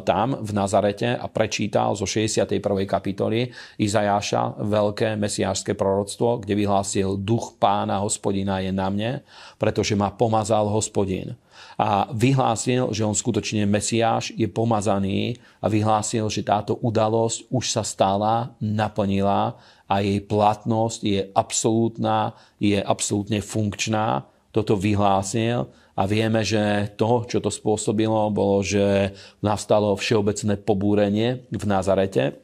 tam 0.04 0.28
v 0.40 0.50
Nazarete 0.56 1.14
a 1.14 1.26
prečítal 1.28 1.92
zo 1.94 2.08
61. 2.08 2.60
kapitoly 2.88 3.50
Izajáša 3.80 4.60
veľké 4.60 5.16
mesiášske 5.20 5.76
proroctvo, 5.76 6.42
kde 6.42 6.54
vyhlásil 6.56 7.20
duch 7.20 7.56
pána 7.60 8.00
hospodina 8.00 8.64
je 8.64 8.72
na 8.72 8.88
mne, 8.88 9.12
pretože 9.60 9.92
ma 9.96 10.12
pomazal 10.12 10.68
hospodin 10.68 11.36
a 11.80 12.12
vyhlásil, 12.12 12.92
že 12.92 13.08
on 13.08 13.16
skutočne 13.16 13.64
Mesiáš 13.64 14.36
je 14.36 14.44
pomazaný 14.44 15.40
a 15.64 15.72
vyhlásil, 15.72 16.28
že 16.28 16.44
táto 16.44 16.76
udalosť 16.76 17.48
už 17.48 17.64
sa 17.72 17.80
stala, 17.80 18.52
naplnila 18.60 19.56
a 19.88 20.04
jej 20.04 20.20
platnosť 20.20 21.00
je 21.00 21.20
absolútna, 21.32 22.36
je 22.60 22.76
absolútne 22.76 23.40
funkčná. 23.40 24.28
Toto 24.52 24.76
vyhlásil 24.76 25.72
a 26.00 26.08
vieme, 26.08 26.40
že 26.40 26.96
to, 26.96 27.28
čo 27.28 27.44
to 27.44 27.52
spôsobilo, 27.52 28.32
bolo, 28.32 28.64
že 28.64 29.12
nastalo 29.44 29.92
všeobecné 29.92 30.56
pobúrenie 30.64 31.44
v 31.52 31.64
Nazarete, 31.68 32.40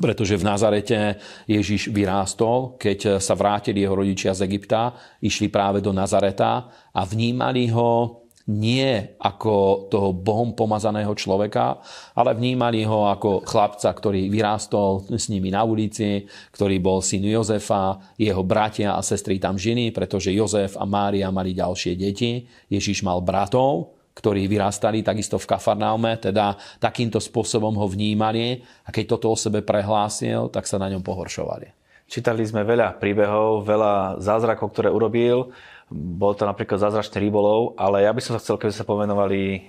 pretože 0.00 0.40
v 0.40 0.48
Nazarete 0.48 1.20
Ježiš 1.44 1.92
vyrástol, 1.92 2.80
keď 2.80 3.20
sa 3.20 3.36
vrátili 3.36 3.84
jeho 3.84 4.00
rodičia 4.00 4.32
z 4.32 4.48
Egypta, 4.48 4.96
išli 5.20 5.52
práve 5.52 5.84
do 5.84 5.92
Nazareta 5.92 6.72
a 6.96 7.00
vnímali 7.04 7.68
ho 7.68 8.24
nie 8.46 9.18
ako 9.18 9.86
toho 9.90 10.14
Bohom 10.14 10.54
pomazaného 10.54 11.10
človeka, 11.18 11.82
ale 12.14 12.30
vnímali 12.38 12.86
ho 12.86 13.10
ako 13.10 13.42
chlapca, 13.42 13.90
ktorý 13.90 14.30
vyrástol 14.30 15.02
s 15.10 15.26
nimi 15.26 15.50
na 15.50 15.66
ulici, 15.66 16.22
ktorý 16.54 16.78
bol 16.78 17.02
syn 17.02 17.26
Jozefa, 17.26 18.14
jeho 18.14 18.46
bratia 18.46 18.94
a 18.94 19.02
sestry 19.02 19.42
tam 19.42 19.58
žiny, 19.58 19.90
pretože 19.90 20.30
Jozef 20.30 20.78
a 20.78 20.86
Mária 20.86 21.26
mali 21.34 21.58
ďalšie 21.58 21.98
deti. 21.98 22.46
Ježiš 22.70 23.02
mal 23.02 23.18
bratov, 23.18 23.98
ktorí 24.14 24.46
vyrastali 24.46 25.02
takisto 25.02 25.36
v 25.36 25.50
Kafarnaume, 25.50 26.16
teda 26.16 26.56
takýmto 26.78 27.18
spôsobom 27.18 27.74
ho 27.76 27.86
vnímali 27.90 28.62
a 28.86 28.94
keď 28.94 29.18
toto 29.18 29.34
o 29.34 29.36
sebe 29.36 29.60
prehlásil, 29.60 30.48
tak 30.54 30.70
sa 30.70 30.78
na 30.78 30.86
ňom 30.88 31.02
pohoršovali. 31.02 31.76
Čítali 32.06 32.46
sme 32.46 32.62
veľa 32.62 33.02
príbehov, 33.02 33.66
veľa 33.66 34.22
zázrakov, 34.22 34.70
ktoré 34.70 34.94
urobil. 34.94 35.50
Bol 35.92 36.34
to 36.34 36.42
napríklad 36.42 36.82
zázračný 36.82 37.30
rybolov, 37.30 37.78
ale 37.78 38.02
ja 38.02 38.10
by 38.10 38.18
som 38.18 38.34
sa 38.34 38.42
chcel, 38.42 38.58
keby 38.58 38.74
sa 38.74 38.82
pomenovali 38.82 39.40
e, 39.54 39.60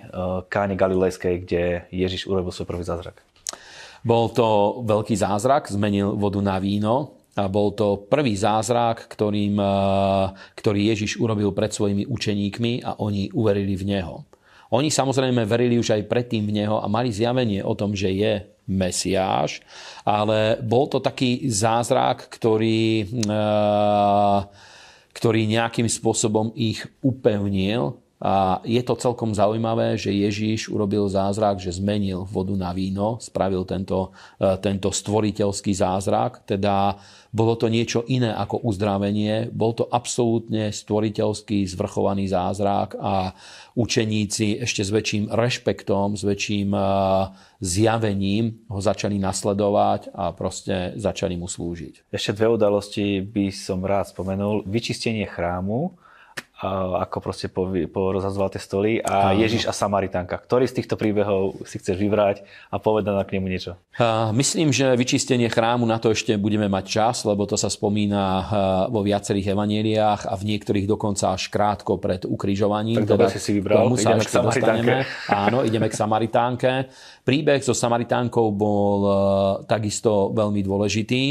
Káne 0.50 0.74
Galilejskej, 0.74 1.46
kde 1.46 1.64
Ježiš 1.94 2.26
urobil 2.26 2.50
svoj 2.50 2.74
prvý 2.74 2.82
zázrak. 2.82 3.22
Bol 4.02 4.34
to 4.34 4.82
veľký 4.82 5.14
zázrak, 5.14 5.70
zmenil 5.70 6.18
vodu 6.18 6.42
na 6.42 6.58
víno. 6.58 7.14
A 7.38 7.46
bol 7.46 7.70
to 7.78 8.10
prvý 8.10 8.34
zázrak, 8.34 9.06
ktorým, 9.14 9.62
e, 9.62 9.74
ktorý 10.58 10.90
Ježiš 10.90 11.22
urobil 11.22 11.54
pred 11.54 11.70
svojimi 11.70 12.10
učeníkmi 12.10 12.82
a 12.82 12.98
oni 12.98 13.30
uverili 13.38 13.78
v 13.78 13.86
Neho. 13.86 14.26
Oni 14.74 14.90
samozrejme 14.90 15.46
verili 15.46 15.78
už 15.78 16.02
aj 16.02 16.10
predtým 16.10 16.50
v 16.50 16.66
Neho 16.66 16.82
a 16.82 16.90
mali 16.90 17.14
zjavenie 17.14 17.62
o 17.62 17.78
tom, 17.78 17.94
že 17.94 18.10
je 18.10 18.42
Mesiáš, 18.66 19.62
ale 20.02 20.58
bol 20.66 20.90
to 20.90 20.98
taký 20.98 21.46
zázrak, 21.46 22.26
ktorý... 22.26 23.06
Uh, 23.30 24.50
ktorý 25.18 25.50
nejakým 25.50 25.90
spôsobom 25.90 26.54
ich 26.54 26.86
upevnil. 27.02 27.98
A 28.18 28.62
je 28.66 28.82
to 28.82 28.98
celkom 28.98 29.34
zaujímavé, 29.34 29.94
že 29.94 30.10
Ježíš 30.10 30.74
urobil 30.74 31.06
zázrak, 31.06 31.62
že 31.62 31.78
zmenil 31.78 32.26
vodu 32.26 32.54
na 32.58 32.74
víno, 32.74 33.22
spravil 33.22 33.62
tento, 33.62 34.10
e, 34.42 34.58
tento 34.58 34.90
stvoriteľský 34.90 35.74
zázrak, 35.74 36.42
teda 36.46 36.98
bolo 37.38 37.54
to 37.54 37.70
niečo 37.70 38.02
iné 38.10 38.34
ako 38.34 38.66
uzdravenie, 38.66 39.54
bol 39.54 39.78
to 39.78 39.86
absolútne 39.86 40.74
stvoriteľský 40.74 41.70
zvrchovaný 41.70 42.26
zázrak 42.26 42.98
a 42.98 43.38
učeníci 43.78 44.66
ešte 44.66 44.82
s 44.82 44.90
väčším 44.90 45.30
rešpektom, 45.30 46.18
s 46.18 46.26
väčším 46.26 46.74
e, 46.74 46.82
zjavením 47.62 48.66
ho 48.74 48.82
začali 48.82 49.22
nasledovať 49.22 50.10
a 50.18 50.34
proste 50.34 50.98
začali 50.98 51.38
mu 51.38 51.46
slúžiť. 51.46 52.10
Ešte 52.10 52.34
dve 52.34 52.58
udalosti 52.58 53.22
by 53.22 53.54
som 53.54 53.86
rád 53.86 54.10
spomenul. 54.10 54.66
Vyčistenie 54.66 55.30
chrámu 55.30 55.94
ako 56.58 57.22
proste 57.22 57.54
porozhazoval 57.54 58.50
tie 58.50 58.58
stoly 58.58 58.98
a 58.98 59.30
Áno. 59.30 59.38
Ježiš 59.38 59.70
a 59.70 59.74
Samaritánka. 59.78 60.42
Ktorý 60.42 60.66
z 60.66 60.82
týchto 60.82 60.98
príbehov 60.98 61.62
si 61.70 61.78
chceš 61.78 62.02
vybrať 62.02 62.42
a 62.74 62.82
povedať 62.82 63.14
na 63.14 63.22
k 63.22 63.38
nemu 63.38 63.46
niečo? 63.46 63.78
Myslím, 64.34 64.74
že 64.74 64.98
vyčistenie 64.98 65.54
chrámu 65.54 65.86
na 65.86 66.02
to 66.02 66.10
ešte 66.10 66.34
budeme 66.42 66.66
mať 66.66 66.86
čas, 66.90 67.16
lebo 67.30 67.46
to 67.46 67.54
sa 67.62 67.70
spomína 67.70 68.50
vo 68.90 69.06
viacerých 69.06 69.54
evanieliách 69.54 70.26
a 70.26 70.34
v 70.34 70.44
niektorých 70.50 70.90
dokonca 70.90 71.38
až 71.38 71.54
krátko 71.54 72.02
pred 72.02 72.26
ukrižovaním. 72.26 73.06
Tak 73.06 73.14
dobre 73.14 73.30
teda, 73.30 73.36
si 73.38 73.40
si 73.40 73.52
vybral, 73.54 73.94
ideme 73.94 74.26
k 74.26 74.32
Samaritánke. 74.34 74.94
Áno, 75.30 75.62
ideme 75.62 75.88
k 75.88 75.96
Samaritánke. 75.96 76.72
Príbeh 77.22 77.62
so 77.62 77.78
Samaritánkou 77.78 78.50
bol 78.58 79.00
takisto 79.70 80.34
veľmi 80.34 80.66
dôležitý 80.66 81.24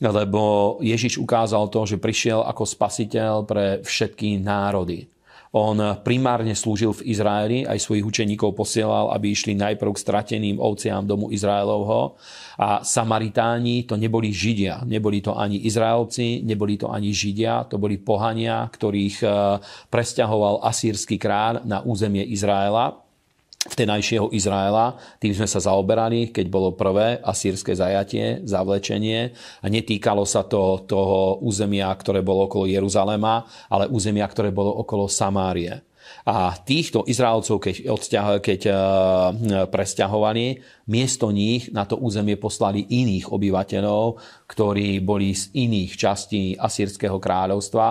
lebo 0.00 0.76
Ježiš 0.80 1.20
ukázal 1.20 1.68
to, 1.68 1.84
že 1.84 2.00
prišiel 2.00 2.40
ako 2.40 2.64
spasiteľ 2.64 3.44
pre 3.44 3.84
všetky 3.84 4.40
národy. 4.40 5.04
On 5.50 5.74
primárne 6.06 6.54
slúžil 6.54 6.94
v 6.94 7.10
Izraeli, 7.10 7.58
aj 7.66 7.82
svojich 7.82 8.06
učeníkov 8.06 8.54
posielal, 8.54 9.10
aby 9.10 9.34
išli 9.34 9.58
najprv 9.58 9.90
k 9.90 10.02
strateným 10.06 10.62
ovciám 10.62 11.02
domu 11.02 11.34
Izraelovho. 11.34 12.14
A 12.54 12.86
Samaritáni 12.86 13.82
to 13.82 13.98
neboli 13.98 14.30
Židia, 14.30 14.86
neboli 14.86 15.18
to 15.18 15.34
ani 15.34 15.66
Izraelci, 15.66 16.46
neboli 16.46 16.78
to 16.78 16.86
ani 16.94 17.10
Židia, 17.10 17.66
to 17.66 17.82
boli 17.82 17.98
pohania, 17.98 18.62
ktorých 18.70 19.16
eh, 19.26 19.32
presťahoval 19.90 20.62
asýrsky 20.62 21.18
kráľ 21.18 21.66
na 21.66 21.82
územie 21.82 22.22
Izraela 22.30 23.09
vtenajšieho 23.60 24.32
Izraela. 24.32 24.96
Tým 25.20 25.36
sme 25.36 25.44
sa 25.44 25.60
zaoberali, 25.60 26.32
keď 26.32 26.46
bolo 26.48 26.72
prvé 26.72 27.20
asýrske 27.20 27.76
zajatie, 27.76 28.40
zavlečenie 28.48 29.36
a 29.60 29.66
netýkalo 29.68 30.24
sa 30.24 30.48
to 30.48 30.88
toho 30.88 31.44
územia, 31.44 31.92
ktoré 31.92 32.24
bolo 32.24 32.48
okolo 32.48 32.64
Jeruzalema, 32.64 33.44
ale 33.68 33.92
územia, 33.92 34.24
ktoré 34.24 34.48
bolo 34.48 34.80
okolo 34.80 35.12
Samárie. 35.12 35.84
A 36.26 36.52
týchto 36.56 37.06
Izraelcov, 37.06 37.62
keď, 37.62 37.86
odsťah, 37.86 38.26
keď 38.42 38.60
uh, 38.66 38.76
presťahovali, 39.70 40.58
miesto 40.90 41.30
nich 41.30 41.70
na 41.70 41.86
to 41.86 42.02
územie 42.02 42.34
poslali 42.34 42.82
iných 42.82 43.30
obyvateľov, 43.30 44.18
ktorí 44.48 45.00
boli 45.04 45.36
z 45.36 45.54
iných 45.54 45.92
častí 45.94 46.56
Asýrskeho 46.58 47.16
kráľovstva. 47.20 47.86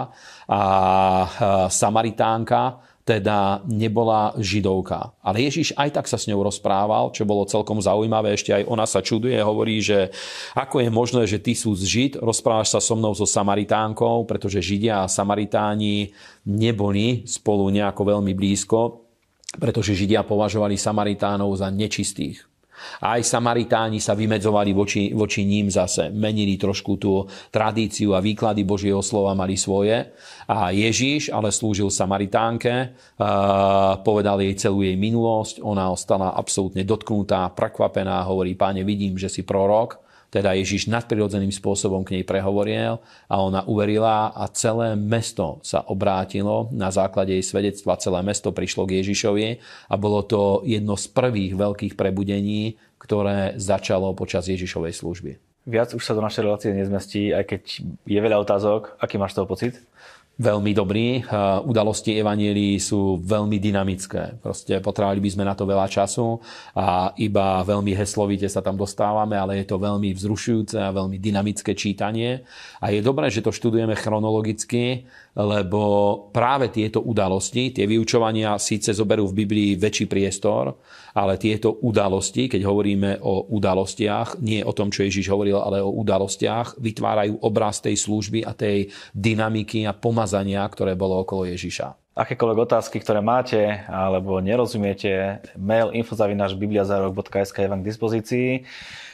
A 0.51 0.61
uh, 0.61 1.27
Samaritánka, 1.71 2.88
teda 3.09 3.65
nebola 3.65 4.37
židovka. 4.37 5.17
Ale 5.25 5.41
Ježiš 5.41 5.73
aj 5.73 5.97
tak 5.97 6.05
sa 6.05 6.21
s 6.21 6.29
ňou 6.29 6.45
rozprával, 6.45 7.09
čo 7.09 7.25
bolo 7.25 7.49
celkom 7.49 7.81
zaujímavé. 7.81 8.37
Ešte 8.37 8.53
aj 8.53 8.69
ona 8.69 8.85
sa 8.85 9.01
čuduje, 9.01 9.33
hovorí, 9.41 9.81
že 9.81 10.13
ako 10.53 10.85
je 10.85 10.89
možné, 10.93 11.21
že 11.25 11.41
ty 11.41 11.57
sú 11.57 11.73
z 11.73 11.89
Žid, 11.89 12.13
rozprávaš 12.21 12.77
sa 12.77 12.79
so 12.79 12.93
mnou 12.93 13.17
so 13.17 13.25
Samaritánkou, 13.25 14.29
pretože 14.29 14.61
Židia 14.61 15.01
a 15.01 15.09
Samaritáni 15.09 16.13
neboli 16.45 17.25
spolu 17.25 17.73
nejako 17.73 18.13
veľmi 18.13 18.37
blízko, 18.37 19.09
pretože 19.57 19.97
Židia 19.97 20.21
považovali 20.21 20.77
Samaritánov 20.77 21.49
za 21.57 21.73
nečistých. 21.73 22.45
A 22.99 23.19
aj 23.19 23.27
Samaritáni 23.27 24.01
sa 24.01 24.17
vymedzovali 24.17 24.71
voči, 24.73 25.13
voči 25.13 25.45
ním 25.45 25.69
zase. 25.71 26.11
Menili 26.11 26.59
trošku 26.59 26.99
tú 26.99 27.23
tradíciu 27.53 28.17
a 28.17 28.23
výklady 28.23 28.65
Božieho 28.65 28.99
slova 29.05 29.37
mali 29.37 29.55
svoje. 29.55 30.11
A 30.49 30.73
Ježíš 30.73 31.29
ale 31.29 31.53
slúžil 31.53 31.93
Samaritánke, 31.93 32.97
povedal 34.01 34.41
jej 34.41 34.55
celú 34.57 34.81
jej 34.81 34.97
minulosť, 34.97 35.61
ona 35.61 35.93
ostala 35.93 36.33
absolútne 36.33 36.81
dotknutá, 36.81 37.47
prekvapená, 37.53 38.25
hovorí, 38.25 38.57
páne, 38.57 38.81
vidím, 38.81 39.15
že 39.15 39.29
si 39.29 39.45
prorok, 39.45 40.08
teda 40.29 40.53
Ježiš 40.53 40.85
nadprirodzeným 40.89 41.49
spôsobom 41.49 42.05
k 42.05 42.21
nej 42.21 42.23
prehovoril 42.23 43.01
a 43.25 43.35
ona 43.41 43.65
uverila 43.65 44.29
a 44.29 44.45
celé 44.53 44.93
mesto 44.93 45.57
sa 45.65 45.81
obrátilo 45.89 46.69
na 46.69 46.93
základe 46.93 47.33
jej 47.33 47.45
svedectva. 47.45 47.97
Celé 47.97 48.21
mesto 48.21 48.53
prišlo 48.53 48.85
k 48.85 49.01
Ježišovi 49.01 49.47
a 49.89 49.95
bolo 49.97 50.21
to 50.21 50.61
jedno 50.69 50.93
z 50.93 51.09
prvých 51.09 51.57
veľkých 51.57 51.93
prebudení, 51.97 52.77
ktoré 53.01 53.57
začalo 53.57 54.13
počas 54.13 54.45
Ježišovej 54.45 54.93
služby. 54.93 55.31
Viac 55.69 55.93
už 55.93 56.01
sa 56.01 56.17
do 56.17 56.25
našej 56.25 56.45
relácie 56.45 56.73
nezmestí, 56.73 57.29
aj 57.29 57.45
keď 57.45 57.61
je 58.07 58.19
veľa 58.19 58.41
otázok. 58.41 58.97
Aký 58.97 59.21
máš 59.21 59.37
toho 59.37 59.45
pocit? 59.45 59.77
Veľmi 60.39 60.71
dobrý. 60.71 61.19
Udalosti 61.67 62.15
Evanielii 62.15 62.79
sú 62.79 63.19
veľmi 63.19 63.59
dynamické. 63.59 64.39
Proste 64.39 64.79
potrebovali 64.79 65.19
by 65.19 65.29
sme 65.35 65.43
na 65.43 65.51
to 65.51 65.67
veľa 65.67 65.91
času 65.91 66.39
a 66.79 67.11
iba 67.19 67.59
veľmi 67.67 67.91
heslovite 67.91 68.47
sa 68.47 68.63
tam 68.63 68.79
dostávame, 68.79 69.35
ale 69.35 69.59
je 69.59 69.67
to 69.67 69.75
veľmi 69.75 70.15
vzrušujúce 70.15 70.79
a 70.79 70.95
veľmi 70.95 71.19
dynamické 71.19 71.75
čítanie. 71.75 72.47
A 72.79 72.95
je 72.95 73.03
dobré, 73.03 73.27
že 73.27 73.43
to 73.43 73.51
študujeme 73.51 73.99
chronologicky, 73.99 75.03
lebo 75.39 75.81
práve 76.35 76.67
tieto 76.67 76.99
udalosti, 76.99 77.71
tie 77.71 77.87
vyučovania 77.87 78.59
síce 78.59 78.91
zoberú 78.91 79.31
v 79.31 79.47
Biblii 79.47 79.79
väčší 79.79 80.11
priestor, 80.11 80.75
ale 81.15 81.39
tieto 81.39 81.79
udalosti, 81.79 82.51
keď 82.51 82.61
hovoríme 82.67 83.23
o 83.23 83.47
udalostiach, 83.47 84.43
nie 84.43 84.59
o 84.59 84.75
tom, 84.75 84.91
čo 84.91 85.07
Ježiš 85.07 85.31
hovoril, 85.31 85.55
ale 85.55 85.79
o 85.79 85.95
udalostiach, 85.95 86.75
vytvárajú 86.83 87.39
obraz 87.39 87.79
tej 87.79 87.95
služby 87.95 88.43
a 88.43 88.51
tej 88.51 88.91
dynamiky 89.15 89.87
a 89.87 89.95
pomazania, 89.95 90.67
ktoré 90.67 90.99
bolo 90.99 91.23
okolo 91.23 91.47
Ježiša 91.47 92.08
akékoľvek 92.19 92.59
otázky, 92.67 92.99
ktoré 92.99 93.23
máte 93.23 93.87
alebo 93.87 94.43
nerozumiete, 94.43 95.39
mail 95.55 95.95
infozavinačbibliazarok.sk 95.95 97.55
je 97.55 97.71
vám 97.71 97.79
k 97.79 97.89
dispozícii. 97.89 98.49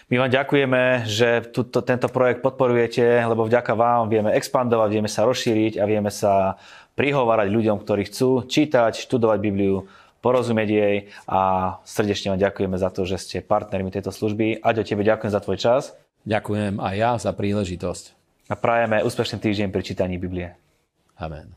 My 0.10 0.22
vám 0.22 0.32
ďakujeme, 0.34 1.06
že 1.10 1.50
tuto, 1.50 1.82
tento 1.82 2.10
projekt 2.10 2.42
podporujete, 2.46 3.26
lebo 3.26 3.46
vďaka 3.46 3.74
vám 3.74 4.10
vieme 4.10 4.34
expandovať, 4.38 4.90
vieme 4.90 5.10
sa 5.10 5.26
rozšíriť 5.26 5.82
a 5.82 5.84
vieme 5.90 6.14
sa 6.14 6.62
prihovárať 6.94 7.50
ľuďom, 7.50 7.82
ktorí 7.82 8.10
chcú 8.10 8.46
čítať, 8.46 9.02
študovať 9.02 9.38
Bibliu, 9.42 9.90
porozumieť 10.22 10.70
jej 10.70 10.96
a 11.30 11.42
srdečne 11.86 12.34
vám 12.34 12.42
ďakujeme 12.42 12.78
za 12.78 12.90
to, 12.90 13.06
že 13.06 13.18
ste 13.22 13.38
partnermi 13.46 13.94
tejto 13.94 14.10
služby. 14.10 14.62
Aďo, 14.62 14.86
tebe 14.86 15.06
ďakujem 15.06 15.34
za 15.34 15.42
tvoj 15.42 15.58
čas. 15.58 15.94
Ďakujem 16.26 16.82
aj 16.82 16.96
ja 16.98 17.12
za 17.22 17.30
príležitosť. 17.34 18.18
A 18.50 18.54
prajeme 18.58 19.06
úspešný 19.06 19.38
týždeň 19.42 19.70
pri 19.70 19.82
čítaní 19.86 20.18
Biblie. 20.18 20.58
Amen. 21.18 21.54